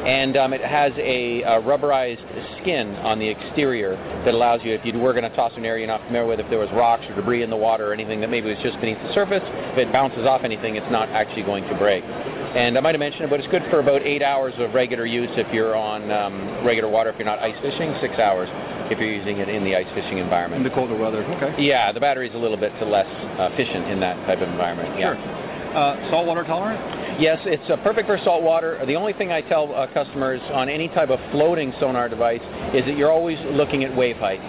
and 0.07 0.37
um, 0.37 0.53
it 0.53 0.63
has 0.63 0.93
a, 0.97 1.43
a, 1.43 1.61
rubberized 1.61 2.25
skin 2.61 2.89
on 2.97 3.19
the 3.19 3.29
exterior 3.29 3.97
that 4.25 4.35
allows 4.35 4.61
you, 4.65 4.73
if 4.73 4.85
you 4.85 4.99
were 4.99 5.13
going 5.13 5.29
to 5.29 5.37
toss 5.37 5.53
an 5.57 5.65
area 5.65 5.87
you're 5.87 5.99
not 5.99 6.05
familiar 6.07 6.27
with, 6.27 6.41
if 6.41 6.49
there 6.49 6.59
was 6.59 6.71
rocks 6.73 7.05
or 7.09 7.15
debris 7.15 7.43
in 7.43 7.51
the 7.51 7.57
water 7.57 7.91
or 7.91 7.93
anything 7.93 8.21
that 8.21 8.31
maybe 8.31 8.49
was 8.49 8.59
just 8.63 8.81
beneath 8.81 8.99
the 9.03 9.13
surface, 9.13 9.43
if 9.45 9.79
it 9.79 9.93
bounces 9.93 10.27
off 10.27 10.43
anything, 10.43 10.77
it's 10.77 10.91
not 10.91 11.09
actually 11.11 11.43
going 11.43 11.65
to 11.69 11.77
break. 11.77 12.03
And 12.05 12.77
I 12.77 12.81
might 12.81 12.95
have 12.95 13.01
mentioned 13.01 13.25
it, 13.25 13.31
but 13.31 13.41
it's 13.41 13.49
good 13.51 13.63
for 13.71 13.79
about 13.79 14.03
eight 14.03 14.23
hours 14.23 14.55
of 14.59 14.75
regular 14.75 15.07
use 15.07 15.31
if 15.35 15.53
you're 15.55 15.77
on 15.77 16.11
um, 16.11 16.65
regular 16.67 16.89
water, 16.89 17.11
if 17.11 17.17
you're 17.17 17.27
not 17.27 17.39
ice 17.39 17.57
fishing, 17.63 17.95
six 18.01 18.19
hours 18.19 18.49
if 18.91 18.99
you're 18.99 19.13
using 19.13 19.39
it 19.39 19.49
in 19.49 19.63
the 19.65 19.77
ice 19.77 19.87
fishing 19.95 20.19
environment. 20.19 20.67
In 20.67 20.69
the 20.69 20.75
colder 20.75 20.97
weather, 20.97 21.23
okay. 21.39 21.63
Yeah, 21.63 21.93
the 21.93 22.01
battery's 22.01 22.35
a 22.35 22.39
little 22.39 22.57
bit 22.57 22.73
less 22.83 23.07
efficient 23.39 23.87
in 23.87 24.01
that 24.01 24.17
type 24.27 24.41
of 24.41 24.49
environment. 24.49 24.99
Yeah. 24.99 25.15
Sure. 25.15 25.50
Uh, 25.75 26.11
saltwater 26.11 26.43
tolerant? 26.45 27.21
Yes, 27.21 27.39
it's 27.45 27.71
uh, 27.71 27.77
perfect 27.85 28.09
for 28.09 28.19
saltwater. 28.25 28.85
The 28.87 28.97
only 28.97 29.13
thing 29.13 29.31
I 29.31 29.41
tell 29.41 29.73
uh, 29.75 29.87
customers 29.93 30.41
on 30.53 30.69
any 30.69 30.89
type 30.89 31.11
of 31.11 31.21
floating 31.31 31.73
sonar 31.79 32.09
device 32.09 32.43
is 32.75 32.85
that 32.87 32.97
you're 32.97 33.13
always 33.13 33.39
looking 33.53 33.85
at 33.85 33.95
wave 33.95 34.17
height. 34.17 34.41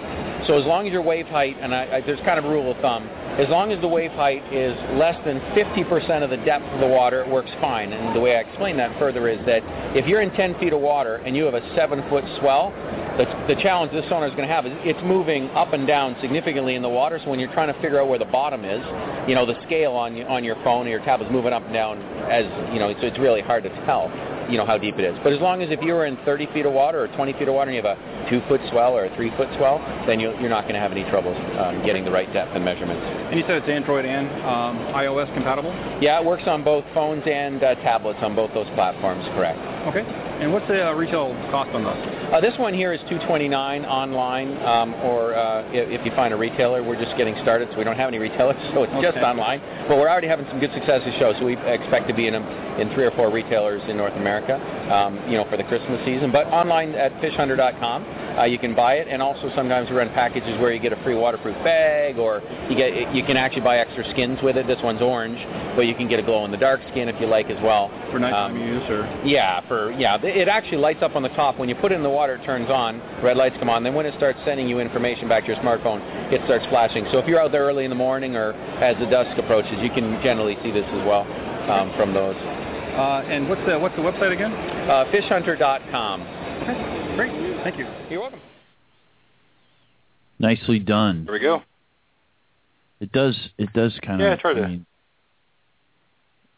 So 0.48 0.58
as 0.58 0.66
long 0.66 0.88
as 0.88 0.92
your 0.92 1.02
wave 1.02 1.26
height, 1.26 1.56
and 1.60 1.72
I, 1.72 1.98
I, 1.98 2.00
there's 2.00 2.18
kind 2.20 2.38
of 2.38 2.44
a 2.44 2.48
rule 2.48 2.72
of 2.72 2.76
thumb, 2.78 3.08
as 3.38 3.48
long 3.48 3.72
as 3.72 3.80
the 3.80 3.88
wave 3.88 4.10
height 4.12 4.44
is 4.52 4.76
less 4.98 5.16
than 5.24 5.40
50% 5.56 6.22
of 6.22 6.30
the 6.30 6.36
depth 6.38 6.66
of 6.66 6.80
the 6.80 6.86
water, 6.86 7.22
it 7.22 7.30
works 7.30 7.50
fine. 7.60 7.92
And 7.92 8.14
the 8.14 8.20
way 8.20 8.36
I 8.36 8.40
explain 8.40 8.76
that 8.76 8.98
further 8.98 9.28
is 9.28 9.38
that 9.46 9.62
if 9.96 10.06
you're 10.06 10.20
in 10.20 10.30
10 10.32 10.58
feet 10.58 10.72
of 10.72 10.80
water 10.80 11.16
and 11.16 11.34
you 11.34 11.44
have 11.44 11.54
a 11.54 11.62
7-foot 11.72 12.24
swell, 12.40 12.72
the, 13.16 13.24
the 13.48 13.60
challenge 13.60 13.92
this 13.92 14.04
sonar 14.08 14.26
is 14.26 14.34
going 14.34 14.48
to 14.48 14.54
have 14.54 14.66
is 14.66 14.72
it's 14.84 15.00
moving 15.04 15.48
up 15.50 15.72
and 15.72 15.86
down 15.86 16.16
significantly 16.20 16.76
in 16.76 16.82
the 16.82 16.88
water. 16.88 17.20
So 17.22 17.30
when 17.30 17.38
you're 17.38 17.52
trying 17.52 17.72
to 17.72 17.78
figure 17.80 18.00
out 18.00 18.08
where 18.08 18.18
the 18.18 18.24
bottom 18.24 18.64
is, 18.64 18.80
you 19.28 19.34
know 19.34 19.44
the 19.44 19.60
scale 19.64 19.92
on 19.92 20.20
on 20.24 20.44
your 20.44 20.56
phone 20.64 20.86
or 20.86 20.90
your 20.90 21.04
tablet 21.04 21.26
is 21.26 21.32
moving 21.32 21.52
up 21.52 21.62
and 21.64 21.72
down 21.72 22.00
as 22.32 22.44
you 22.72 22.80
know. 22.80 22.92
So 23.00 23.06
it's 23.06 23.18
really 23.18 23.42
hard 23.42 23.64
to 23.64 23.70
tell, 23.84 24.08
you 24.48 24.56
know 24.56 24.64
how 24.64 24.78
deep 24.78 24.96
it 24.96 25.04
is. 25.04 25.18
But 25.22 25.32
as 25.32 25.40
long 25.40 25.62
as 25.62 25.70
if 25.70 25.80
you 25.82 25.92
were 25.92 26.06
in 26.06 26.16
30 26.24 26.48
feet 26.54 26.66
of 26.66 26.72
water 26.72 27.02
or 27.04 27.08
20 27.08 27.32
feet 27.34 27.48
of 27.48 27.54
water 27.54 27.70
and 27.70 27.76
you 27.76 27.82
have 27.84 27.98
a 27.98 28.30
two 28.30 28.40
foot 28.48 28.60
swell 28.70 28.96
or 28.96 29.04
a 29.04 29.16
three 29.16 29.30
foot 29.36 29.48
swell, 29.56 29.78
then 30.06 30.18
you, 30.18 30.32
you're 30.40 30.50
not 30.50 30.62
going 30.62 30.74
to 30.74 30.80
have 30.80 30.92
any 30.92 31.04
trouble 31.10 31.34
um, 31.60 31.84
getting 31.84 32.04
the 32.04 32.10
right 32.10 32.32
depth 32.32 32.52
and 32.54 32.64
measurements. 32.64 33.04
And 33.32 33.40
you 33.40 33.46
said 33.48 33.64
it's 33.64 33.68
Android 33.72 34.04
and 34.04 34.28
um, 34.44 34.92
iOS 34.92 35.32
compatible? 35.32 35.72
Yeah, 36.02 36.20
it 36.20 36.24
works 36.26 36.42
on 36.44 36.62
both 36.62 36.84
phones 36.92 37.24
and 37.24 37.64
uh, 37.64 37.76
tablets 37.76 38.18
on 38.20 38.36
both 38.36 38.52
those 38.52 38.68
platforms. 38.76 39.24
Correct. 39.32 39.56
Okay. 39.88 40.04
And 40.04 40.52
what's 40.52 40.68
the 40.68 40.84
uh, 40.84 40.92
retail 40.92 41.32
cost 41.48 41.72
on 41.72 41.80
those? 41.80 41.96
Uh, 42.28 42.44
this 42.44 42.52
one 42.60 42.74
here 42.74 42.92
is 42.92 43.00
229 43.08 43.86
online, 43.86 44.52
um, 44.60 44.92
or 45.00 45.32
uh, 45.32 45.64
if, 45.72 46.04
you 46.04 46.12
find 46.12 46.34
a 46.34 46.36
retailer, 46.36 46.84
we're 46.84 47.00
just 47.00 47.16
getting 47.16 47.32
started, 47.40 47.68
so 47.72 47.78
we 47.78 47.84
don't 47.84 47.96
have 47.96 48.08
any 48.08 48.18
retailers, 48.18 48.60
so 48.74 48.84
it's 48.84 48.92
Okay. 48.92 49.00
just 49.00 49.24
online. 49.24 49.64
But 49.88 49.96
we're 49.96 50.12
already 50.12 50.28
having 50.28 50.44
some 50.52 50.60
good 50.60 50.72
success 50.76 51.00
this 51.00 51.16
show, 51.16 51.32
so 51.40 51.48
we 51.48 51.56
expect 51.56 52.08
to 52.08 52.14
be 52.14 52.28
in, 52.28 52.36
a, 52.36 52.42
in 52.76 52.92
three 52.92 53.08
or 53.08 53.16
four 53.16 53.32
retailers 53.32 53.80
in 53.88 53.96
North 53.96 54.12
America, 54.20 54.60
um, 54.92 55.16
you 55.24 55.40
know, 55.40 55.48
for 55.48 55.56
the 55.56 55.64
Christmas 55.64 56.04
season. 56.04 56.28
But 56.32 56.52
online 56.52 56.92
at 57.00 57.16
fishhunter.com, 57.24 58.31
uh, 58.38 58.44
you 58.44 58.58
can 58.58 58.74
buy 58.74 58.94
it, 58.94 59.08
and 59.08 59.20
also 59.22 59.50
sometimes 59.54 59.90
we 59.90 59.96
run 59.96 60.08
packages 60.10 60.58
where 60.60 60.72
you 60.72 60.80
get 60.80 60.92
a 60.92 61.02
free 61.04 61.14
waterproof 61.14 61.56
bag, 61.64 62.18
or 62.18 62.42
you 62.68 62.76
get 62.76 63.14
you 63.14 63.22
can 63.24 63.36
actually 63.36 63.62
buy 63.62 63.78
extra 63.78 64.08
skins 64.10 64.38
with 64.42 64.56
it. 64.56 64.66
This 64.66 64.78
one's 64.82 65.02
orange, 65.02 65.38
but 65.76 65.82
you 65.82 65.94
can 65.94 66.08
get 66.08 66.18
a 66.18 66.22
glow 66.22 66.44
in 66.44 66.50
the 66.50 66.56
dark 66.56 66.80
skin 66.90 67.08
if 67.08 67.20
you 67.20 67.26
like 67.26 67.50
as 67.50 67.60
well. 67.62 67.90
For 68.10 68.18
nighttime 68.18 68.56
Um, 68.56 68.60
use 68.60 68.82
or? 68.90 69.04
yeah, 69.24 69.60
for 69.68 69.92
yeah, 69.92 70.16
it 70.22 70.48
actually 70.48 70.78
lights 70.78 71.02
up 71.02 71.16
on 71.16 71.22
the 71.22 71.28
top 71.30 71.58
when 71.58 71.68
you 71.68 71.74
put 71.74 71.92
it 71.92 71.96
in 71.96 72.02
the 72.02 72.10
water. 72.10 72.36
It 72.36 72.44
turns 72.44 72.70
on, 72.70 73.00
red 73.22 73.36
lights 73.36 73.56
come 73.58 73.68
on. 73.70 73.82
Then 73.82 73.94
when 73.94 74.06
it 74.06 74.14
starts 74.16 74.38
sending 74.44 74.68
you 74.68 74.78
information 74.80 75.28
back 75.28 75.44
to 75.46 75.52
your 75.52 75.60
smartphone, 75.62 76.00
it 76.32 76.40
starts 76.44 76.64
flashing. 76.70 77.06
So 77.12 77.18
if 77.18 77.26
you're 77.26 77.40
out 77.40 77.52
there 77.52 77.62
early 77.64 77.84
in 77.84 77.90
the 77.90 77.96
morning 77.96 78.36
or 78.36 78.52
as 78.82 78.96
the 78.98 79.06
dusk 79.06 79.36
approaches, 79.38 79.78
you 79.82 79.90
can 79.90 80.20
generally 80.22 80.56
see 80.62 80.70
this 80.70 80.86
as 80.88 81.06
well 81.06 81.22
um, 81.70 81.92
from 81.96 82.12
those. 82.14 82.36
Uh, 82.36 83.24
and 83.28 83.48
what's 83.48 83.64
the 83.66 83.78
what's 83.78 83.96
the 83.96 84.02
website 84.02 84.32
again? 84.32 84.52
Uh, 84.52 85.04
fishhunter.com. 85.12 86.41
Okay, 86.62 87.14
great. 87.16 87.62
Thank 87.64 87.78
you. 87.78 87.86
You're 88.10 88.20
welcome. 88.20 88.40
Nicely 90.38 90.78
done. 90.78 91.24
There 91.24 91.34
we 91.34 91.40
go. 91.40 91.62
It 93.00 93.12
does. 93.12 93.36
It 93.58 93.72
does 93.72 93.98
kind 94.04 94.20
of. 94.20 94.26
Yeah, 94.26 94.32
I 94.34 94.36
tried 94.36 94.54
to- 94.54 94.68
mean, 94.68 94.86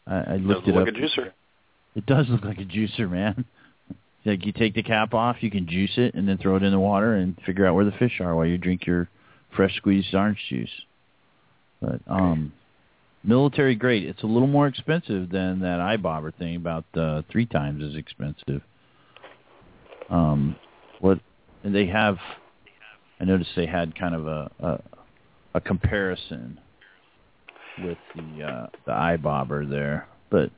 I, 0.07 0.15
I 0.17 0.23
Doesn't 0.23 0.47
looked 0.47 0.67
it 0.67 0.75
look 0.75 0.87
up. 0.87 0.93
a 0.93 0.97
juicer. 0.97 1.31
It 1.95 2.05
does 2.05 2.27
look 2.29 2.43
like 2.43 2.59
a 2.59 2.65
juicer, 2.65 3.09
man. 3.09 3.45
Like 4.27 4.43
you 4.43 4.51
take 4.53 4.73
the 4.73 4.81
cap 4.81 5.13
off, 5.13 5.35
you 5.41 5.51
can 5.51 5.67
juice 5.67 5.93
it, 5.97 6.15
and 6.15 6.27
then 6.27 6.39
throw 6.39 6.55
it 6.55 6.63
in 6.63 6.71
the 6.71 6.79
water 6.79 7.13
and 7.13 7.37
figure 7.45 7.67
out 7.67 7.75
where 7.75 7.85
the 7.85 7.91
fish 7.91 8.19
are 8.19 8.35
while 8.35 8.47
you 8.47 8.57
drink 8.57 8.87
your 8.87 9.07
fresh 9.55 9.75
squeezed 9.75 10.15
orange 10.15 10.39
juice. 10.49 10.71
But 11.79 12.01
um, 12.07 12.51
military 13.23 13.75
grade. 13.75 14.03
It's 14.03 14.23
a 14.23 14.25
little 14.25 14.47
more 14.47 14.65
expensive 14.65 15.29
than 15.29 15.59
that 15.59 15.77
iBobber 15.79 16.33
thing, 16.33 16.55
about 16.55 16.85
uh, 16.95 17.21
three 17.31 17.45
times 17.45 17.83
as 17.83 17.93
expensive. 17.95 18.63
Um, 20.09 20.55
what 20.99 21.19
and 21.63 21.73
they 21.73 21.87
have? 21.87 22.17
I 23.19 23.25
noticed 23.25 23.51
they 23.55 23.65
had 23.65 23.97
kind 23.97 24.15
of 24.15 24.27
a 24.27 24.51
a, 24.59 24.79
a 25.55 25.61
comparison 25.61 26.59
with 27.83 27.97
the 28.15 28.43
uh, 28.43 28.67
the 28.85 28.91
iBobber 28.91 29.69
there, 29.69 30.07
but 30.29 30.51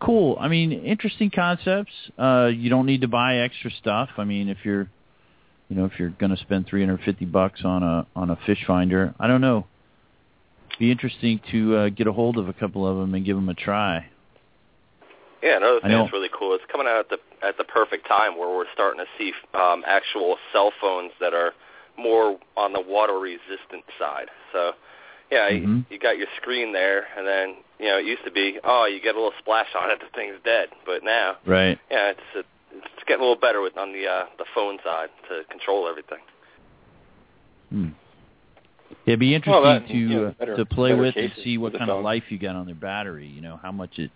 cool. 0.00 0.36
I 0.40 0.48
mean, 0.48 0.72
interesting 0.72 1.30
concepts. 1.30 1.92
Uh, 2.18 2.50
you 2.52 2.70
don't 2.70 2.86
need 2.86 3.02
to 3.02 3.08
buy 3.08 3.38
extra 3.38 3.70
stuff. 3.70 4.08
I 4.16 4.24
mean, 4.24 4.48
if 4.48 4.58
you're, 4.64 4.88
you 5.68 5.76
know, 5.76 5.84
if 5.84 5.92
you're 5.98 6.10
going 6.10 6.34
to 6.34 6.40
spend 6.40 6.66
350 6.66 7.24
bucks 7.26 7.60
on 7.64 7.82
a 7.82 8.06
on 8.16 8.30
a 8.30 8.38
fish 8.46 8.64
finder, 8.66 9.14
I 9.20 9.26
don't 9.26 9.40
know. 9.40 9.66
Be 10.78 10.90
interesting 10.90 11.40
to 11.50 11.76
uh, 11.76 11.88
get 11.90 12.06
a 12.06 12.12
hold 12.12 12.38
of 12.38 12.48
a 12.48 12.52
couple 12.52 12.86
of 12.86 12.96
them 12.96 13.14
and 13.14 13.24
give 13.24 13.36
them 13.36 13.48
a 13.48 13.54
try. 13.54 14.08
Yeah, 15.42 15.56
another 15.56 15.80
thing 15.80 15.90
that's 15.92 16.12
really 16.12 16.28
cool. 16.38 16.54
It's 16.54 16.64
coming 16.70 16.86
out 16.86 16.98
at 17.00 17.08
the 17.08 17.18
at 17.46 17.56
the 17.56 17.64
perfect 17.64 18.06
time 18.06 18.36
where 18.38 18.54
we're 18.54 18.70
starting 18.74 19.00
to 19.00 19.06
see 19.18 19.32
um, 19.54 19.82
actual 19.86 20.36
cell 20.52 20.70
phones 20.80 21.12
that 21.20 21.32
are 21.34 21.52
more 21.98 22.38
on 22.56 22.72
the 22.72 22.80
water 22.80 23.18
resistant 23.18 23.84
side. 23.98 24.28
So 24.52 24.72
yeah, 25.30 25.48
Mm-hmm. 25.50 25.76
you, 25.76 25.84
you 25.90 25.98
got 25.98 26.18
your 26.18 26.26
screen 26.40 26.72
there, 26.72 27.06
and 27.16 27.26
then 27.26 27.54
you 27.78 27.86
know 27.86 27.98
it 27.98 28.04
used 28.04 28.24
to 28.24 28.30
be 28.30 28.58
oh 28.64 28.84
you 28.86 29.00
get 29.00 29.14
a 29.14 29.18
little 29.18 29.32
splash 29.38 29.68
on 29.78 29.90
it, 29.90 30.00
the 30.00 30.06
thing's 30.14 30.36
dead. 30.44 30.68
But 30.84 31.04
now 31.04 31.36
Right. 31.46 31.78
yeah, 31.90 32.10
it's 32.10 32.20
a, 32.36 32.40
it's 32.76 33.04
getting 33.06 33.20
a 33.24 33.28
little 33.28 33.40
better 33.40 33.60
with 33.62 33.78
on 33.78 33.92
the 33.92 34.06
uh, 34.06 34.24
the 34.38 34.44
phone 34.54 34.78
side 34.84 35.08
to 35.30 35.44
control 35.50 35.88
everything. 35.88 36.18
Hmm. 37.70 37.88
It'd 39.06 39.20
be 39.20 39.34
interesting 39.34 39.62
Well, 39.62 39.80
that- 39.80 39.86
to 39.88 39.94
you 39.96 40.08
know, 40.08 40.26
uh, 40.26 40.32
better- 40.32 40.56
to 40.56 40.66
play 40.66 40.94
with 40.94 41.16
and 41.16 41.32
see 41.42 41.56
what 41.58 41.72
for 41.72 41.72
the 41.74 41.78
kind 41.78 41.90
of 41.90 42.02
life 42.04 42.24
you 42.28 42.38
got 42.38 42.56
on 42.56 42.66
their 42.66 42.74
battery. 42.74 43.26
You 43.26 43.40
know, 43.40 43.58
how 43.62 43.72
much 43.72 43.98
it 43.98 44.10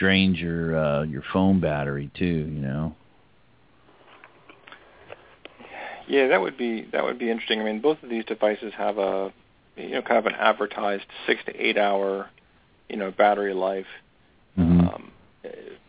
drains 0.00 0.38
your 0.38 0.76
uh, 0.76 1.02
your 1.04 1.22
phone 1.32 1.60
battery 1.60 2.10
too. 2.18 2.24
You 2.24 2.60
know. 2.60 2.96
Yeah, 6.08 6.28
that 6.28 6.40
would 6.40 6.56
be 6.56 6.88
that 6.92 7.04
would 7.04 7.18
be 7.18 7.30
interesting. 7.30 7.60
I 7.60 7.64
mean, 7.64 7.80
both 7.80 8.02
of 8.02 8.08
these 8.08 8.24
devices 8.24 8.72
have 8.76 8.98
a 8.98 9.32
you 9.76 9.90
know 9.90 10.02
kind 10.02 10.18
of 10.18 10.26
an 10.26 10.34
advertised 10.34 11.04
six 11.26 11.44
to 11.44 11.54
eight 11.54 11.78
hour 11.78 12.28
you 12.88 12.96
know 12.96 13.12
battery 13.12 13.54
life. 13.54 13.86
Mm-hmm. 14.58 14.80
Um, 14.80 15.12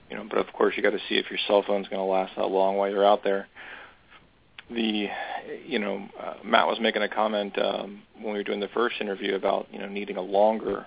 you 0.10 0.18
know, 0.18 0.26
but 0.30 0.38
of 0.38 0.54
course 0.54 0.76
you 0.76 0.84
got 0.84 0.92
to 0.92 1.00
see 1.10 1.16
if 1.16 1.32
your 1.32 1.40
cell 1.48 1.64
phone's 1.66 1.88
going 1.88 2.00
to 2.02 2.06
last 2.06 2.34
that 2.36 2.48
long 2.48 2.76
while 2.76 2.90
you're 2.90 3.06
out 3.06 3.24
there. 3.24 3.48
The 4.70 5.08
you 5.66 5.80
know 5.80 6.08
uh, 6.20 6.36
Matt 6.44 6.68
was 6.68 6.80
making 6.80 7.02
a 7.02 7.10
comment 7.10 7.58
um, 7.58 8.04
when 8.16 8.34
we 8.34 8.40
were 8.40 8.44
doing 8.44 8.60
the 8.60 8.68
first 8.68 8.98
interview 9.00 9.36
about 9.36 9.68
you 9.72 9.80
know 9.80 9.88
needing 9.88 10.18
a 10.18 10.22
longer 10.22 10.86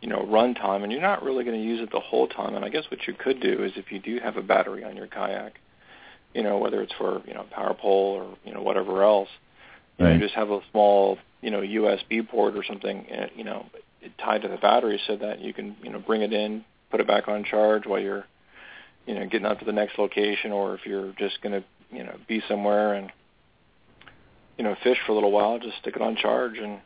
you 0.00 0.08
know 0.08 0.24
run 0.26 0.54
time, 0.54 0.82
and 0.82 0.92
you're 0.92 1.00
not 1.00 1.22
really 1.22 1.44
going 1.44 1.58
to 1.58 1.64
use 1.64 1.80
it 1.80 1.90
the 1.92 2.00
whole 2.00 2.28
time. 2.28 2.54
And 2.54 2.64
I 2.64 2.68
guess 2.68 2.84
what 2.90 3.06
you 3.06 3.14
could 3.14 3.40
do 3.40 3.64
is 3.64 3.72
if 3.76 3.90
you 3.90 3.98
do 3.98 4.18
have 4.22 4.36
a 4.36 4.42
battery 4.42 4.84
on 4.84 4.96
your 4.96 5.06
kayak, 5.06 5.54
you 6.34 6.42
know 6.42 6.58
whether 6.58 6.82
it's 6.82 6.92
for 6.94 7.22
you 7.26 7.34
know 7.34 7.44
power 7.50 7.74
pole 7.74 8.14
or 8.14 8.36
you 8.44 8.54
know 8.54 8.62
whatever 8.62 9.02
else, 9.02 9.28
you 9.98 10.04
know, 10.04 10.18
just 10.18 10.34
have 10.34 10.50
a 10.50 10.60
small 10.70 11.18
you 11.40 11.50
know 11.50 11.60
USB 11.60 12.26
port 12.28 12.56
or 12.56 12.64
something 12.64 13.06
uh, 13.10 13.26
you 13.34 13.44
know 13.44 13.66
tied 14.18 14.42
to 14.42 14.48
the 14.48 14.56
battery 14.56 15.00
so 15.06 15.16
that 15.16 15.40
you 15.40 15.52
can 15.52 15.76
you 15.82 15.90
know 15.90 15.98
bring 15.98 16.22
it 16.22 16.32
in, 16.32 16.64
put 16.90 17.00
it 17.00 17.06
back 17.06 17.28
on 17.28 17.44
charge 17.44 17.86
while 17.86 18.00
you're 18.00 18.26
you 19.06 19.14
know 19.14 19.26
getting 19.26 19.46
up 19.46 19.58
to 19.58 19.64
the 19.64 19.72
next 19.72 19.98
location, 19.98 20.52
or 20.52 20.74
if 20.74 20.84
you're 20.84 21.12
just 21.18 21.40
going 21.40 21.60
to 21.60 21.64
you 21.96 22.04
know 22.04 22.16
be 22.28 22.42
somewhere 22.48 22.94
and 22.94 23.10
you 24.58 24.64
know 24.64 24.76
fish 24.82 24.98
for 25.06 25.12
a 25.12 25.14
little 25.14 25.32
while, 25.32 25.58
just 25.58 25.78
stick 25.78 25.96
it 25.96 26.02
on 26.02 26.16
charge 26.16 26.58
and 26.58 26.80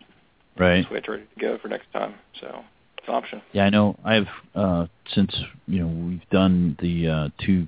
Right. 0.58 0.82
just 0.82 0.92
wait 0.92 1.08
ready 1.08 1.22
to 1.22 1.40
go 1.40 1.58
for 1.58 1.68
next 1.68 1.90
time. 1.92 2.14
So 2.40 2.62
it's 3.00 3.08
an 3.08 3.14
option. 3.14 3.42
Yeah, 3.52 3.64
I 3.64 3.70
know. 3.70 3.96
I've 4.04 4.28
uh, 4.54 4.86
since 5.14 5.34
you 5.66 5.80
know 5.80 6.08
we've 6.08 6.28
done 6.30 6.76
the 6.80 7.08
uh, 7.08 7.28
two 7.44 7.66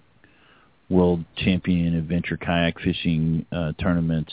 world 0.90 1.24
champion 1.36 1.94
adventure 1.94 2.36
kayak 2.36 2.78
fishing 2.80 3.46
uh, 3.50 3.72
tournaments. 3.80 4.32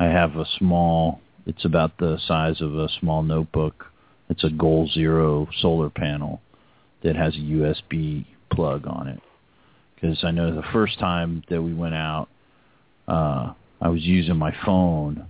I 0.00 0.06
have 0.06 0.36
a 0.36 0.46
small. 0.58 1.20
It's 1.46 1.64
about 1.64 1.98
the 1.98 2.18
size 2.26 2.60
of 2.60 2.74
a 2.76 2.88
small 3.00 3.22
notebook. 3.22 3.86
It's 4.28 4.44
a 4.44 4.50
Goal 4.50 4.88
Zero 4.92 5.48
solar 5.60 5.90
panel 5.90 6.40
that 7.02 7.16
has 7.16 7.34
a 7.34 7.40
USB 7.40 8.24
plug 8.50 8.86
on 8.86 9.08
it. 9.08 9.20
Because 9.94 10.24
I 10.24 10.30
know 10.30 10.54
the 10.54 10.66
first 10.72 10.98
time 10.98 11.42
that 11.48 11.62
we 11.62 11.74
went 11.74 11.94
out, 11.94 12.28
uh, 13.06 13.52
I 13.80 13.88
was 13.88 14.02
using 14.02 14.36
my 14.36 14.54
phone 14.64 15.26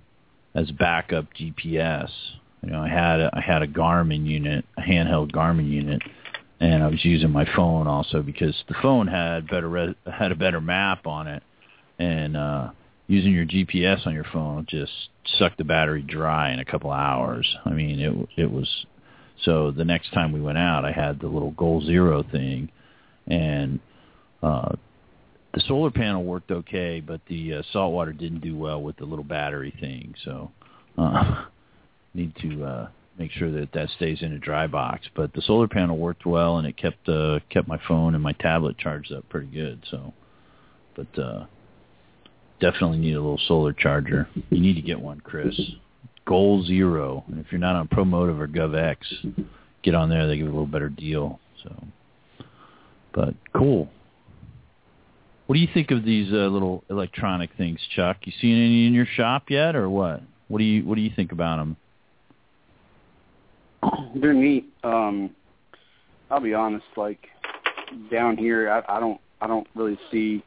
as 0.55 0.71
backup 0.71 1.27
GPS. 1.35 2.11
You 2.63 2.71
know, 2.71 2.81
I 2.81 2.89
had 2.89 3.21
a, 3.21 3.31
I 3.33 3.41
had 3.41 3.63
a 3.63 3.67
Garmin 3.67 4.27
unit, 4.27 4.65
a 4.79 4.83
handheld 4.83 5.33
Garmin 5.33 5.69
unit, 5.69 6.03
and 6.61 6.83
I 6.83 6.89
was 6.89 7.05
using 7.05 7.31
my 7.31 7.47
phone 7.57 7.89
also 7.89 8.23
because 8.23 8.55
the 8.69 8.75
phone 8.81 9.09
had 9.09 9.49
better 9.49 9.69
re- 9.69 9.97
had 10.07 10.31
a 10.31 10.37
better 10.37 10.61
map 10.61 11.07
on 11.07 11.27
it, 11.27 11.43
and 11.99 12.37
uh, 12.37 12.71
using 13.09 13.33
your 13.33 13.47
GPS 13.47 14.07
on 14.07 14.15
your 14.15 14.27
phone 14.33 14.67
just 14.69 14.93
sucked 15.39 15.59
the 15.59 15.65
battery 15.65 16.03
dry 16.03 16.53
in 16.53 16.61
a 16.61 16.65
couple 16.65 16.93
hours. 16.93 17.53
I 17.65 17.71
mean, 17.71 17.99
it 17.99 18.43
it 18.43 18.51
was 18.51 18.87
so 19.45 19.73
the 19.73 19.85
next 19.85 20.13
time 20.13 20.33
we 20.33 20.41
went 20.41 20.59
out, 20.59 20.85
I 20.85 20.93
had 20.93 21.21
the 21.21 21.27
little 21.27 21.51
Goal 21.53 21.85
Zero 21.85 22.23
thing, 22.23 22.69
and 23.27 23.81
uh, 24.41 24.77
the 25.55 25.61
solar 25.67 25.91
panel 25.91 26.25
worked 26.25 26.51
okay, 26.51 27.01
but 27.01 27.21
the 27.29 27.55
uh, 27.55 27.63
saltwater 27.73 28.13
didn't 28.13 28.41
do 28.41 28.57
well 28.57 28.81
with 28.81 28.97
the 28.97 29.05
little 29.05 29.25
battery 29.25 29.75
thing. 29.81 30.15
So 30.25 30.51
uh, 30.97 31.47
need 32.15 32.35
to 32.43 32.65
uh, 32.65 32.89
make 33.19 33.31
sure 33.33 33.51
that 33.51 33.73
that 33.73 33.89
stays 33.91 34.23
in 34.23 34.33
a 34.33 34.39
dry 34.39 34.67
box. 34.67 35.07
But 35.15 35.33
the 35.33 35.43
solar 35.43 35.69
panel 35.69 35.99
worked 35.99 36.27
well, 36.27 36.59
and 36.59 36.67
it 36.67 36.77
kept 36.77 37.09
uh, 37.09 37.41
kept 37.51 37.69
my 37.69 37.81
phone 37.89 38.15
and 38.15 38.23
my 38.23 38.33
tablet 38.33 38.79
charged 38.79 39.13
up 39.13 39.29
pretty 39.29 39.49
good. 39.49 39.85
So, 39.91 40.13
but 40.95 41.19
uh, 41.19 41.47
definitely 42.61 42.99
need 42.99 43.15
a 43.15 43.21
little 43.21 43.41
solar 43.47 43.73
charger. 43.73 44.29
You 44.51 44.61
need 44.61 44.75
to 44.75 44.83
get 44.83 45.01
one, 45.01 45.21
Chris. 45.21 45.59
Goal 46.25 46.65
Zero, 46.65 47.25
and 47.29 47.41
if 47.41 47.47
you're 47.51 47.61
not 47.61 47.75
on 47.75 47.89
Promotive 47.89 48.39
or 48.39 48.47
GovX, 48.47 48.97
get 49.83 49.95
on 49.95 50.09
there. 50.09 50.29
They 50.29 50.37
give 50.37 50.47
a 50.47 50.51
little 50.51 50.67
better 50.67 50.89
deal. 50.89 51.41
So, 51.65 51.85
but 53.13 53.35
cool. 53.55 53.89
What 55.47 55.55
do 55.55 55.61
you 55.61 55.69
think 55.75 55.91
of 55.91 56.05
these 56.05 56.33
uh, 56.33 56.47
little 56.47 56.85
electronic 56.89 57.51
things, 57.59 57.81
Chuck? 57.95 58.19
You 58.23 58.33
seen 58.41 58.57
any 58.57 58.87
in 58.87 58.95
your 58.95 59.07
shop 59.17 59.51
yet, 59.51 59.75
or 59.75 59.91
what? 59.91 60.23
What 60.49 60.59
do 60.59 60.65
you 60.65 60.85
What 60.85 60.95
do 60.95 61.01
you 61.01 61.11
think 61.15 61.33
about 61.33 61.57
them? 61.57 61.77
They're 64.15 64.33
neat. 64.33 64.73
Um, 64.85 65.31
I'll 66.31 66.41
be 66.41 66.55
honest. 66.55 66.85
Like 66.97 67.27
down 68.11 68.37
here, 68.37 68.71
I, 68.71 68.97
I 68.97 69.01
don't 69.01 69.21
I 69.41 69.47
don't 69.47 69.67
really 69.75 69.99
see 70.11 70.43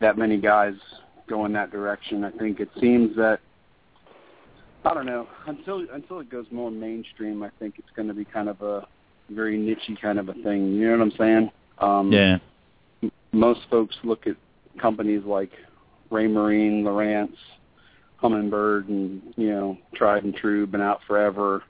that 0.00 0.18
many 0.18 0.38
guys 0.38 0.74
going 1.28 1.52
that 1.52 1.70
direction. 1.70 2.24
I 2.24 2.30
think 2.32 2.60
it 2.60 2.68
seems 2.80 3.14
that 3.16 3.38
I 4.84 4.94
don't 4.94 5.06
know 5.06 5.28
until 5.46 5.86
until 5.92 6.20
it 6.20 6.30
goes 6.30 6.46
more 6.50 6.70
mainstream. 6.70 7.42
I 7.42 7.50
think 7.58 7.76
it's 7.78 7.90
going 7.94 8.08
to 8.08 8.14
be 8.14 8.24
kind 8.24 8.48
of 8.48 8.60
a 8.62 8.86
very 9.30 9.56
nichey 9.56 10.00
kind 10.00 10.18
of 10.18 10.28
a 10.28 10.34
thing. 10.34 10.74
You 10.74 10.90
know 10.90 10.98
what 10.98 11.04
I'm 11.04 11.18
saying? 11.18 11.50
Um, 11.78 12.12
Yeah. 12.12 12.38
m- 13.02 13.12
most 13.32 13.60
folks 13.70 13.96
look 14.02 14.26
at 14.26 14.36
companies 14.78 15.22
like 15.24 15.52
Raymarine, 16.10 16.82
Lowrance, 16.82 17.36
Humminbird, 18.22 18.88
and 18.88 19.22
you 19.36 19.50
know, 19.50 19.78
tried 19.94 20.24
and 20.24 20.34
true, 20.34 20.66
been 20.66 20.82
out 20.82 21.00
forever. 21.06 21.62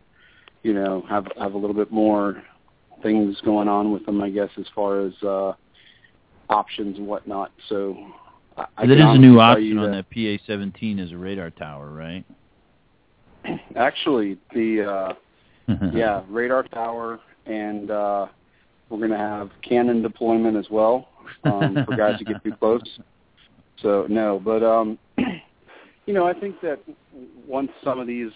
You 0.63 0.75
know, 0.75 1.05
have 1.09 1.27
have 1.39 1.55
a 1.55 1.59
little 1.59 1.75
bit 1.75 1.91
more 1.91 2.43
things 3.03 3.41
going 3.45 3.69
on 3.69 3.93
with 3.93 4.07
them, 4.07 4.21
I 4.23 4.31
guess, 4.31 4.51
as 4.59 4.67
far 4.75 5.05
as 5.05 5.13
uh, 5.23 5.53
options 6.49 6.99
and 6.99 7.07
whatnot. 7.07 7.51
So 7.69 7.97
I, 8.57 8.67
I 8.77 8.87
that 8.87 8.99
a 8.99 9.19
new 9.19 9.41
option 9.41 9.65
you 9.65 9.79
on 9.81 9.91
that- 9.91 10.07
that 10.11 10.39
PA-17 10.47 11.01
as 11.01 11.13
a 11.13 11.17
radar 11.17 11.51
tower, 11.51 11.91
right? 11.91 12.25
Actually, 13.77 14.39
the 14.55 14.83
uh, 14.83 15.13
yeah 15.93 16.23
radar 16.29 16.63
tower, 16.65 17.21
and 17.47 17.91
uh, 17.91 18.27
we're 18.89 18.99
going 18.99 19.11
to 19.11 19.17
have 19.17 19.51
cannon 19.69 20.03
deployment 20.03 20.57
as 20.57 20.67
well 20.71 21.09
um, 21.45 21.77
for 21.87 21.97
guys 21.97 22.19
who 22.19 22.25
get 22.25 22.43
too 22.45 22.53
close. 22.61 22.83
So 23.81 24.07
no, 24.09 24.41
but 24.45 24.63
um, 24.63 24.99
you 26.07 26.15
know, 26.15 26.27
I 26.27 26.39
think 26.39 26.61
that 26.61 26.79
once 27.47 27.71
some 27.83 27.99
of 27.99 28.07
these 28.07 28.31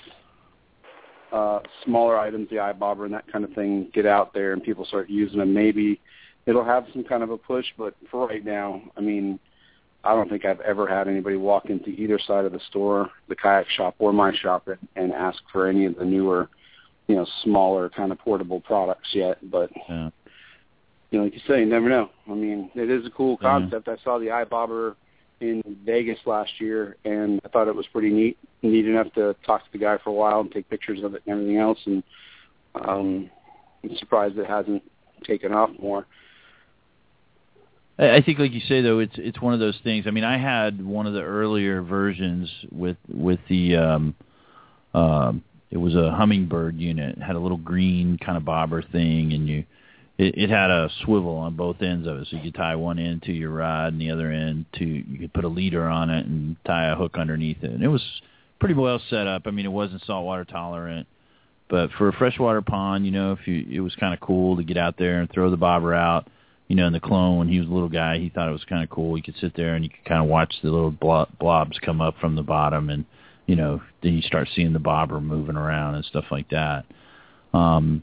uh, 1.32 1.60
smaller 1.84 2.18
items, 2.18 2.48
the 2.50 2.56
iBobber 2.56 3.04
and 3.04 3.14
that 3.14 3.30
kind 3.30 3.44
of 3.44 3.52
thing, 3.52 3.90
get 3.92 4.06
out 4.06 4.32
there 4.32 4.52
and 4.52 4.62
people 4.62 4.84
start 4.84 5.10
using 5.10 5.38
them, 5.38 5.52
maybe 5.52 6.00
it'll 6.46 6.64
have 6.64 6.86
some 6.92 7.04
kind 7.04 7.22
of 7.22 7.30
a 7.30 7.36
push. 7.36 7.66
But 7.76 7.94
for 8.10 8.26
right 8.26 8.44
now, 8.44 8.80
I 8.96 9.00
mean, 9.00 9.38
I 10.04 10.14
don't 10.14 10.28
think 10.28 10.44
I've 10.44 10.60
ever 10.60 10.86
had 10.86 11.08
anybody 11.08 11.36
walk 11.36 11.66
into 11.66 11.90
either 11.90 12.18
side 12.26 12.44
of 12.44 12.52
the 12.52 12.60
store, 12.70 13.10
the 13.28 13.34
kayak 13.34 13.68
shop 13.70 13.96
or 13.98 14.12
my 14.12 14.32
shop, 14.34 14.68
and, 14.68 14.78
and 14.94 15.12
ask 15.12 15.38
for 15.52 15.66
any 15.66 15.84
of 15.86 15.96
the 15.96 16.04
newer, 16.04 16.48
you 17.08 17.16
know, 17.16 17.26
smaller 17.42 17.88
kind 17.88 18.12
of 18.12 18.18
portable 18.18 18.60
products 18.60 19.08
yet. 19.12 19.38
But 19.50 19.70
Yeah. 19.88 20.10
you 21.10 21.18
know, 21.18 21.24
like 21.24 21.34
you 21.34 21.40
say, 21.46 21.60
you 21.60 21.66
never 21.66 21.88
know. 21.88 22.10
I 22.28 22.34
mean, 22.34 22.70
it 22.74 22.90
is 22.90 23.06
a 23.06 23.10
cool 23.10 23.38
Yeah. 23.40 23.48
concept. 23.48 23.88
I 23.88 23.96
saw 24.04 24.18
the 24.18 24.26
iBobber 24.26 24.94
in 25.40 25.62
Vegas 25.84 26.18
last 26.26 26.60
year, 26.60 26.96
and 27.04 27.40
I 27.44 27.48
thought 27.48 27.68
it 27.68 27.74
was 27.74 27.86
pretty 27.92 28.10
neat. 28.10 28.38
Neat 28.62 28.86
enough 28.86 29.12
to 29.14 29.36
talk 29.44 29.64
to 29.64 29.72
the 29.72 29.78
guy 29.78 29.98
for 30.02 30.10
a 30.10 30.14
while 30.14 30.40
and 30.40 30.50
take 30.50 30.68
pictures 30.68 31.02
of 31.02 31.14
it 31.14 31.22
and 31.26 31.32
everything 31.32 31.58
else. 31.58 31.78
And 31.84 32.02
um, 32.74 33.30
I'm 33.84 33.96
surprised 33.98 34.38
it 34.38 34.46
hasn't 34.46 34.82
taken 35.24 35.52
off 35.52 35.70
more. 35.78 36.06
I 37.98 38.20
think, 38.20 38.38
like 38.38 38.52
you 38.52 38.60
say, 38.60 38.82
though, 38.82 38.98
it's 38.98 39.14
it's 39.16 39.40
one 39.40 39.54
of 39.54 39.60
those 39.60 39.78
things. 39.82 40.04
I 40.06 40.10
mean, 40.10 40.24
I 40.24 40.36
had 40.36 40.84
one 40.84 41.06
of 41.06 41.14
the 41.14 41.22
earlier 41.22 41.80
versions 41.80 42.50
with 42.70 42.98
with 43.08 43.40
the 43.48 43.76
um, 43.76 44.14
um, 44.92 45.42
it 45.70 45.78
was 45.78 45.94
a 45.94 46.14
Humminbird 46.18 46.78
unit. 46.78 47.16
It 47.16 47.22
had 47.22 47.36
a 47.36 47.38
little 47.38 47.56
green 47.56 48.18
kind 48.18 48.36
of 48.36 48.44
bobber 48.44 48.82
thing, 48.82 49.32
and 49.32 49.48
you 49.48 49.64
it, 50.18 50.36
it 50.36 50.50
had 50.50 50.70
a 50.70 50.90
swivel 51.04 51.36
on 51.36 51.56
both 51.56 51.82
ends 51.82 52.06
of 52.06 52.18
it, 52.18 52.28
so 52.30 52.36
you 52.36 52.42
could 52.42 52.54
tie 52.54 52.76
one 52.76 52.98
end 52.98 53.22
to 53.24 53.32
your 53.32 53.50
rod 53.50 53.92
and 53.92 54.00
the 54.00 54.10
other 54.10 54.30
end 54.30 54.66
to 54.74 54.84
you 54.84 55.18
could 55.18 55.32
put 55.32 55.44
a 55.44 55.48
leader 55.48 55.84
on 55.84 56.10
it 56.10 56.26
and 56.26 56.56
tie 56.66 56.90
a 56.90 56.96
hook 56.96 57.16
underneath 57.18 57.62
it. 57.62 57.70
And 57.70 57.82
it 57.82 57.88
was 57.88 58.02
pretty 58.58 58.74
well 58.74 59.00
set 59.10 59.26
up. 59.26 59.42
I 59.46 59.50
mean, 59.50 59.66
it 59.66 59.72
wasn't 59.72 60.02
saltwater 60.06 60.44
tolerant, 60.44 61.06
but 61.68 61.90
for 61.98 62.08
a 62.08 62.12
freshwater 62.12 62.62
pond, 62.62 63.04
you 63.04 63.12
know, 63.12 63.32
if 63.32 63.46
you 63.46 63.66
it 63.70 63.80
was 63.80 63.94
kind 63.96 64.14
of 64.14 64.20
cool 64.20 64.56
to 64.56 64.64
get 64.64 64.76
out 64.76 64.96
there 64.98 65.20
and 65.20 65.30
throw 65.30 65.50
the 65.50 65.56
bobber 65.56 65.94
out 65.94 66.28
you 66.68 66.74
know, 66.74 66.86
in 66.86 66.92
the 66.92 67.00
clone 67.00 67.38
when 67.38 67.48
he 67.48 67.60
was 67.60 67.68
a 67.68 67.72
little 67.72 67.88
guy, 67.88 68.18
he 68.18 68.28
thought 68.28 68.48
it 68.48 68.52
was 68.52 68.64
kind 68.64 68.82
of 68.82 68.90
cool. 68.90 69.14
He 69.14 69.22
could 69.22 69.36
sit 69.40 69.54
there 69.54 69.74
and 69.74 69.84
you 69.84 69.90
could 69.90 70.04
kind 70.04 70.22
of 70.22 70.28
watch 70.28 70.52
the 70.62 70.70
little 70.70 70.90
blobs 70.90 71.78
come 71.84 72.00
up 72.00 72.16
from 72.20 72.34
the 72.34 72.42
bottom, 72.42 72.90
and 72.90 73.04
you 73.46 73.54
know, 73.54 73.80
then 74.02 74.14
you 74.14 74.22
start 74.22 74.48
seeing 74.54 74.72
the 74.72 74.80
bobber 74.80 75.20
moving 75.20 75.56
around 75.56 75.94
and 75.94 76.04
stuff 76.04 76.24
like 76.30 76.48
that. 76.50 76.84
Um, 77.52 78.02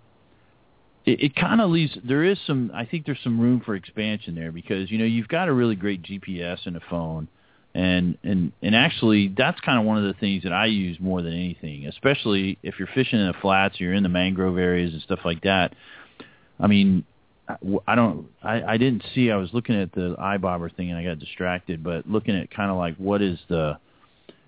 it, 1.06 1.22
it 1.22 1.36
kind 1.36 1.62
of 1.62 1.70
leaves. 1.70 1.98
There 2.04 2.24
is 2.24 2.38
some. 2.46 2.72
I 2.74 2.86
think 2.86 3.06
there's 3.06 3.20
some 3.24 3.40
room 3.40 3.62
for 3.66 3.76
expansion 3.76 4.36
there 4.36 4.52
because 4.52 4.90
you 4.92 4.98
know 4.98 5.06
you've 5.06 5.28
got 5.28 5.48
a 5.50 5.54
really 5.54 5.76
great 5.76 6.02
GPS 6.02 6.66
in 6.66 6.76
a 6.76 6.82
phone, 6.90 7.28
and 7.74 8.18
and 8.24 8.52
and 8.62 8.76
actually 8.76 9.34
that's 9.38 9.60
kind 9.62 9.80
of 9.80 9.86
one 9.86 9.98
of 9.98 10.04
the 10.04 10.20
things 10.20 10.44
that 10.44 10.54
I 10.54 10.68
use 10.68 10.98
more 11.00 11.22
than 11.22 11.34
anything, 11.34 11.88
especially 11.88 12.58
if 12.64 12.76
you're 12.80 12.90
fishing 12.94 13.20
in 13.20 13.28
the 13.28 13.36
flats, 13.42 13.80
or 13.80 13.86
you're 13.86 13.94
in 13.94 14.04
the 14.04 14.10
mangrove 14.10 14.58
areas 14.58 14.94
and 14.94 15.02
stuff 15.02 15.20
like 15.26 15.42
that. 15.42 15.76
I 16.60 16.68
mean, 16.68 17.04
I 17.88 17.96
don't. 17.96 18.28
I, 18.42 18.64
I 18.64 18.78
didn't 18.78 19.04
see. 19.14 19.30
I 19.30 19.36
was 19.36 19.50
looking 19.54 19.80
at 19.80 19.92
the 19.92 20.16
iBobber 20.18 20.74
thing 20.76 20.90
and 20.90 20.98
I 20.98 21.04
got 21.04 21.20
distracted. 21.20 21.84
But 21.84 22.08
looking 22.08 22.36
at 22.38 22.50
kind 22.50 22.72
of 22.72 22.78
like 22.78 22.96
what 22.96 23.22
is 23.22 23.38
the, 23.50 23.78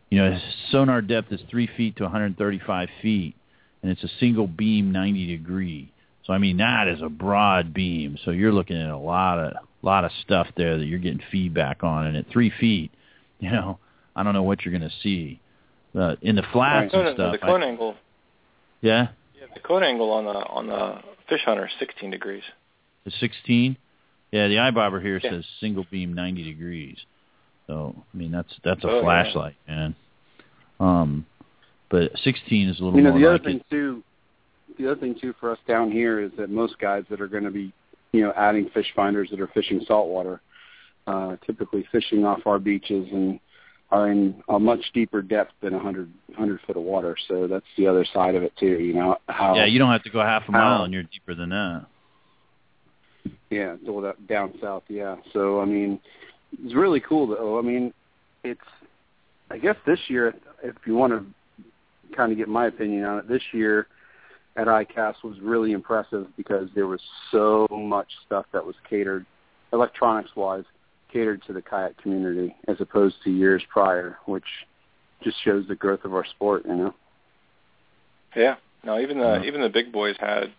you 0.09 0.19
know, 0.19 0.39
sonar 0.71 1.01
depth 1.01 1.31
is 1.31 1.41
three 1.49 1.69
feet 1.75 1.97
to 1.97 2.03
135 2.03 2.89
feet, 3.01 3.35
and 3.81 3.91
it's 3.91 4.03
a 4.03 4.09
single 4.19 4.47
beam 4.47 4.93
90 4.93 5.37
degree. 5.37 5.91
So 6.25 6.33
I 6.33 6.37
mean 6.37 6.57
that 6.57 6.87
is 6.87 7.01
a 7.01 7.09
broad 7.09 7.73
beam. 7.73 8.17
So 8.25 8.31
you're 8.31 8.51
looking 8.51 8.81
at 8.81 8.89
a 8.89 8.97
lot 8.97 9.39
of 9.39 9.53
lot 9.81 10.03
of 10.03 10.11
stuff 10.23 10.47
there 10.57 10.77
that 10.77 10.85
you're 10.85 10.99
getting 10.99 11.21
feedback 11.31 11.83
on. 11.83 12.07
And 12.07 12.17
at 12.17 12.25
three 12.31 12.51
feet, 12.59 12.91
you 13.39 13.51
know, 13.51 13.79
I 14.15 14.23
don't 14.23 14.33
know 14.33 14.43
what 14.43 14.65
you're 14.65 14.77
going 14.77 14.89
to 14.89 14.95
see. 15.03 15.39
Uh, 15.97 16.15
in 16.21 16.35
the 16.35 16.43
flats 16.51 16.93
right. 16.93 17.07
and 17.07 17.15
stuff. 17.15 17.31
The 17.31 17.37
cone 17.37 17.63
I, 17.63 17.67
angle. 17.67 17.95
Yeah. 18.81 19.07
Yeah, 19.39 19.47
the 19.53 19.61
cone 19.61 19.81
angle 19.81 20.11
on 20.11 20.25
the 20.25 20.31
on 20.31 20.67
the 20.67 20.99
fish 21.29 21.41
hunter 21.45 21.67
is 21.67 21.71
16 21.79 22.11
degrees. 22.11 22.43
The 23.05 23.11
16? 23.11 23.77
Yeah, 24.31 24.47
the 24.47 24.55
iBobber 24.55 25.01
here 25.01 25.21
yeah. 25.23 25.31
says 25.31 25.45
single 25.61 25.85
beam 25.89 26.13
90 26.13 26.43
degrees. 26.43 26.97
So 27.67 27.95
I 28.13 28.17
mean 28.17 28.31
that's 28.31 28.53
that's 28.63 28.83
a 28.83 28.89
oh, 28.89 29.01
flashlight, 29.01 29.55
yeah. 29.67 29.75
man. 29.75 29.95
Um, 30.79 31.25
but 31.89 32.11
16 32.23 32.67
is 32.67 32.79
a 32.79 32.83
little 32.83 32.99
you 32.99 33.03
know, 33.03 33.11
more 33.11 33.19
the 33.19 33.25
like 33.27 33.39
other 33.39 33.49
thing 33.49 33.57
it. 33.57 33.65
too. 33.69 34.03
The 34.77 34.91
other 34.91 34.99
thing 34.99 35.15
too 35.19 35.33
for 35.39 35.51
us 35.51 35.59
down 35.67 35.91
here 35.91 36.19
is 36.19 36.31
that 36.37 36.49
most 36.49 36.77
guys 36.79 37.03
that 37.09 37.21
are 37.21 37.27
going 37.27 37.43
to 37.43 37.51
be, 37.51 37.73
you 38.11 38.21
know, 38.21 38.33
adding 38.35 38.69
fish 38.73 38.87
finders 38.95 39.29
that 39.29 39.39
are 39.39 39.47
fishing 39.47 39.81
saltwater, 39.87 40.41
uh, 41.07 41.37
typically 41.45 41.85
fishing 41.91 42.25
off 42.25 42.39
our 42.45 42.59
beaches 42.59 43.07
and 43.11 43.39
are 43.91 44.11
in 44.11 44.43
a 44.49 44.59
much 44.59 44.79
deeper 44.93 45.21
depth 45.21 45.53
than 45.61 45.73
100, 45.73 46.11
100 46.27 46.59
foot 46.65 46.77
of 46.77 46.83
water. 46.83 47.15
So 47.27 47.47
that's 47.47 47.65
the 47.77 47.87
other 47.87 48.05
side 48.13 48.35
of 48.35 48.43
it 48.43 48.53
too. 48.57 48.79
You 48.79 48.93
know 48.93 49.17
how? 49.27 49.55
Yeah, 49.55 49.65
you 49.65 49.79
don't 49.79 49.91
have 49.91 50.03
to 50.03 50.09
go 50.09 50.19
half 50.21 50.43
a 50.47 50.51
mile 50.51 50.79
how, 50.79 50.83
and 50.83 50.93
you're 50.93 51.03
deeper 51.03 51.35
than 51.35 51.49
that. 51.49 51.85
Yeah, 53.49 53.75
down 54.27 54.53
south. 54.61 54.83
Yeah. 54.89 55.17
So 55.33 55.61
I 55.61 55.65
mean, 55.65 55.99
it's 56.63 56.73
really 56.73 56.99
cool 56.99 57.27
though. 57.27 57.59
I 57.59 57.61
mean, 57.61 57.93
it's. 58.43 58.59
I 59.51 59.59
guess 59.59 59.75
this 59.85 59.99
year, 60.07 60.33
if 60.63 60.75
you 60.87 60.95
want 60.95 61.13
to 61.13 62.15
kind 62.15 62.31
of 62.31 62.37
get 62.37 62.49
my 62.49 62.65
opinion 62.65 63.03
on 63.03 63.19
it, 63.19 63.27
this 63.29 63.43
year 63.53 63.87
at 64.55 64.67
ICAST 64.67 65.23
was 65.23 65.39
really 65.41 65.71
impressive 65.71 66.27
because 66.37 66.69
there 66.75 66.87
was 66.87 67.01
so 67.31 67.67
much 67.71 68.07
stuff 68.25 68.45
that 68.53 68.65
was 68.65 68.75
catered, 68.89 69.25
electronics-wise, 69.73 70.63
catered 71.11 71.41
to 71.47 71.53
the 71.53 71.61
kayak 71.61 71.97
community 71.97 72.55
as 72.67 72.77
opposed 72.79 73.15
to 73.23 73.29
years 73.29 73.63
prior, 73.69 74.17
which 74.25 74.43
just 75.23 75.37
shows 75.43 75.67
the 75.67 75.75
growth 75.75 76.03
of 76.05 76.13
our 76.13 76.25
sport, 76.25 76.63
you 76.65 76.75
know. 76.75 76.93
Yeah. 78.35 78.55
No, 78.83 78.99
even 78.99 79.17
the 79.17 79.43
even 79.43 79.61
the 79.61 79.69
big 79.69 79.91
boys 79.91 80.15
had 80.19 80.51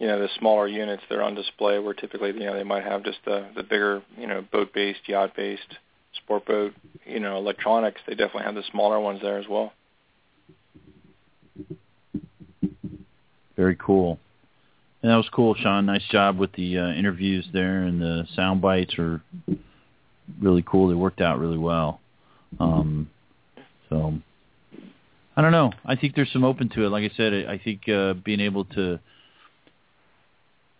you 0.00 0.06
know 0.06 0.18
the 0.18 0.28
smaller 0.38 0.66
units 0.66 1.02
they're 1.08 1.22
on 1.22 1.36
display 1.36 1.78
where 1.78 1.94
typically 1.94 2.32
you 2.32 2.40
know 2.40 2.54
they 2.54 2.64
might 2.64 2.82
have 2.82 3.04
just 3.04 3.18
the 3.24 3.46
the 3.54 3.62
bigger 3.62 4.02
you 4.16 4.26
know 4.26 4.44
boat 4.50 4.72
based 4.74 5.06
yacht 5.06 5.36
based 5.36 5.76
sport 6.16 6.44
boat 6.46 6.72
you 7.04 7.20
know 7.20 7.36
electronics 7.36 8.00
they 8.08 8.14
definitely 8.14 8.42
have 8.42 8.56
the 8.56 8.64
smaller 8.72 8.98
ones 8.98 9.20
there 9.22 9.38
as 9.38 9.46
well 9.48 9.72
very 13.60 13.76
cool. 13.76 14.18
And 15.02 15.12
that 15.12 15.16
was 15.16 15.28
cool 15.30 15.54
sean. 15.54 15.84
Nice 15.84 16.06
job 16.10 16.38
with 16.38 16.50
the 16.52 16.78
uh, 16.78 16.92
interviews 16.92 17.46
there 17.52 17.82
and 17.82 18.00
the 18.00 18.26
sound 18.34 18.62
bites 18.62 18.94
are 18.98 19.20
really 20.40 20.64
cool. 20.66 20.88
They 20.88 20.94
worked 20.94 21.20
out 21.20 21.38
really 21.38 21.58
well. 21.58 22.00
Um 22.58 23.10
so 23.90 24.14
i 25.36 25.42
don't 25.42 25.52
know. 25.52 25.72
I 25.84 25.94
think 25.96 26.14
there's 26.14 26.32
some 26.32 26.44
open 26.44 26.70
to 26.70 26.84
it. 26.84 26.88
Like 26.88 27.04
i 27.10 27.14
said 27.16 27.32
i 27.48 27.58
think 27.58 27.88
uh 27.88 28.14
being 28.14 28.40
able 28.40 28.64
to 28.76 28.98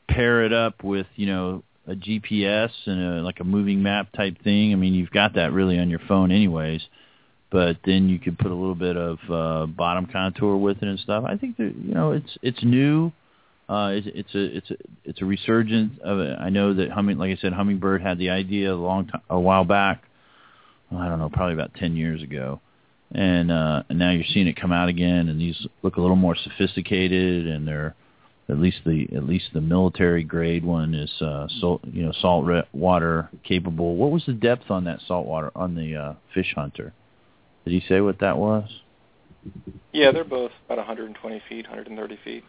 pair 0.09 0.45
it 0.45 0.53
up 0.53 0.83
with 0.83 1.07
you 1.17 1.27
know 1.27 1.63
a 1.87 1.95
GPS 1.95 2.71
and 2.87 3.01
a, 3.03 3.23
like 3.23 3.41
a 3.41 3.45
moving 3.45 3.83
map 3.83 4.13
type 4.13 4.43
thing. 4.43 4.73
I 4.73 4.77
mean, 4.77 4.95
you've 4.95 5.11
got 5.11 5.35
that 5.35 5.53
really 5.53 5.79
on 5.79 5.91
your 5.91 6.01
phone 6.09 6.31
anyways. 6.31 6.83
But 7.51 7.79
then 7.85 8.09
you 8.09 8.19
could 8.19 8.39
put 8.39 8.53
a 8.53 8.55
little 8.55 8.77
bit 8.77 8.97
of 8.97 9.19
uh, 9.29 9.67
bottom 9.67 10.07
contour 10.07 10.57
with 10.57 10.79
it 10.79 10.89
and 10.89 10.99
stuff. 11.01 11.25
I 11.27 11.37
think 11.37 11.57
that 11.57 11.75
you 11.77 11.95
know 11.95 12.13
it's 12.13 12.39
it's 12.43 12.63
new. 12.63 13.13
Uh, 13.69 13.93
it's, 13.95 14.07
it's 14.15 14.35
a 14.35 14.57
it's 14.57 14.71
a 14.71 14.75
it's 15.05 15.23
a 15.23 15.25
resurgence 15.25 15.93
of 16.03 16.19
it. 16.21 16.37
I 16.39 16.51
know 16.51 16.75
that 16.75 16.91
humming, 16.91 17.19
like 17.19 17.37
I 17.37 17.41
said, 17.41 17.53
Humminbird 17.53 18.03
had 18.03 18.19
the 18.19 18.31
idea 18.31 18.73
a 18.73 18.75
long 18.75 19.07
time, 19.07 19.23
a 19.29 19.39
while 19.39 19.65
back. 19.65 20.05
Well, 20.91 21.01
I 21.01 21.09
don't 21.09 21.19
know, 21.19 21.29
probably 21.29 21.55
about 21.55 21.75
ten 21.75 21.97
years 21.97 22.23
ago, 22.23 22.61
and 23.13 23.51
uh, 23.51 23.83
and 23.89 23.99
now 23.99 24.11
you're 24.11 24.25
seeing 24.33 24.47
it 24.47 24.57
come 24.57 24.73
out 24.73 24.89
again. 24.89 25.29
And 25.29 25.41
these 25.41 25.67
look 25.83 25.97
a 25.97 26.01
little 26.01 26.17
more 26.17 26.37
sophisticated, 26.37 27.47
and 27.47 27.67
they're 27.67 27.95
at 28.49 28.59
least 28.59 28.79
the 28.85 29.09
at 29.15 29.25
least 29.25 29.47
the 29.55 29.61
military 29.61 30.25
grade 30.25 30.65
one 30.65 30.95
is 30.95 31.11
uh, 31.23 31.47
salt 31.61 31.83
you 31.93 32.03
know 32.05 32.13
salt 32.21 32.47
water 32.73 33.29
capable. 33.45 33.97
What 33.97 34.11
was 34.11 34.25
the 34.27 34.33
depth 34.33 34.71
on 34.71 34.85
that 34.85 35.01
salt 35.07 35.27
water 35.27 35.51
on 35.55 35.75
the 35.75 35.97
uh, 35.97 36.15
fish 36.35 36.53
hunter? 36.57 36.93
Did 37.65 37.73
he 37.73 37.83
say 37.89 38.01
what 38.01 38.21
that 38.21 38.39
was? 38.39 38.69
Yeah, 39.93 40.13
they're 40.13 40.25
both 40.25 40.53
about 40.67 40.79
120 40.79 41.43
feet, 41.49 41.67
130 41.67 42.19
feet. 42.25 42.45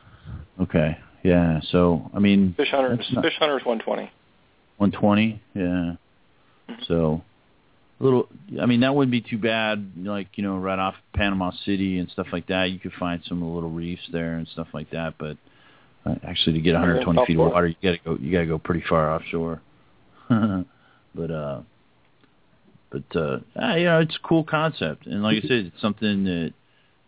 Okay. 0.59 0.97
Yeah. 1.23 1.61
So 1.71 2.09
I 2.13 2.19
mean, 2.19 2.53
fish 2.57 2.69
hunter 2.71 2.97
not, 3.11 3.23
fish 3.23 3.35
hunter 3.39 3.57
is 3.57 3.65
120. 3.65 4.11
120. 4.77 5.41
Yeah. 5.53 5.61
Mm-hmm. 5.61 6.73
So 6.87 7.21
a 7.99 8.03
little. 8.03 8.27
I 8.61 8.65
mean, 8.65 8.81
that 8.81 8.95
wouldn't 8.95 9.11
be 9.11 9.21
too 9.21 9.37
bad. 9.37 9.93
Like 9.97 10.29
you 10.35 10.43
know, 10.43 10.57
right 10.57 10.79
off 10.79 10.95
Panama 11.13 11.51
City 11.65 11.99
and 11.99 12.09
stuff 12.09 12.27
like 12.31 12.47
that. 12.47 12.71
You 12.71 12.79
could 12.79 12.93
find 12.93 13.21
some 13.27 13.41
little 13.41 13.69
reefs 13.69 14.03
there 14.11 14.35
and 14.35 14.47
stuff 14.47 14.67
like 14.73 14.89
that. 14.91 15.15
But 15.17 15.37
uh, 16.05 16.15
actually, 16.27 16.53
to 16.53 16.61
get 16.61 16.73
120 16.73 17.25
feet 17.25 17.37
of 17.39 17.51
water, 17.51 17.67
you 17.67 17.75
got 17.81 17.91
to 17.91 17.97
go. 18.03 18.17
You 18.19 18.31
got 18.31 18.39
to 18.39 18.47
go 18.47 18.57
pretty 18.57 18.83
far 18.87 19.11
offshore. 19.11 19.61
but 20.29 21.31
uh, 21.31 21.61
but 22.91 23.19
uh, 23.19 23.39
ah, 23.55 23.75
you 23.75 23.85
know, 23.85 23.99
it's 23.99 24.15
a 24.15 24.27
cool 24.27 24.43
concept, 24.43 25.07
and 25.07 25.23
like 25.23 25.37
I 25.37 25.47
said, 25.47 25.71
it's 25.71 25.81
something 25.81 26.23
that 26.25 26.53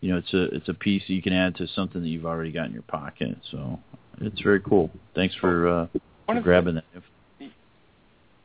you 0.02 0.12
know, 0.12 0.18
it's 0.18 0.34
a 0.34 0.44
it's 0.56 0.70
a 0.70 0.74
piece 0.74 1.04
that 1.08 1.14
you 1.14 1.22
can 1.22 1.34
add 1.34 1.56
to 1.58 1.68
something 1.68 2.02
that 2.02 2.08
you've 2.08 2.26
already 2.26 2.52
got 2.52 2.68
in 2.68 2.74
your 2.74 2.84
pocket. 2.84 3.38
So 3.52 3.80
it's 4.20 4.42
very 4.42 4.62
cool. 4.62 4.90
Thanks 5.16 5.36
for, 5.36 5.68
uh, 5.68 5.88
for 6.26 6.42
grabbing 6.42 6.76
the, 6.76 6.84
that. 6.94 7.52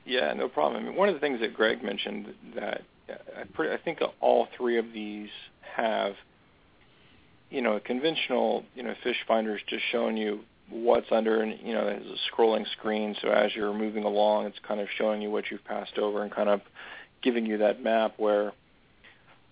Yeah, 0.05 0.33
no 0.35 0.49
problem. 0.49 0.83
I 0.83 0.87
mean, 0.87 0.97
one 0.97 1.09
of 1.09 1.15
the 1.15 1.21
things 1.21 1.41
that 1.41 1.55
Greg 1.55 1.83
mentioned 1.83 2.35
that 2.55 2.83
I, 3.09 3.45
pretty, 3.53 3.75
I 3.75 3.79
think 3.79 4.01
all 4.21 4.49
three 4.57 4.79
of 4.79 4.87
these 4.93 5.29
have 5.77 6.15
you 7.51 7.63
know, 7.63 7.77
a 7.77 7.81
conventional, 7.81 8.65
you 8.75 8.83
know, 8.83 8.95
fish 9.03 9.17
finder 9.27 9.57
is 9.57 9.63
just 9.69 9.83
showing 9.91 10.17
you 10.17 10.41
what's 10.71 11.07
under 11.11 11.41
and 11.41 11.59
you 11.65 11.73
know 11.73 11.87
there's 11.87 12.05
a 12.05 12.35
scrolling 12.35 12.71
screen 12.73 13.17
so 13.23 13.29
as 13.31 13.55
you're 13.55 13.73
moving 13.73 14.05
along 14.05 14.45
it's 14.45 14.59
kind 14.69 14.81
of 14.81 14.89
showing 14.99 15.23
you 15.23 15.31
what 15.31 15.45
you've 15.51 15.65
passed 15.65 15.97
over 15.97 16.23
and 16.23 16.31
kind 16.31 16.51
of 16.51 16.61
giving 17.23 17.47
you 17.47 17.59
that 17.59 17.83
map 17.83 18.15
where 18.17 18.53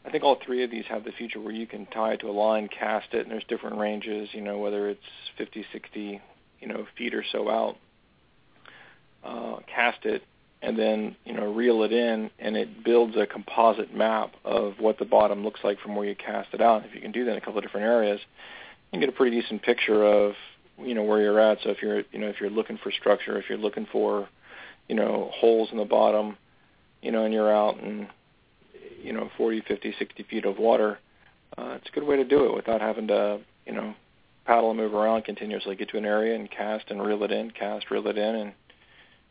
I 0.05 0.11
think 0.11 0.23
all 0.23 0.39
three 0.45 0.63
of 0.63 0.71
these 0.71 0.85
have 0.89 1.05
the 1.05 1.13
feature 1.13 1.41
where 1.41 1.53
you 1.53 1.67
can 1.67 1.87
tie 1.87 2.13
it 2.13 2.21
to 2.21 2.29
a 2.29 2.33
line, 2.33 2.69
cast 2.69 3.13
it, 3.13 3.23
and 3.23 3.31
there's 3.31 3.45
different 3.49 3.79
ranges, 3.79 4.29
you 4.33 4.41
know, 4.41 4.59
whether 4.59 4.89
it's 4.89 5.01
50, 5.37 5.65
60, 5.73 6.21
you 6.61 6.69
know, 6.69 6.87
feet 6.97 7.13
or 7.13 7.25
so 7.33 7.51
out, 7.51 7.77
uh, 9.25 9.57
cast 9.67 10.05
it, 10.05 10.23
and 10.63 10.79
then 10.79 11.17
you 11.25 11.33
know 11.33 11.53
reel 11.53 11.83
it 11.83 11.93
in, 11.93 12.31
and 12.39 12.57
it 12.57 12.85
builds 12.85 13.17
a 13.17 13.27
composite 13.27 13.95
map 13.95 14.35
of 14.45 14.75
what 14.79 14.99
the 14.99 15.05
bottom 15.05 15.45
looks 15.45 15.61
like 15.63 15.79
from 15.81 15.95
where 15.95 16.07
you 16.07 16.15
cast 16.15 16.49
it 16.53 16.61
out. 16.61 16.85
If 16.85 16.95
you 16.95 17.01
can 17.01 17.13
do 17.13 17.25
that 17.25 17.33
in 17.33 17.37
a 17.37 17.41
couple 17.41 17.59
of 17.59 17.65
different 17.65 17.87
areas, 17.87 18.21
you 18.21 18.99
can 18.99 19.01
get 19.01 19.09
a 19.09 19.13
pretty 19.13 19.41
decent 19.41 19.63
picture 19.63 20.05
of 20.05 20.35
you 20.79 20.95
know 20.95 21.03
where 21.03 21.21
you're 21.21 21.41
at. 21.41 21.59
So 21.63 21.71
if 21.71 21.83
you're 21.83 22.03
you 22.13 22.19
know 22.19 22.29
if 22.29 22.41
you're 22.41 22.51
looking 22.51 22.79
for 22.79 22.91
structure, 22.91 23.39
if 23.39 23.49
you're 23.49 23.59
looking 23.59 23.87
for 23.91 24.29
you 24.89 24.95
know 24.95 25.31
holes 25.35 25.69
in 25.73 25.79
the 25.79 25.85
bottom, 25.85 26.37
you 27.07 27.13
know, 27.13 27.25
and 27.25 27.33
you're 27.33 27.55
out 27.55 27.79
in 27.79 28.09
you 29.01 29.13
know 29.13 29.31
40, 29.37 29.63
50, 29.69 29.95
60 29.97 30.25
feet 30.25 30.45
of 30.45 30.59
water, 30.59 30.99
uh, 31.57 31.77
it's 31.77 31.89
a 31.89 31.93
good 31.93 32.03
way 32.03 32.17
to 32.17 32.25
do 32.25 32.47
it 32.47 32.55
without 32.55 32.81
having 32.81 33.07
to 33.07 33.39
you 33.65 33.73
know 33.73 33.95
paddle 34.45 34.71
and 34.71 34.79
move 34.81 34.93
around 34.93 35.25
continuously. 35.25 35.77
Get 35.77 35.89
to 35.91 35.99
an 35.99 36.05
area 36.05 36.35
and 36.35 36.51
cast 36.51 36.91
and 36.91 37.01
reel 37.01 37.23
it 37.23 37.31
in, 37.31 37.53
cast, 37.53 37.93
reel 37.93 38.09
it 38.09 38.19
in, 38.19 38.35
and 38.35 38.53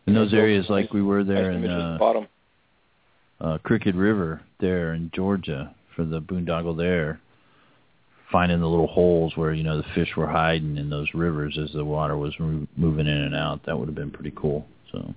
in 0.07 0.13
those 0.13 0.33
areas 0.33 0.67
like 0.69 0.93
we 0.93 1.01
were 1.01 1.25
there 1.25 1.51
in 1.51 1.69
uh, 1.69 1.97
bottom. 1.99 2.27
Uh, 3.41 3.57
Crooked 3.57 3.95
River 3.95 4.41
there 4.61 4.93
in 4.93 5.11
Georgia 5.13 5.75
for 5.97 6.05
the 6.05 6.21
boondoggle 6.21 6.77
there, 6.77 7.19
finding 8.31 8.61
the 8.61 8.69
little 8.69 8.87
holes 8.87 9.35
where 9.35 9.51
you 9.51 9.63
know 9.63 9.75
the 9.75 9.87
fish 9.93 10.15
were 10.15 10.27
hiding 10.27 10.77
in 10.77 10.89
those 10.89 11.09
rivers 11.13 11.57
as 11.61 11.73
the 11.73 11.83
water 11.83 12.15
was 12.15 12.33
moving 12.39 13.07
in 13.07 13.17
and 13.17 13.35
out. 13.35 13.65
That 13.65 13.77
would 13.77 13.89
have 13.89 13.95
been 13.95 14.11
pretty 14.11 14.31
cool. 14.33 14.65
So 14.93 15.13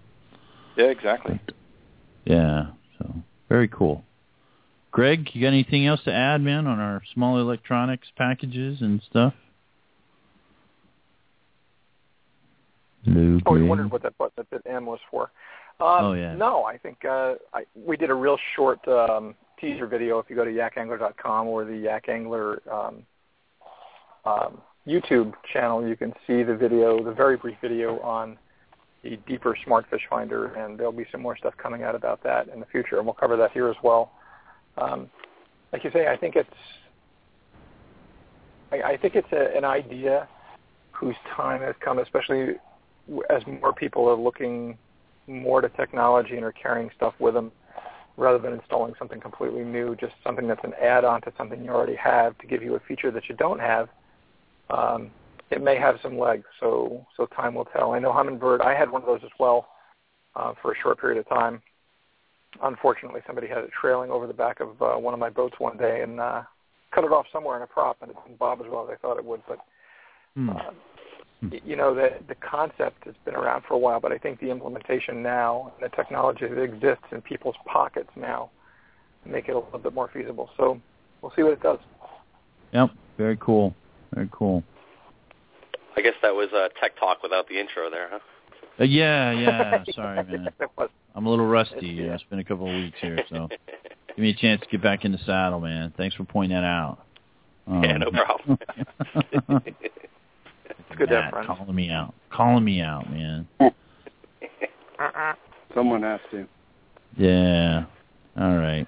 Yeah, 0.76 0.86
exactly. 0.86 1.40
Yeah. 2.28 2.66
So 2.98 3.14
very 3.48 3.68
cool. 3.68 4.04
Greg, 4.90 5.30
you 5.32 5.40
got 5.40 5.48
anything 5.48 5.86
else 5.86 6.00
to 6.04 6.12
add, 6.12 6.40
man, 6.42 6.66
on 6.66 6.78
our 6.78 7.02
small 7.14 7.40
electronics 7.40 8.08
packages 8.16 8.80
and 8.80 9.02
stuff? 9.08 9.34
Lou, 13.06 13.40
Oh, 13.46 13.54
you 13.54 13.66
wondered 13.66 13.90
what 13.90 14.02
that 14.02 14.16
button 14.18 14.32
that 14.36 14.50
bit 14.50 14.62
M 14.66 14.86
was 14.86 14.98
for. 15.10 15.30
Um, 15.80 16.04
Oh, 16.04 16.12
yeah. 16.14 16.34
No, 16.34 16.64
I 16.64 16.76
think 16.76 17.04
uh, 17.04 17.34
I, 17.54 17.64
we 17.74 17.96
did 17.96 18.10
a 18.10 18.14
real 18.14 18.38
short 18.56 18.86
um, 18.88 19.34
teaser 19.60 19.86
video. 19.86 20.18
If 20.18 20.26
you 20.28 20.36
go 20.36 20.44
to 20.44 20.50
yakangler.com 20.50 21.46
or 21.46 21.64
the 21.64 21.76
Yak 21.76 22.08
Angler 22.08 22.60
um, 22.70 23.02
um, 24.24 24.60
YouTube 24.86 25.32
channel, 25.52 25.86
you 25.86 25.96
can 25.96 26.12
see 26.26 26.42
the 26.42 26.56
video, 26.56 27.02
the 27.02 27.12
very 27.12 27.36
brief 27.36 27.56
video 27.62 28.00
on 28.00 28.36
the 29.03 29.16
deeper 29.26 29.57
smart 29.64 29.86
fish 29.90 30.03
finder, 30.11 30.46
and 30.55 30.78
there'll 30.78 30.92
be 30.92 31.07
some 31.12 31.22
more 31.22 31.36
stuff 31.36 31.55
coming 31.57 31.82
out 31.82 31.94
about 31.94 32.22
that 32.24 32.49
in 32.49 32.61
the 32.61 32.66
future, 32.66 32.99
and 32.99 33.07
we'll 33.07 33.14
cover 33.14 33.36
that 33.36 33.53
here 33.53 33.68
as 33.68 33.76
well. 33.82 34.12
Um, 34.76 35.09
like 35.72 35.84
you 35.84 35.90
say, 35.92 36.09
I 36.09 36.16
think 36.16 36.36
it's 36.36 36.49
I, 38.72 38.82
I 38.82 38.96
think 38.96 39.14
it's 39.14 39.28
a, 39.32 39.57
an 39.57 39.64
idea 39.64 40.28
whose 40.92 41.16
time 41.36 41.61
has 41.61 41.74
come, 41.80 41.99
especially 41.99 42.55
as 43.30 43.42
more 43.46 43.72
people 43.72 44.09
are 44.09 44.16
looking 44.16 44.76
more 45.26 45.61
to 45.61 45.68
technology 45.70 46.34
and 46.36 46.44
are 46.44 46.53
carrying 46.53 46.90
stuff 46.96 47.14
with 47.18 47.34
them 47.34 47.53
rather 48.16 48.38
than 48.38 48.53
installing 48.53 48.94
something 48.99 49.20
completely 49.20 49.62
new, 49.62 49.94
just 49.94 50.12
something 50.24 50.49
that's 50.49 50.64
an 50.64 50.72
add-on 50.82 51.20
to 51.22 51.32
something 51.38 51.64
you 51.64 51.70
already 51.70 51.94
have 51.94 52.36
to 52.38 52.46
give 52.46 52.62
you 52.62 52.74
a 52.74 52.80
feature 52.80 53.11
that 53.12 53.28
you 53.28 53.36
don't 53.36 53.61
have. 53.61 53.88
Um, 54.70 55.11
it 55.51 55.62
may 55.62 55.76
have 55.76 55.96
some 56.03 56.18
legs, 56.18 56.44
so 56.61 57.07
so 57.16 57.26
time 57.26 57.55
will 57.55 57.64
tell. 57.66 57.92
I 57.92 57.99
know 57.99 58.12
Humminbird. 58.12 58.61
I 58.61 58.74
had 58.74 58.90
one 58.90 59.03
of 59.03 59.07
those 59.07 59.20
as 59.24 59.30
well 59.38 59.68
uh, 60.36 60.53
for 60.61 60.72
a 60.72 60.76
short 60.82 61.01
period 61.01 61.18
of 61.18 61.28
time. 61.28 61.62
Unfortunately, 62.62 63.20
somebody 63.26 63.46
had 63.46 63.59
it 63.59 63.70
trailing 63.78 64.11
over 64.11 64.26
the 64.26 64.32
back 64.32 64.61
of 64.61 64.80
uh, 64.80 64.94
one 64.96 65.14
of 65.14 65.20
my 65.20 65.30
boats 65.30 65.55
one 65.59 65.76
day 65.76 66.03
and 66.03 66.18
uh, 66.18 66.42
cut 66.94 67.05
it 67.05 67.12
off 67.12 67.26
somewhere 67.32 67.57
in 67.57 67.62
a 67.62 67.66
prop, 67.66 67.96
and 68.01 68.11
it 68.11 68.16
didn't 68.24 68.38
bob 68.38 68.61
as 68.61 68.66
well 68.70 68.84
as 68.84 68.90
I 68.92 68.96
thought 69.01 69.18
it 69.18 69.24
would. 69.24 69.42
But 69.46 69.59
Hmm. 70.34 70.51
uh, 70.51 70.70
y- 71.51 71.61
you 71.64 71.76
know, 71.76 71.94
the 71.94 72.11
the 72.28 72.34
concept 72.36 73.05
has 73.05 73.14
been 73.24 73.34
around 73.34 73.64
for 73.66 73.74
a 73.74 73.78
while, 73.78 74.01
but 74.01 74.12
I 74.12 74.18
think 74.18 74.40
the 74.40 74.51
implementation 74.51 75.22
now, 75.22 75.72
and 75.74 75.90
the 75.90 75.96
technology 75.96 76.46
that 76.46 76.62
exists 76.62 77.05
in 77.11 77.22
people's 77.22 77.57
pockets 77.64 78.11
now, 78.16 78.51
make 79.24 79.49
it 79.49 79.53
a 79.53 79.59
little 79.59 79.78
bit 79.78 79.94
more 79.94 80.11
feasible. 80.12 80.51
So 80.57 80.80
we'll 81.20 81.32
see 81.34 81.42
what 81.42 81.53
it 81.53 81.62
does. 81.62 81.78
Yep. 82.72 82.90
Very 83.16 83.36
cool. 83.40 83.74
Very 84.14 84.28
cool. 84.32 84.62
I 85.99 86.01
guess 86.01 86.14
that 86.22 86.32
was 86.32 86.49
uh, 86.55 86.68
tech 86.80 86.96
talk 86.99 87.24
without 87.24 87.49
the 87.49 87.59
intro 87.59 87.90
there, 87.90 88.09
huh? 88.09 88.20
Uh, 88.78 88.84
yeah, 88.84 89.32
yeah. 89.32 89.82
Sorry, 89.92 90.22
man. 90.22 90.49
That 90.59 90.90
I'm 91.16 91.26
a 91.26 91.30
little 91.30 91.49
rusty. 91.49 91.74
Yeah. 91.82 91.90
You 91.90 92.07
know, 92.07 92.14
it's 92.14 92.22
been 92.30 92.38
a 92.38 92.44
couple 92.44 92.68
of 92.68 92.74
weeks 92.74 92.96
here, 93.01 93.18
so 93.28 93.49
give 94.07 94.18
me 94.18 94.30
a 94.30 94.34
chance 94.34 94.61
to 94.61 94.68
get 94.68 94.80
back 94.80 95.05
in 95.05 95.11
the 95.11 95.18
saddle, 95.26 95.59
man. 95.59 95.92
Thanks 95.96 96.14
for 96.14 96.22
pointing 96.22 96.57
that 96.57 96.64
out. 96.64 96.99
Um, 97.66 97.82
Yeah, 97.82 97.96
no 97.96 98.12
problem. 98.12 98.59
Good 100.96 101.11
Matt 101.11 101.32
friends. 101.32 101.46
calling 101.49 101.74
me 101.74 101.90
out. 101.90 102.14
Calling 102.30 102.64
me 102.64 102.80
out, 102.80 103.11
man. 103.11 103.49
Someone 105.74 106.03
has 106.03 106.20
to. 106.30 106.46
Yeah. 107.16 107.86
All 108.38 108.57
right. 108.57 108.86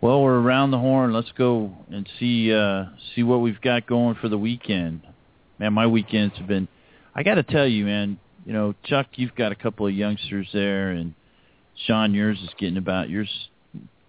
Well, 0.00 0.22
we're 0.22 0.40
around 0.40 0.70
the 0.70 0.78
horn. 0.78 1.12
Let's 1.12 1.32
go 1.36 1.76
and 1.90 2.08
see 2.18 2.52
uh 2.54 2.86
see 3.14 3.22
what 3.22 3.42
we've 3.42 3.60
got 3.60 3.86
going 3.86 4.16
for 4.16 4.30
the 4.30 4.38
weekend. 4.38 5.02
Man, 5.64 5.72
my 5.72 5.86
weekends 5.86 6.36
have 6.36 6.46
been 6.46 6.68
I 7.14 7.22
got 7.22 7.36
to 7.36 7.42
tell 7.42 7.66
you, 7.66 7.86
man, 7.86 8.18
you 8.44 8.52
know, 8.52 8.74
Chuck, 8.84 9.06
you've 9.14 9.34
got 9.34 9.50
a 9.50 9.54
couple 9.54 9.86
of 9.86 9.94
youngsters 9.94 10.46
there 10.52 10.90
and 10.90 11.14
Sean 11.86 12.12
yours 12.12 12.38
is 12.42 12.50
getting 12.58 12.76
about 12.76 13.08
yours 13.08 13.30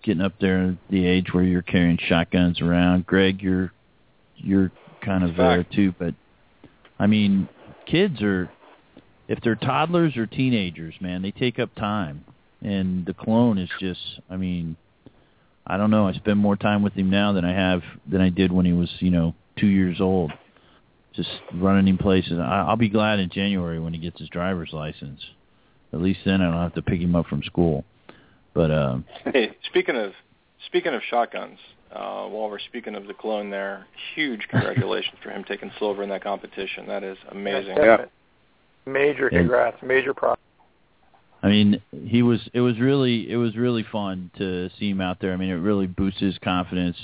getting 0.04 0.22
up 0.22 0.34
there 0.42 0.78
the 0.90 1.08
age 1.08 1.28
where 1.32 1.46
you're 1.46 1.62
carrying 1.62 1.98
shotguns 2.10 2.60
around. 2.60 3.06
Greg, 3.06 3.42
you're 3.42 3.72
you're 4.36 4.70
kind 5.02 5.24
of 5.24 5.38
there 5.38 5.64
too, 5.64 5.96
but 5.98 6.14
I 7.00 7.08
mean, 7.08 7.48
kids 7.86 8.22
are 8.22 8.52
if 9.30 9.40
they're 9.42 9.56
toddlers 9.56 10.18
or 10.18 10.26
teenagers, 10.26 10.96
man, 11.00 11.22
they 11.22 11.32
take 11.32 11.58
up 11.58 11.74
time. 11.76 12.26
And 12.62 13.06
the 13.06 13.14
clone 13.14 13.58
is 13.58 13.70
just 13.80 14.02
I 14.30 14.36
mean, 14.36 14.76
I 15.66 15.78
don't 15.78 15.90
know, 15.90 16.06
I 16.06 16.14
spend 16.16 16.38
more 16.38 16.58
time 16.58 16.84
with 16.84 16.96
him 16.96 17.10
now 17.10 17.32
than 17.32 17.46
I 17.46 17.54
have 17.54 17.82
than 18.06 18.20
I 18.20 18.28
did 18.28 18.52
when 18.52 18.66
he 18.66 18.74
was, 18.74 18.90
you 19.00 19.10
know, 19.10 19.34
2 19.58 19.68
years 19.68 20.02
old. 20.02 20.34
Just 21.16 21.30
running 21.54 21.88
him 21.88 21.98
places. 21.98 22.40
I, 22.40 22.66
I'll 22.68 22.76
be 22.76 22.90
glad 22.90 23.20
in 23.20 23.30
January 23.30 23.80
when 23.80 23.94
he 23.94 24.00
gets 24.00 24.20
his 24.20 24.30
driver's 24.30 24.74
license. 24.74 25.22
At 25.94 26.02
least 26.02 26.20
then 26.26 26.42
I 26.42 26.52
don't 26.52 26.62
have 26.62 26.74
to 26.76 26.82
pick 26.82 27.00
him 27.00 27.16
up 27.16 27.28
from 27.28 27.42
school. 27.44 27.86
But 28.54 28.72
um 28.72 29.06
Hey, 29.26 29.56
speaking 29.70 29.96
of 29.96 30.12
speaking 30.66 30.94
of 30.94 31.02
shotguns, 31.10 31.60
uh, 31.92 32.26
while 32.28 32.50
we're 32.50 32.60
speaking 32.60 32.96
of 32.96 33.08
the 33.08 33.14
clone, 33.14 33.50
there, 33.50 33.86
huge 34.16 34.42
congratulations 34.50 35.16
for 35.24 35.30
him 35.30 35.44
taking 35.48 35.72
silver 35.80 36.04
in 36.04 36.10
that 36.10 36.24
competition. 36.24 36.88
That 36.88 37.04
is 37.04 37.18
amazing. 37.32 37.78
Yeah. 37.78 38.06
Major 38.86 39.30
Yeah. 39.32 39.40
congrats, 39.40 39.78
major 39.82 40.14
props. 40.14 40.42
I 41.42 41.48
mean, 41.48 41.82
he 42.06 42.24
was. 42.24 42.40
It 42.54 42.62
was 42.62 42.80
really. 42.80 43.30
It 43.30 43.38
was 43.38 43.56
really 43.56 43.86
fun 43.92 44.32
to 44.38 44.70
see 44.80 44.90
him 44.90 45.00
out 45.00 45.20
there. 45.20 45.32
I 45.32 45.38
mean, 45.38 45.50
it 45.50 45.56
really 45.56 45.86
boosts 45.86 46.20
his 46.20 46.38
confidence. 46.40 46.98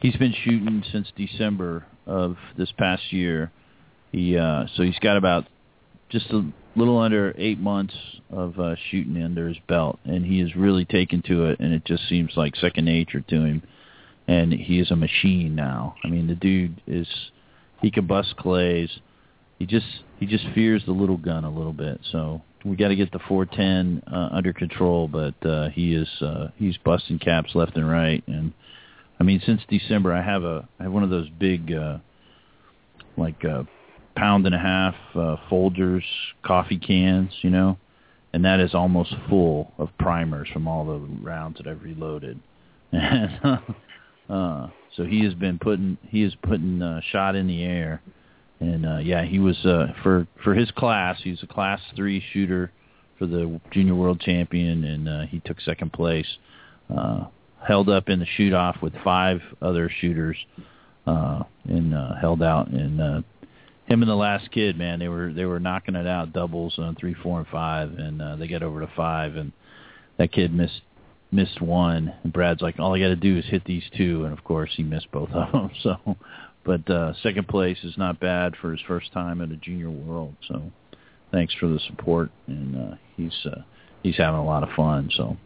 He's 0.00 0.16
been 0.16 0.32
shooting 0.44 0.84
since 0.92 1.08
December 1.16 1.84
of 2.10 2.36
this 2.56 2.72
past 2.76 3.12
year. 3.12 3.50
He 4.12 4.36
uh 4.36 4.66
so 4.74 4.82
he's 4.82 4.98
got 4.98 5.16
about 5.16 5.46
just 6.08 6.30
a 6.30 6.44
little 6.76 6.98
under 6.98 7.34
eight 7.38 7.58
months 7.58 7.94
of 8.30 8.58
uh 8.58 8.74
shooting 8.90 9.22
under 9.22 9.48
his 9.48 9.58
belt, 9.68 9.98
and 10.04 10.24
he 10.24 10.40
has 10.40 10.54
really 10.56 10.84
taken 10.84 11.22
to 11.22 11.46
it, 11.46 11.60
and 11.60 11.72
it 11.72 11.84
just 11.84 12.08
seems 12.08 12.32
like 12.36 12.56
second 12.56 12.84
nature 12.84 13.20
to 13.20 13.44
him. 13.44 13.62
And 14.28 14.52
he 14.52 14.78
is 14.78 14.90
a 14.90 14.96
machine 14.96 15.56
now. 15.56 15.96
I 16.04 16.08
mean, 16.08 16.26
the 16.26 16.34
dude 16.34 16.80
is. 16.86 17.08
He 17.82 17.90
can 17.90 18.06
bust 18.06 18.36
clays. 18.36 18.90
He 19.58 19.66
just 19.66 19.86
he 20.18 20.26
just 20.26 20.44
fears 20.54 20.82
the 20.84 20.92
little 20.92 21.16
gun 21.16 21.44
a 21.44 21.50
little 21.50 21.72
bit. 21.72 22.00
So 22.12 22.42
we 22.64 22.76
got 22.76 22.88
to 22.88 22.96
get 22.96 23.10
the 23.12 23.20
410 23.26 24.02
uh, 24.12 24.28
under 24.32 24.52
control, 24.52 25.08
but 25.08 25.34
uh, 25.46 25.70
he 25.70 25.94
is 25.94 26.08
uh, 26.20 26.48
he's 26.56 26.76
busting 26.78 27.18
caps 27.18 27.54
left 27.54 27.76
and 27.76 27.88
right. 27.88 28.22
And 28.26 28.52
I 29.20 29.22
mean, 29.22 29.42
since 29.44 29.60
December, 29.68 30.14
I 30.14 30.22
have 30.22 30.44
a 30.44 30.66
I 30.80 30.84
have 30.84 30.92
one 30.92 31.02
of 31.02 31.10
those 31.10 31.28
big 31.38 31.72
uh, 31.72 31.98
like 33.18 33.44
uh, 33.44 33.64
pound 34.16 34.46
and 34.46 34.54
a 34.54 34.58
half 34.58 34.94
uh, 35.14 35.36
Folgers 35.50 36.04
coffee 36.42 36.78
cans, 36.78 37.30
you 37.42 37.50
know, 37.50 37.76
and 38.32 38.44
that 38.46 38.60
is 38.60 38.74
almost 38.74 39.14
full 39.28 39.72
of 39.76 39.90
primers 39.98 40.48
from 40.52 40.66
all 40.66 40.86
the 40.86 40.98
rounds 41.22 41.58
that 41.58 41.66
I've 41.66 41.82
reloaded. 41.82 42.40
And 42.92 44.38
uh, 44.38 44.68
so 44.96 45.04
he 45.04 45.24
has 45.24 45.34
been 45.34 45.58
putting 45.58 45.98
he 46.08 46.22
is 46.22 46.32
putting 46.42 46.80
uh, 46.80 47.00
shot 47.10 47.34
in 47.34 47.46
the 47.48 47.64
air. 47.64 48.00
And 48.60 48.86
uh 48.86 48.98
yeah 48.98 49.24
he 49.24 49.38
was 49.38 49.56
uh 49.64 49.88
for 50.02 50.26
for 50.44 50.54
his 50.54 50.70
class 50.72 51.18
he's 51.24 51.42
a 51.42 51.46
class 51.46 51.80
three 51.96 52.22
shooter 52.32 52.70
for 53.18 53.26
the 53.26 53.60
junior 53.72 53.94
world 53.96 54.20
champion. 54.20 54.84
And 54.84 55.08
uh 55.08 55.22
he 55.22 55.40
took 55.40 55.60
second 55.60 55.92
place 55.92 56.26
uh 56.94 57.24
held 57.66 57.88
up 57.88 58.08
in 58.08 58.20
the 58.20 58.26
shoot 58.36 58.52
off 58.52 58.76
with 58.82 58.92
five 59.04 59.40
other 59.60 59.90
shooters 60.00 60.36
uh 61.06 61.42
and 61.64 61.94
uh 61.94 62.14
held 62.20 62.42
out. 62.42 62.68
And 62.68 63.00
uh 63.00 63.22
him 63.86 64.02
and 64.02 64.10
the 64.10 64.14
last 64.14 64.50
kid 64.50 64.78
man 64.78 64.98
they 64.98 65.08
were 65.08 65.32
they 65.32 65.44
were 65.44 65.60
knocking 65.60 65.94
it 65.94 66.06
out 66.06 66.32
doubles 66.32 66.78
on 66.78 66.96
three 66.96 67.14
four 67.14 67.38
and 67.38 67.48
five 67.48 67.92
and 67.92 68.20
uh 68.22 68.36
they 68.36 68.48
got 68.48 68.62
over 68.62 68.80
to 68.80 68.90
five 68.96 69.36
and 69.36 69.52
that 70.18 70.32
kid 70.32 70.54
missed 70.54 70.82
missed 71.32 71.60
one. 71.60 72.12
And 72.22 72.32
brad's 72.32 72.62
like 72.62 72.78
all 72.78 72.94
i 72.94 72.98
got 72.98 73.08
to 73.08 73.16
do 73.16 73.38
is 73.38 73.44
hit 73.46 73.64
these 73.64 73.84
two 73.96 74.24
and 74.24 74.32
of 74.36 74.44
course 74.44 74.70
he 74.76 74.82
missed 74.82 75.10
both 75.12 75.30
of 75.30 75.52
them 75.52 75.70
so. 75.82 76.16
But 76.64 76.88
uh 76.90 77.14
second 77.22 77.48
place 77.48 77.78
is 77.84 77.96
not 77.96 78.20
bad 78.20 78.54
for 78.60 78.70
his 78.72 78.80
first 78.86 79.12
time 79.12 79.40
at 79.40 79.50
a 79.50 79.56
junior 79.56 79.90
world 79.90 80.34
so 80.48 80.62
thanks 81.32 81.54
for 81.54 81.68
the 81.68 81.80
support 81.88 82.30
and 82.46 82.76
uh 82.76 82.96
he's 83.16 83.46
uh 83.46 83.62
he's 84.02 84.16
having 84.16 84.40
a 84.40 84.44
lot 84.44 84.62
of 84.62 84.68
fun 84.76 85.10
so 85.16 85.36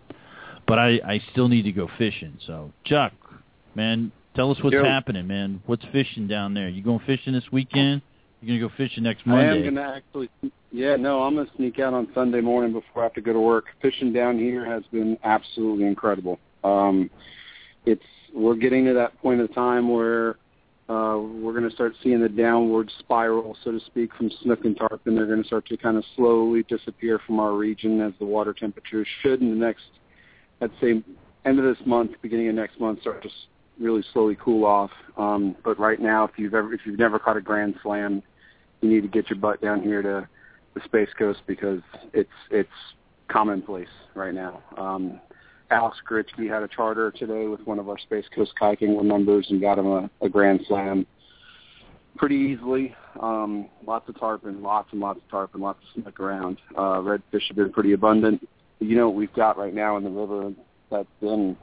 but 0.66 0.78
i 0.78 1.00
i 1.06 1.20
still 1.32 1.48
need 1.48 1.62
to 1.62 1.72
go 1.72 1.88
fishing 1.98 2.38
so 2.46 2.70
chuck 2.84 3.12
man 3.74 4.12
tell 4.34 4.50
us 4.50 4.58
what's 4.62 4.74
Yo. 4.74 4.84
happening 4.84 5.26
man 5.26 5.62
what's 5.66 5.84
fishing 5.92 6.26
down 6.26 6.54
there 6.54 6.68
you 6.68 6.82
going 6.82 7.00
fishing 7.06 7.32
this 7.32 7.44
weekend 7.52 8.02
you're 8.44 8.58
gonna 8.58 8.68
go 8.68 8.76
fishing 8.76 9.02
next 9.02 9.26
Monday? 9.26 9.64
I 9.64 9.66
am 9.66 9.74
to 9.74 9.82
actually, 9.82 10.28
yeah, 10.70 10.96
no, 10.96 11.22
I'm 11.22 11.34
going 11.34 11.46
to 11.46 11.56
sneak 11.56 11.78
out 11.78 11.94
on 11.94 12.08
Sunday 12.14 12.40
morning 12.40 12.72
before 12.72 13.02
I 13.02 13.06
have 13.06 13.14
to 13.14 13.22
go 13.22 13.32
to 13.32 13.40
work. 13.40 13.66
Fishing 13.80 14.12
down 14.12 14.38
here 14.38 14.66
has 14.66 14.82
been 14.92 15.16
absolutely 15.24 15.86
incredible. 15.86 16.38
Um, 16.62 17.08
it's 17.86 18.04
we're 18.34 18.56
getting 18.56 18.84
to 18.86 18.94
that 18.94 19.18
point 19.22 19.40
of 19.40 19.54
time 19.54 19.88
where 19.88 20.30
uh, 20.88 21.16
we're 21.16 21.52
going 21.52 21.68
to 21.68 21.74
start 21.74 21.94
seeing 22.02 22.20
the 22.20 22.28
downward 22.28 22.90
spiral, 22.98 23.56
so 23.64 23.72
to 23.72 23.80
speak, 23.86 24.12
from 24.14 24.30
snook 24.42 24.64
and 24.64 24.76
tarpon. 24.76 25.00
And 25.06 25.16
they're 25.16 25.26
going 25.26 25.42
to 25.42 25.46
start 25.46 25.66
to 25.66 25.76
kind 25.76 25.96
of 25.96 26.04
slowly 26.16 26.64
disappear 26.64 27.20
from 27.26 27.40
our 27.40 27.52
region 27.52 28.00
as 28.00 28.12
the 28.18 28.26
water 28.26 28.52
temperatures 28.52 29.06
should 29.22 29.40
in 29.40 29.50
the 29.50 29.66
next, 29.66 29.84
I'd 30.60 30.70
say, 30.80 31.02
end 31.44 31.58
of 31.58 31.64
this 31.64 31.86
month, 31.86 32.12
beginning 32.22 32.48
of 32.48 32.54
next 32.54 32.80
month, 32.80 33.00
start 33.00 33.24
s- 33.24 33.30
really 33.78 34.04
slowly 34.12 34.36
cool 34.40 34.64
off. 34.64 34.90
Um, 35.16 35.56
but 35.64 35.78
right 35.78 36.00
now, 36.00 36.24
if 36.24 36.32
you've 36.36 36.54
ever 36.54 36.72
if 36.72 36.80
you've 36.84 36.98
never 36.98 37.18
caught 37.18 37.36
a 37.36 37.40
grand 37.40 37.74
slam, 37.82 38.22
you 38.80 38.88
need 38.88 39.02
to 39.02 39.08
get 39.08 39.30
your 39.30 39.38
butt 39.38 39.60
down 39.60 39.82
here 39.82 40.02
to 40.02 40.28
the 40.74 40.80
Space 40.84 41.08
Coast 41.18 41.40
because 41.46 41.80
it's 42.12 42.30
it's 42.50 42.68
commonplace 43.28 43.88
right 44.14 44.34
now. 44.34 44.62
Um, 44.76 45.20
Alex 45.70 45.96
Gritchke 46.04 46.48
had 46.48 46.62
a 46.62 46.68
charter 46.68 47.10
today 47.10 47.46
with 47.46 47.60
one 47.66 47.78
of 47.78 47.88
our 47.88 47.98
Space 47.98 48.26
Coast 48.34 48.52
kayaking 48.60 49.02
members 49.02 49.46
and 49.50 49.60
got 49.60 49.78
him 49.78 49.86
a, 49.86 50.10
a 50.20 50.28
grand 50.28 50.60
slam 50.68 51.06
pretty 52.16 52.36
easily. 52.36 52.94
Um, 53.20 53.68
lots 53.86 54.08
of 54.08 54.18
tarpon, 54.18 54.62
lots 54.62 54.88
and 54.92 55.00
lots 55.00 55.20
of 55.24 55.30
tarpon, 55.30 55.60
lots 55.60 55.80
of 55.82 56.02
snook 56.02 56.20
around. 56.20 56.58
Uh, 56.76 56.98
redfish 57.00 57.46
have 57.48 57.56
been 57.56 57.72
pretty 57.72 57.92
abundant. 57.92 58.46
You 58.80 58.96
know 58.96 59.08
what 59.08 59.16
we've 59.16 59.32
got 59.32 59.56
right 59.56 59.74
now 59.74 59.96
in 59.96 60.04
the 60.04 60.10
river 60.10 60.52
that's 60.90 61.08
been 61.20 61.56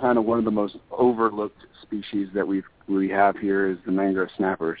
kind 0.00 0.18
of 0.18 0.24
one 0.24 0.38
of 0.38 0.44
the 0.44 0.50
most 0.50 0.76
overlooked 0.90 1.64
species 1.82 2.28
that 2.34 2.46
we 2.46 2.62
we 2.86 3.08
have 3.08 3.36
here 3.36 3.70
is 3.70 3.78
the 3.86 3.92
mangrove 3.92 4.28
snappers, 4.36 4.78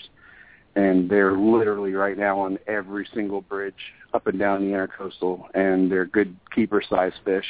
and 0.76 1.08
they're 1.08 1.36
literally 1.36 1.94
right 1.94 2.18
now 2.18 2.38
on 2.38 2.58
every 2.66 3.08
single 3.14 3.40
bridge 3.40 3.74
up 4.12 4.26
and 4.26 4.38
down 4.38 4.60
the 4.60 4.76
intercoastal, 4.76 5.44
and 5.54 5.90
they're 5.90 6.04
good 6.04 6.36
keeper 6.54 6.82
size 6.88 7.12
fish. 7.24 7.46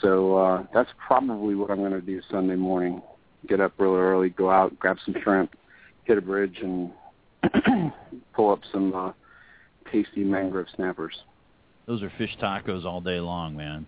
So 0.00 0.36
uh, 0.36 0.66
that's 0.72 0.90
probably 1.04 1.54
what 1.54 1.70
I'm 1.70 1.78
going 1.78 1.92
to 1.92 2.00
do 2.00 2.20
Sunday 2.30 2.56
morning. 2.56 3.02
Get 3.48 3.60
up 3.60 3.72
really 3.78 3.98
early, 3.98 4.30
go 4.30 4.50
out, 4.50 4.78
grab 4.78 4.98
some 5.04 5.16
shrimp, 5.22 5.54
hit 6.04 6.18
a 6.18 6.22
bridge, 6.22 6.58
and 6.62 6.92
pull 8.34 8.52
up 8.52 8.60
some 8.70 8.94
uh, 8.94 9.12
tasty 9.90 10.22
mangrove 10.22 10.66
snappers. 10.76 11.14
Those 11.86 12.02
are 12.02 12.12
fish 12.16 12.36
tacos 12.40 12.84
all 12.84 13.00
day 13.00 13.20
long, 13.20 13.56
man. 13.56 13.86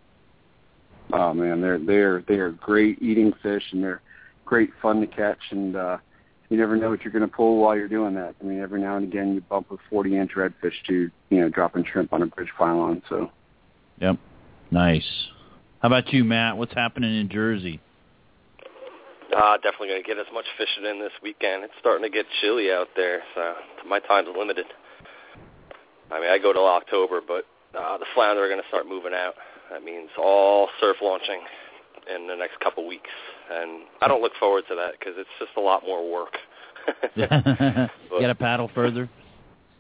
Oh 1.13 1.33
man, 1.35 1.61
they're 1.61 1.79
they're 1.79 2.25
they're 2.27 2.53
great 2.53 3.01
eating 3.03 3.33
fish, 3.43 3.63
and 3.73 3.83
they're 3.83 4.03
great 4.45 4.71
fun 4.81 5.01
to 5.01 5.07
catch. 5.07 5.39
And 5.51 5.77
uh, 5.77 5.99
you 6.49 6.57
never 6.57 6.77
know 6.77 6.91
what 6.91 7.03
you're 7.03 7.13
going 7.13 7.29
to 7.29 7.35
pull 7.35 7.59
while 7.59 7.77
you're 7.77 7.89
doing 7.89 8.15
that. 8.15 8.35
I 8.41 8.45
mean, 8.45 8.61
every 8.61 8.81
now 8.81 8.97
and 8.97 9.07
again 9.07 9.35
you 9.35 9.41
bump 9.43 9.71
a 9.71 9.77
40 9.91 10.17
inch 10.17 10.33
redfish 10.37 10.73
to 10.89 11.11
you 11.31 11.41
know 11.41 11.49
dropping 11.49 11.85
shrimp 11.91 12.13
on 12.13 12.23
a 12.23 12.27
bridge 12.27 12.51
pylon. 12.59 13.03
So. 13.09 13.31
Yep. 14.01 14.17
Nice. 14.71 15.29
How 15.81 15.89
about 15.89 16.13
you, 16.13 16.25
Matt? 16.25 16.57
What's 16.57 16.75
happening 16.75 17.15
in 17.21 17.29
Jersey? 17.29 17.81
Uh, 19.37 19.57
definitely 19.57 19.89
going 19.89 20.03
to 20.03 20.07
get 20.07 20.19
as 20.19 20.27
much 20.33 20.47
fishing 20.59 20.85
in 20.89 21.01
this 21.01 21.13
weekend. 21.23 21.65
It's 21.65 21.75
starting 21.81 22.03
to 22.05 22.11
get 22.11 22.27
chilly 22.41 22.71
out 22.71 22.89
there, 22.97 23.23
so 23.35 23.55
my 23.87 23.99
time's 24.01 24.29
limited. 24.37 24.67
I 26.11 26.21
mean, 26.21 26.31
I 26.31 26.39
go 26.39 26.53
till 26.53 26.67
October, 26.67 27.21
but 27.27 27.45
uh, 27.77 27.99
the 27.99 28.07
flounder 28.15 28.45
are 28.45 28.49
going 28.49 28.61
to 28.61 28.69
start 28.69 28.87
moving 28.89 29.13
out. 29.15 29.35
That 29.71 29.83
means 29.83 30.11
all 30.19 30.69
surf 30.81 30.97
launching 31.03 31.41
in 32.15 32.27
the 32.27 32.37
next 32.37 32.61
couple 32.61 32.87
weeks, 32.87 33.11
and 33.51 33.83
I 34.03 34.09
don't 34.09 34.23
look 34.23 34.33
forward 34.39 34.65
to 34.69 34.75
that 34.77 34.93
because 34.99 35.15
it's 35.17 35.31
just 35.39 35.53
a 35.57 35.61
lot 35.61 35.83
more 35.87 36.11
work. 36.11 36.37
you 37.17 37.27
got 37.27 38.27
to 38.27 38.35
paddle 38.35 38.71
further. 38.75 39.09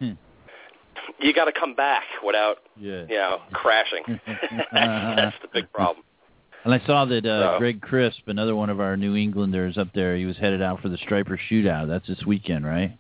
you 0.01 1.34
got 1.34 1.45
to 1.45 1.53
come 1.53 1.74
back 1.74 2.05
without, 2.24 2.59
yeah. 2.78 3.05
you 3.09 3.16
know, 3.16 3.40
crashing. 3.53 4.03
That's 4.72 5.36
the 5.42 5.49
big 5.53 5.70
problem. 5.72 6.05
And 6.64 6.72
I 6.72 6.84
saw 6.86 7.05
that 7.05 7.26
uh, 7.26 7.55
So- 7.55 7.59
Greg 7.59 7.82
Crisp, 7.82 8.26
another 8.26 8.57
one 8.57 8.70
of 8.70 8.80
our 8.80 8.97
New 8.97 9.14
Englanders 9.16 9.76
up 9.76 9.88
there, 9.95 10.16
he 10.16 10.24
was 10.24 10.38
headed 10.38 10.62
out 10.62 10.80
for 10.80 10.88
the 10.88 10.97
Striper 10.97 11.38
Shootout. 11.51 11.88
That's 11.88 12.07
this 12.09 12.24
weekend, 12.26 12.64
right? 12.64 12.97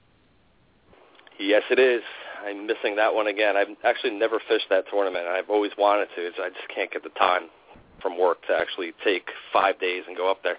Yes, 1.40 1.62
it 1.70 1.78
is. 1.78 2.02
I'm 2.44 2.66
missing 2.66 2.96
that 2.96 3.14
one 3.14 3.26
again. 3.26 3.56
I've 3.56 3.68
actually 3.84 4.12
never 4.12 4.40
fished 4.48 4.66
that 4.70 4.84
tournament. 4.90 5.26
I've 5.26 5.50
always 5.50 5.72
wanted 5.78 6.08
to. 6.16 6.26
It's, 6.26 6.36
I 6.38 6.48
just 6.50 6.68
can't 6.74 6.90
get 6.90 7.02
the 7.02 7.10
time 7.10 7.48
from 8.02 8.18
work 8.18 8.46
to 8.48 8.54
actually 8.54 8.92
take 9.04 9.26
five 9.52 9.80
days 9.80 10.02
and 10.06 10.16
go 10.16 10.30
up 10.30 10.42
there. 10.42 10.56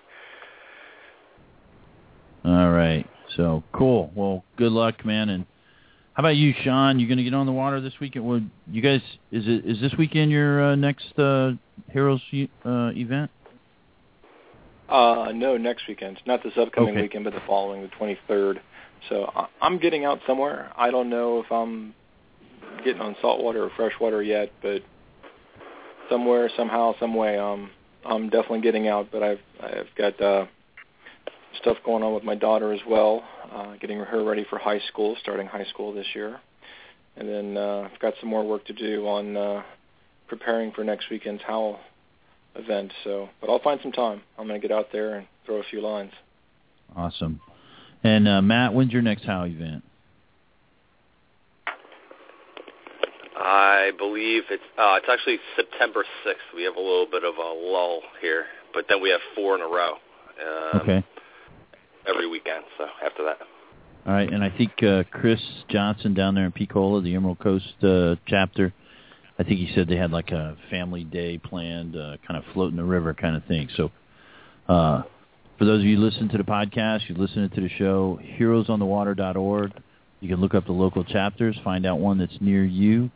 All 2.43 2.71
right. 2.71 3.07
So 3.35 3.63
cool. 3.73 4.11
Well, 4.15 4.43
good 4.57 4.71
luck, 4.71 5.05
man. 5.05 5.29
And 5.29 5.45
how 6.13 6.21
about 6.21 6.35
you, 6.35 6.53
Sean? 6.63 6.99
You 6.99 7.07
going 7.07 7.17
to 7.17 7.23
get 7.23 7.33
on 7.33 7.45
the 7.45 7.51
water 7.51 7.81
this 7.81 7.93
weekend? 7.99 8.25
Well, 8.25 8.41
you 8.71 8.81
guys, 8.81 9.01
is 9.31 9.43
it 9.47 9.65
is 9.65 9.79
this 9.81 9.93
weekend 9.97 10.31
your 10.31 10.71
uh, 10.71 10.75
next 10.75 11.17
uh, 11.19 11.51
Heroes 11.91 12.21
uh, 12.33 12.91
event? 12.95 13.29
Uh, 14.87 15.31
no, 15.33 15.57
next 15.57 15.87
weekend. 15.87 16.21
Not 16.25 16.43
this 16.43 16.53
upcoming 16.57 16.91
Okay. 16.91 17.01
weekend, 17.01 17.23
but 17.23 17.33
the 17.33 17.41
following, 17.47 17.81
the 17.81 17.89
23rd. 17.89 18.59
So 19.09 19.29
I'm 19.61 19.77
getting 19.79 20.05
out 20.05 20.19
somewhere. 20.25 20.71
I 20.77 20.91
don't 20.91 21.09
know 21.09 21.43
if 21.43 21.51
I'm 21.51 21.93
getting 22.83 23.01
on 23.01 23.15
saltwater 23.21 23.63
or 23.63 23.71
freshwater 23.75 24.21
yet, 24.23 24.51
but 24.61 24.81
somewhere, 26.09 26.49
somehow, 26.57 26.93
some 26.99 27.13
way, 27.13 27.37
um, 27.37 27.69
I'm 28.05 28.29
definitely 28.29 28.61
getting 28.61 28.87
out. 28.87 29.09
But 29.11 29.23
I've 29.23 29.39
I've 29.61 29.89
got 29.97 30.19
uh, 30.21 30.45
stuff 31.61 31.77
going 31.85 32.03
on 32.03 32.13
with 32.13 32.23
my 32.23 32.35
daughter 32.35 32.73
as 32.73 32.81
well, 32.87 33.23
uh, 33.51 33.75
getting 33.77 33.99
her 33.99 34.23
ready 34.23 34.45
for 34.49 34.57
high 34.57 34.81
school, 34.87 35.15
starting 35.21 35.47
high 35.47 35.65
school 35.65 35.93
this 35.93 36.07
year, 36.13 36.39
and 37.17 37.27
then 37.27 37.57
uh, 37.57 37.89
I've 37.91 37.99
got 37.99 38.13
some 38.19 38.29
more 38.29 38.45
work 38.45 38.65
to 38.65 38.73
do 38.73 39.07
on 39.07 39.37
uh, 39.37 39.63
preparing 40.27 40.71
for 40.71 40.83
next 40.83 41.09
weekend's 41.09 41.43
HOW 41.43 41.79
event. 42.55 42.91
So, 43.03 43.29
but 43.41 43.49
I'll 43.49 43.61
find 43.61 43.79
some 43.81 43.91
time. 43.91 44.21
I'm 44.37 44.47
going 44.47 44.59
to 44.59 44.67
get 44.67 44.75
out 44.75 44.87
there 44.91 45.15
and 45.15 45.27
throw 45.45 45.57
a 45.57 45.63
few 45.69 45.81
lines. 45.81 46.11
Awesome. 46.95 47.41
And 48.05 48.27
uh, 48.27 48.39
Matt, 48.43 48.71
when's 48.71 48.93
your 48.93 49.01
next 49.01 49.25
HOW 49.25 49.45
event? 49.45 49.83
I 53.35 53.89
believe 53.97 54.43
it's 54.51 54.61
uh, 54.77 54.97
it's 54.97 55.07
actually 55.11 55.39
September 55.55 56.05
6th. 56.23 56.55
We 56.55 56.63
have 56.65 56.75
a 56.75 56.79
little 56.79 57.07
bit 57.09 57.23
of 57.23 57.33
a 57.35 57.41
lull 57.41 58.01
here, 58.21 58.45
but 58.75 58.85
then 58.87 59.01
we 59.01 59.09
have 59.09 59.19
four 59.33 59.55
in 59.55 59.61
a 59.61 59.65
row 59.65 59.93
um, 59.93 60.81
Okay. 60.81 61.03
every 62.07 62.27
weekend. 62.29 62.63
So 62.77 62.85
after 63.03 63.23
that, 63.23 63.39
All 64.05 64.13
right, 64.13 64.31
and 64.31 64.43
I 64.43 64.51
think 64.55 64.71
uh, 64.83 65.03
Chris 65.11 65.41
Johnson 65.69 66.13
down 66.13 66.35
there 66.35 66.45
in 66.45 66.51
Picola, 66.51 67.03
the 67.03 67.15
Emerald 67.15 67.39
Coast 67.39 67.73
uh, 67.83 68.17
chapter, 68.27 68.71
I 69.39 69.43
think 69.43 69.59
he 69.59 69.71
said 69.73 69.87
they 69.87 69.97
had 69.97 70.11
like 70.11 70.29
a 70.29 70.55
family 70.69 71.05
day 71.05 71.39
planned, 71.39 71.95
uh, 71.95 72.17
kind 72.27 72.37
of 72.37 72.43
floating 72.53 72.77
the 72.77 72.83
river 72.85 73.15
kind 73.15 73.35
of 73.35 73.43
thing. 73.45 73.67
So, 73.75 73.91
uh, 74.69 75.03
for 75.57 75.65
those 75.65 75.79
of 75.81 75.85
you 75.85 75.97
who 75.97 76.03
listen 76.03 76.29
to 76.29 76.37
the 76.37 76.43
podcast, 76.43 77.07
you 77.07 77.15
listen 77.15 77.49
to 77.49 77.61
the 77.61 77.69
show, 77.69 78.19
heroesonthewater.org. 78.37 79.71
You 80.21 80.29
can 80.29 80.41
look 80.41 80.53
up 80.53 80.65
the 80.65 80.71
local 80.71 81.03
chapters, 81.03 81.57
find 81.63 81.85
out 81.85 81.99
one 81.99 82.17
that's 82.17 82.37
near 82.41 82.63
you, 82.63 83.11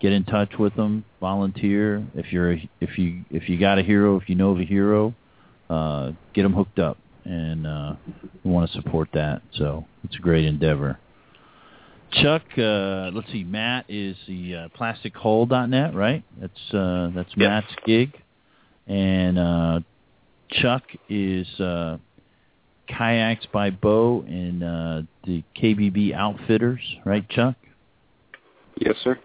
get 0.00 0.12
in 0.12 0.24
touch 0.24 0.52
with 0.58 0.74
them, 0.74 1.04
volunteer. 1.20 2.04
If 2.14 2.32
you're 2.32 2.52
a, 2.52 2.70
if 2.80 2.98
you 2.98 3.24
if 3.30 3.48
you 3.48 3.58
got 3.58 3.78
a 3.78 3.82
hero, 3.82 4.16
if 4.18 4.28
you 4.28 4.34
know 4.34 4.50
of 4.52 4.60
a 4.60 4.64
hero, 4.64 5.14
uh, 5.68 6.12
get 6.34 6.42
them 6.42 6.54
hooked 6.54 6.78
up, 6.78 6.98
and 7.24 7.66
uh, 7.66 7.94
we 8.44 8.50
want 8.50 8.70
to 8.70 8.76
support 8.76 9.08
that. 9.14 9.42
So 9.54 9.84
it's 10.04 10.16
a 10.16 10.20
great 10.20 10.44
endeavor. 10.44 10.98
Chuck, 12.12 12.42
uh, 12.56 13.10
let's 13.12 13.30
see, 13.32 13.42
Matt 13.44 13.86
is 13.88 14.16
the 14.28 14.54
uh, 14.54 14.68
plastichole.net, 14.78 15.94
right? 15.94 16.24
That's 16.40 16.74
uh, 16.74 17.10
that's 17.14 17.30
Yep. 17.36 17.38
Matt's 17.38 17.74
gig, 17.84 18.16
and 18.86 19.38
uh, 19.38 19.80
Chuck 20.50 20.82
is 21.08 21.46
uh, 21.60 21.98
kayaks 22.88 23.46
by 23.52 23.70
Bo 23.70 24.24
and 24.26 24.62
uh, 24.62 25.02
the 25.24 25.42
KBB 25.56 26.14
Outfitters, 26.14 26.80
right, 27.04 27.28
Chuck? 27.28 27.56
Yes, 28.76 28.96
sir. 29.02 29.18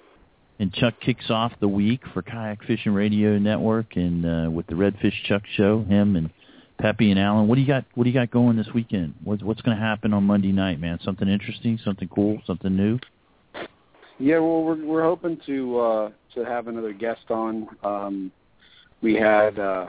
And 0.59 0.71
Chuck 0.73 0.93
kicks 1.01 1.29
off 1.29 1.53
the 1.59 1.67
week 1.67 2.01
for 2.13 2.21
Kayak 2.21 2.63
Fishing 2.65 2.93
Radio 2.93 3.37
Network 3.39 3.95
and 3.95 4.25
uh, 4.25 4.51
with 4.51 4.67
the 4.67 4.75
Redfish 4.75 5.23
Chuck 5.25 5.41
Show. 5.55 5.83
Him 5.83 6.15
and 6.15 6.29
Peppy 6.81 7.11
and 7.11 7.19
Alan. 7.19 7.47
What 7.47 7.55
do 7.55 7.61
you 7.61 7.67
got? 7.67 7.85
What 7.95 8.03
do 8.03 8.09
you 8.09 8.13
got 8.13 8.31
going 8.31 8.57
this 8.57 8.67
weekend? 8.73 9.13
What's 9.23 9.43
what's 9.43 9.61
going 9.61 9.77
to 9.77 9.81
happen 9.83 10.13
on 10.13 10.23
Monday 10.23 10.51
night, 10.51 10.79
man? 10.79 10.99
Something 11.03 11.27
interesting, 11.27 11.79
something 11.83 12.07
cool, 12.09 12.41
something 12.45 12.75
new. 12.75 12.99
Yeah, 14.19 14.39
well, 14.39 14.63
we're 14.63 14.85
we're 14.85 15.03
hoping 15.03 15.39
to 15.45 15.79
uh, 15.79 16.09
to 16.35 16.45
have 16.45 16.67
another 16.67 16.93
guest 16.93 17.29
on. 17.29 17.67
Um, 17.83 18.31
we 19.01 19.15
had 19.15 19.57
uh, 19.57 19.87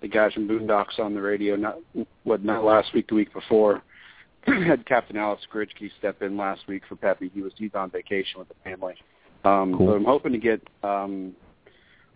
the 0.00 0.08
guys 0.08 0.32
from 0.32 0.48
Boondocks 0.48 0.98
on 0.98 1.14
the 1.14 1.20
radio. 1.20 1.56
Not 1.56 1.78
what 2.24 2.44
not 2.44 2.64
last 2.64 2.94
week, 2.94 3.08
the 3.08 3.14
week 3.14 3.32
before. 3.32 3.82
had 4.46 4.86
Captain 4.86 5.16
Alex 5.16 5.42
Gritchke 5.50 5.90
step 5.98 6.22
in 6.22 6.36
last 6.36 6.62
week 6.66 6.82
for 6.88 6.96
Peppy. 6.96 7.30
He 7.34 7.42
was 7.42 7.52
he's 7.56 7.74
on 7.74 7.90
vacation 7.90 8.38
with 8.38 8.48
the 8.48 8.54
family. 8.64 8.94
Um, 9.44 9.76
Cool. 9.76 9.88
So 9.88 9.92
I'm 9.94 10.04
hoping 10.04 10.32
to 10.32 10.38
get. 10.38 10.66
Um, 10.82 11.34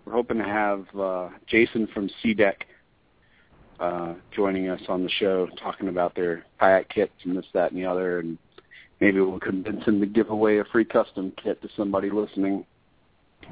we're 0.05 0.13
hoping 0.13 0.39
to 0.39 0.45
have 0.45 0.85
uh, 0.99 1.31
Jason 1.47 1.87
from 1.95 2.11
SeaDeck 2.23 2.57
uh, 3.81 4.15
joining 4.35 4.69
us 4.69 4.81
on 4.89 5.03
the 5.03 5.09
show, 5.09 5.49
talking 5.59 5.89
about 5.89 6.15
their 6.15 6.45
kayak 6.61 6.89
kits 6.91 7.13
and 7.25 7.37
this, 7.37 7.47
that, 7.55 7.73
and 7.73 7.81
the 7.81 7.87
other, 7.87 8.21
and 8.21 8.37
maybe 9.01 9.21
we'll 9.21 9.41
convince 9.41 9.83
him 9.85 10.01
to 10.01 10.07
give 10.07 10.29
away 10.29 10.59
a 10.59 10.65
free 10.65 10.85
custom 10.85 11.33
kit 11.43 11.61
to 11.63 11.69
somebody 11.77 12.11
listening. 12.11 12.67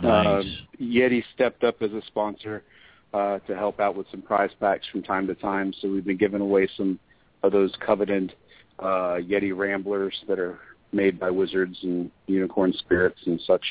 Nice. 0.02 0.26
Uh, 0.26 0.42
Yeti 0.80 1.22
stepped 1.34 1.64
up 1.64 1.80
as 1.80 1.92
a 1.92 2.02
sponsor 2.06 2.62
uh, 3.12 3.38
to 3.40 3.56
help 3.56 3.80
out 3.80 3.96
with 3.96 4.06
some 4.10 4.22
prize 4.22 4.50
packs 4.60 4.86
from 4.90 5.02
time 5.02 5.26
to 5.26 5.34
time. 5.34 5.72
So 5.80 5.88
we've 5.88 6.04
been 6.04 6.16
giving 6.16 6.40
away 6.40 6.68
some 6.76 6.98
of 7.42 7.52
those 7.52 7.72
coveted 7.84 8.34
uh, 8.78 9.18
Yeti 9.20 9.56
Ramblers 9.56 10.14
that 10.28 10.38
are 10.38 10.58
made 10.92 11.18
by 11.18 11.30
Wizards 11.30 11.76
and 11.82 12.10
Unicorn 12.26 12.72
Spirits 12.78 13.18
and 13.26 13.40
such. 13.46 13.64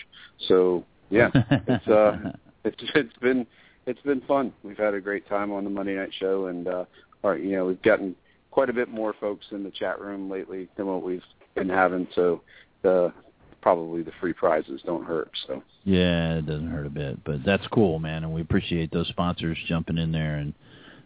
So 0.48 0.86
yeah, 1.10 1.30
it's 1.34 1.88
uh, 1.88 2.32
it's 2.64 2.78
it's 2.96 3.18
been 3.22 3.46
it's 3.86 4.02
been 4.02 4.22
fun. 4.22 4.54
We've 4.64 4.78
had 4.78 4.94
a 4.94 5.02
great 5.02 5.28
time 5.28 5.52
on 5.52 5.64
the 5.64 5.70
Monday 5.70 5.96
night 5.96 6.12
show, 6.20 6.48
and 6.48 6.68
uh, 6.68 6.86
our, 7.24 7.38
you 7.38 7.56
know 7.56 7.66
we've 7.66 7.82
gotten 7.82 8.16
quite 8.52 8.70
a 8.70 8.74
bit 8.74 8.90
more 8.90 9.14
folks 9.20 9.46
in 9.52 9.64
the 9.64 9.72
chat 9.72 10.00
room 10.00 10.30
lately 10.30 10.68
than 10.76 10.88
what 10.88 11.04
we've 11.04 11.24
been 11.56 11.70
having. 11.70 12.08
So 12.16 12.42
the 12.82 13.14
probably 13.62 14.04
the 14.04 14.12
free 14.20 14.34
prizes 14.34 14.82
don't 14.86 15.06
hurt. 15.06 15.32
So 15.48 15.64
yeah, 15.84 16.36
it 16.36 16.46
doesn't 16.46 16.70
hurt 16.70 16.86
a 16.86 16.90
bit, 16.90 17.24
but 17.24 17.44
that's 17.46 17.66
cool, 17.68 18.00
man, 18.00 18.24
and 18.24 18.34
we 18.34 18.42
appreciate 18.42 18.92
those 18.92 19.08
sponsors 19.08 19.58
jumping 19.68 19.98
in 19.98 20.12
there 20.12 20.36
and 20.36 20.54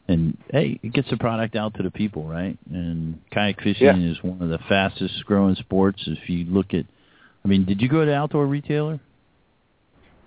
and 0.07 0.37
hey, 0.51 0.79
it 0.83 0.93
gets 0.93 1.09
the 1.09 1.17
product 1.17 1.55
out 1.55 1.73
to 1.75 1.83
the 1.83 1.89
people, 1.89 2.27
right? 2.27 2.57
And 2.71 3.19
kayak 3.31 3.59
fishing 3.61 3.85
Yeah. 3.85 4.11
is 4.11 4.21
one 4.23 4.41
of 4.41 4.49
the 4.49 4.59
fastest 4.69 5.25
growing 5.25 5.55
sports. 5.55 6.03
If 6.05 6.29
you 6.29 6.45
look 6.45 6.73
at, 6.73 6.85
I 7.43 7.47
mean, 7.47 7.65
did 7.65 7.81
you 7.81 7.89
go 7.89 8.05
to 8.05 8.13
Outdoor 8.13 8.45
Retailer? 8.45 8.99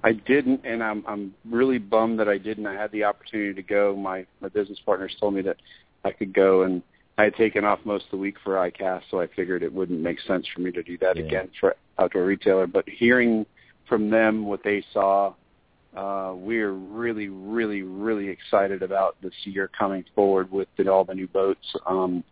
I 0.02 0.12
didn't, 0.12 0.62
and 0.64 0.82
I'm 0.82 1.04
I'm 1.06 1.34
really 1.48 1.78
bummed 1.78 2.18
that 2.20 2.28
I 2.28 2.38
didn't. 2.38 2.66
I 2.66 2.74
had 2.74 2.90
the 2.92 3.04
opportunity 3.04 3.54
to 3.54 3.62
go. 3.62 3.96
My 3.96 4.26
my 4.40 4.48
business 4.48 4.78
partners 4.84 5.14
told 5.18 5.34
me 5.34 5.42
that 5.42 5.56
I 6.04 6.12
could 6.12 6.32
go, 6.32 6.62
and 6.62 6.82
I 7.18 7.24
had 7.24 7.34
taken 7.34 7.64
off 7.64 7.80
most 7.84 8.04
of 8.04 8.10
the 8.12 8.16
week 8.16 8.36
for 8.44 8.54
ICAST, 8.54 9.02
so 9.10 9.20
I 9.20 9.26
figured 9.26 9.64
it 9.64 9.72
wouldn't 9.72 10.00
make 10.00 10.20
sense 10.20 10.46
for 10.54 10.60
me 10.60 10.70
to 10.70 10.84
do 10.84 10.96
that 10.98 11.16
Yeah. 11.16 11.24
again 11.24 11.50
for 11.58 11.74
outdoor 11.98 12.24
retailer. 12.24 12.68
But 12.68 12.88
hearing 12.88 13.44
from 13.86 14.08
them 14.08 14.46
what 14.46 14.62
they 14.62 14.82
saw, 14.92 15.34
uh, 15.96 16.34
we're 16.36 16.70
really, 16.70 17.28
really, 17.28 17.82
really 17.82 18.28
excited 18.28 18.84
about 18.84 19.20
this 19.20 19.34
year 19.44 19.66
coming 19.76 20.04
forward 20.14 20.48
with 20.52 20.68
the, 20.76 20.88
all 20.88 21.02
the 21.04 21.14
new 21.14 21.26
boats 21.26 21.74
um, 21.86 22.22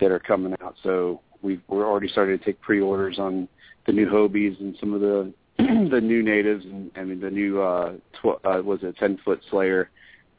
that 0.00 0.10
are 0.10 0.18
coming 0.18 0.56
out. 0.60 0.74
So 0.82 1.20
we've 1.40 1.62
we're 1.68 1.86
already 1.86 2.08
starting 2.08 2.36
to 2.36 2.44
take 2.44 2.60
pre-orders 2.60 3.20
on 3.20 3.46
the 3.86 3.92
new 3.92 4.08
Hobies 4.08 4.58
and 4.58 4.76
some 4.80 4.92
of 4.92 5.00
the 5.02 5.32
the 5.58 6.00
new 6.00 6.22
natives 6.22 6.64
and 6.64 6.90
I 6.96 7.04
mean 7.04 7.20
the 7.20 7.30
new 7.30 7.62
uh, 7.62 7.92
tw- 8.20 8.44
uh 8.44 8.60
was 8.62 8.80
it 8.82 8.96
ten 8.96 9.18
foot 9.18 9.40
Slayer, 9.50 9.88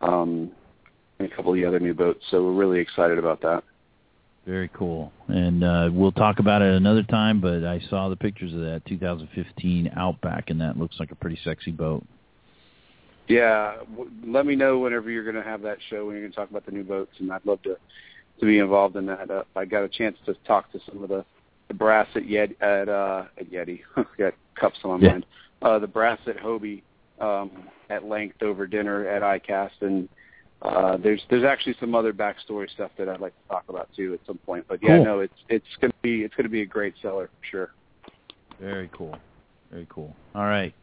um, 0.02 0.52
and 1.20 1.32
a 1.32 1.34
couple 1.34 1.54
of 1.54 1.56
the 1.56 1.64
other 1.66 1.80
new 1.80 1.94
boats. 1.94 2.26
So 2.30 2.44
we're 2.44 2.52
really 2.52 2.80
excited 2.80 3.18
about 3.18 3.40
that. 3.42 3.64
Very 4.48 4.70
cool. 4.70 5.12
And 5.28 5.62
uh, 5.62 5.90
we'll 5.92 6.14
talk 6.14 6.40
about 6.40 6.62
it 6.62 6.74
another 6.74 7.04
time, 7.04 7.42
but 7.42 7.66
I 7.66 7.82
saw 7.90 8.08
the 8.08 8.16
pictures 8.16 8.54
of 8.54 8.62
that 8.62 8.82
2015 8.88 9.92
Outback, 9.98 10.50
and 10.50 10.62
that 10.62 10.78
looks 10.78 10.96
like 11.02 11.12
a 11.12 11.16
pretty 11.16 11.38
sexy 11.44 11.72
boat. 11.72 12.06
Yeah, 13.28 13.76
w- 13.92 14.10
let 14.26 14.46
me 14.46 14.56
know 14.56 14.80
whenever 14.80 15.12
you're 15.12 15.26
going 15.26 15.36
to 15.36 15.44
have 15.44 15.62
that 15.64 15.80
show 15.90 16.06
when 16.06 16.16
you're 16.16 16.22
going 16.24 16.32
to 16.32 16.36
talk 16.38 16.50
about 16.50 16.66
the 16.66 16.72
new 16.72 16.86
boats, 16.86 17.12
and 17.20 17.30
I'd 17.32 17.46
love 17.46 17.62
to 17.64 17.76
to 18.40 18.46
be 18.46 18.60
involved 18.60 18.96
in 18.96 19.06
that. 19.08 19.30
Uh, 19.30 19.44
I 19.56 19.66
got 19.66 19.84
a 19.84 19.90
chance 19.90 20.16
to 20.28 20.36
talk 20.46 20.72
to 20.72 20.80
some 20.90 21.04
of 21.04 21.10
the 21.10 21.26
the 21.68 21.74
brass 21.74 22.08
at 22.16 22.24
Yeti 22.24 22.56
at 22.62 22.88
uh 22.88 23.26
at 23.38 23.52
Yeti. 23.52 23.82
got 24.18 24.34
cups 24.56 24.78
on 24.86 25.02
my 25.02 25.06
Yeah. 25.08 25.12
mind. 25.12 25.26
Uh, 25.62 25.80
the 25.80 25.88
brass 25.88 26.20
at 26.26 26.38
Hobie 26.38 26.84
um, 27.20 27.52
at 27.90 28.06
length 28.06 28.42
over 28.44 28.66
dinner 28.66 29.06
at 29.10 29.24
ICAST, 29.24 29.82
and 29.82 30.08
uh, 30.62 30.98
there's 30.98 31.22
there's 31.30 31.44
actually 31.44 31.76
some 31.80 31.94
other 31.96 32.14
backstory 32.14 32.70
stuff 32.70 32.92
that 32.98 33.08
I'd 33.10 33.20
like 33.22 33.34
to 33.44 33.48
talk 33.50 33.64
about 33.70 33.90
too 33.96 34.14
at 34.14 34.20
some 34.26 34.38
point. 34.40 34.66
But 34.68 34.80
yeah, 34.82 34.98
Cool. 34.98 35.06
no, 35.06 35.20
it's 35.20 35.34
it's 35.50 35.66
going 35.80 35.92
to 35.92 35.98
be 36.02 36.24
it's 36.24 36.36
to 36.36 36.50
be 36.50 36.62
a 36.62 36.66
great 36.66 36.96
seller 37.02 37.30
for 37.40 37.46
sure. 37.46 37.72
Very 38.60 38.90
cool. 38.94 39.16
Very 39.72 39.86
cool. 39.90 40.16
All 40.34 40.46
right. 40.46 40.74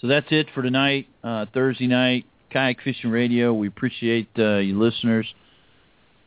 So 0.00 0.08
that's 0.08 0.26
it 0.30 0.48
for 0.54 0.62
tonight, 0.62 1.06
uh, 1.22 1.46
Thursday 1.54 1.86
night, 1.86 2.24
Kayak 2.50 2.80
Fishing 2.82 3.10
Radio. 3.10 3.54
We 3.54 3.68
appreciate 3.68 4.28
uh, 4.36 4.56
you 4.56 4.76
listeners. 4.76 5.32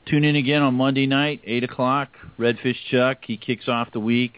Tune 0.06 0.24
in 0.24 0.36
again 0.38 0.62
on 0.62 0.76
Monday 0.76 1.08
night, 1.08 1.42
8 1.44 1.64
o'clock. 1.66 2.10
Redfish 2.40 2.76
Chuck, 2.92 3.18
he 3.26 3.36
kicks 3.38 3.68
off 3.68 3.92
the 3.92 4.00
week. 4.00 4.34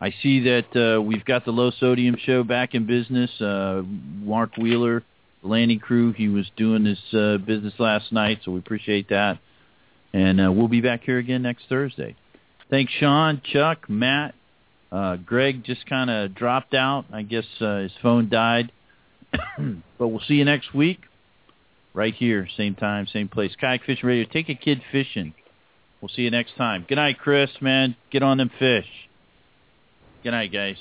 I 0.00 0.14
see 0.22 0.40
that 0.44 0.96
uh, 0.96 1.02
we've 1.02 1.24
got 1.24 1.44
the 1.44 1.50
Low 1.50 1.70
Sodium 1.72 2.16
Show 2.24 2.44
back 2.44 2.74
in 2.74 2.86
business. 2.86 3.28
Uh, 3.40 3.82
Mark 3.84 4.56
Wheeler, 4.56 5.02
landing 5.42 5.80
crew, 5.80 6.12
he 6.12 6.28
was 6.28 6.50
doing 6.56 6.84
his 6.84 6.98
uh, 7.12 7.38
business 7.38 7.74
last 7.78 8.12
night, 8.12 8.40
so 8.44 8.52
we 8.52 8.58
appreciate 8.58 9.08
that. 9.08 9.38
And 10.12 10.40
uh, 10.40 10.52
we'll 10.52 10.68
be 10.68 10.80
back 10.80 11.02
here 11.04 11.18
again 11.18 11.42
next 11.42 11.64
Thursday. 11.68 12.16
Thanks, 12.70 12.92
Sean, 12.98 13.40
Chuck, 13.52 13.88
Matt, 13.88 14.34
uh, 14.90 15.16
Greg 15.16 15.64
just 15.64 15.86
kind 15.86 16.10
of 16.10 16.34
dropped 16.34 16.74
out. 16.74 17.06
I 17.12 17.22
guess 17.22 17.44
uh, 17.60 17.78
his 17.78 17.92
phone 18.02 18.28
died. 18.28 18.72
but 19.98 20.08
we'll 20.08 20.22
see 20.26 20.34
you 20.34 20.44
next 20.44 20.74
week, 20.74 21.00
right 21.92 22.14
here, 22.14 22.48
same 22.56 22.74
time, 22.74 23.06
same 23.06 23.28
place. 23.28 23.52
Kayak 23.60 23.82
Fishing 23.84 24.08
Radio. 24.08 24.26
Take 24.30 24.48
a 24.48 24.54
kid 24.54 24.82
fishing. 24.90 25.34
We'll 26.00 26.08
see 26.08 26.22
you 26.22 26.30
next 26.30 26.56
time. 26.56 26.86
Good 26.88 26.96
night, 26.96 27.18
Chris. 27.18 27.50
Man, 27.60 27.96
get 28.10 28.22
on 28.22 28.38
them 28.38 28.50
fish. 28.58 28.86
Good 30.22 30.30
night, 30.30 30.52
guys. 30.52 30.76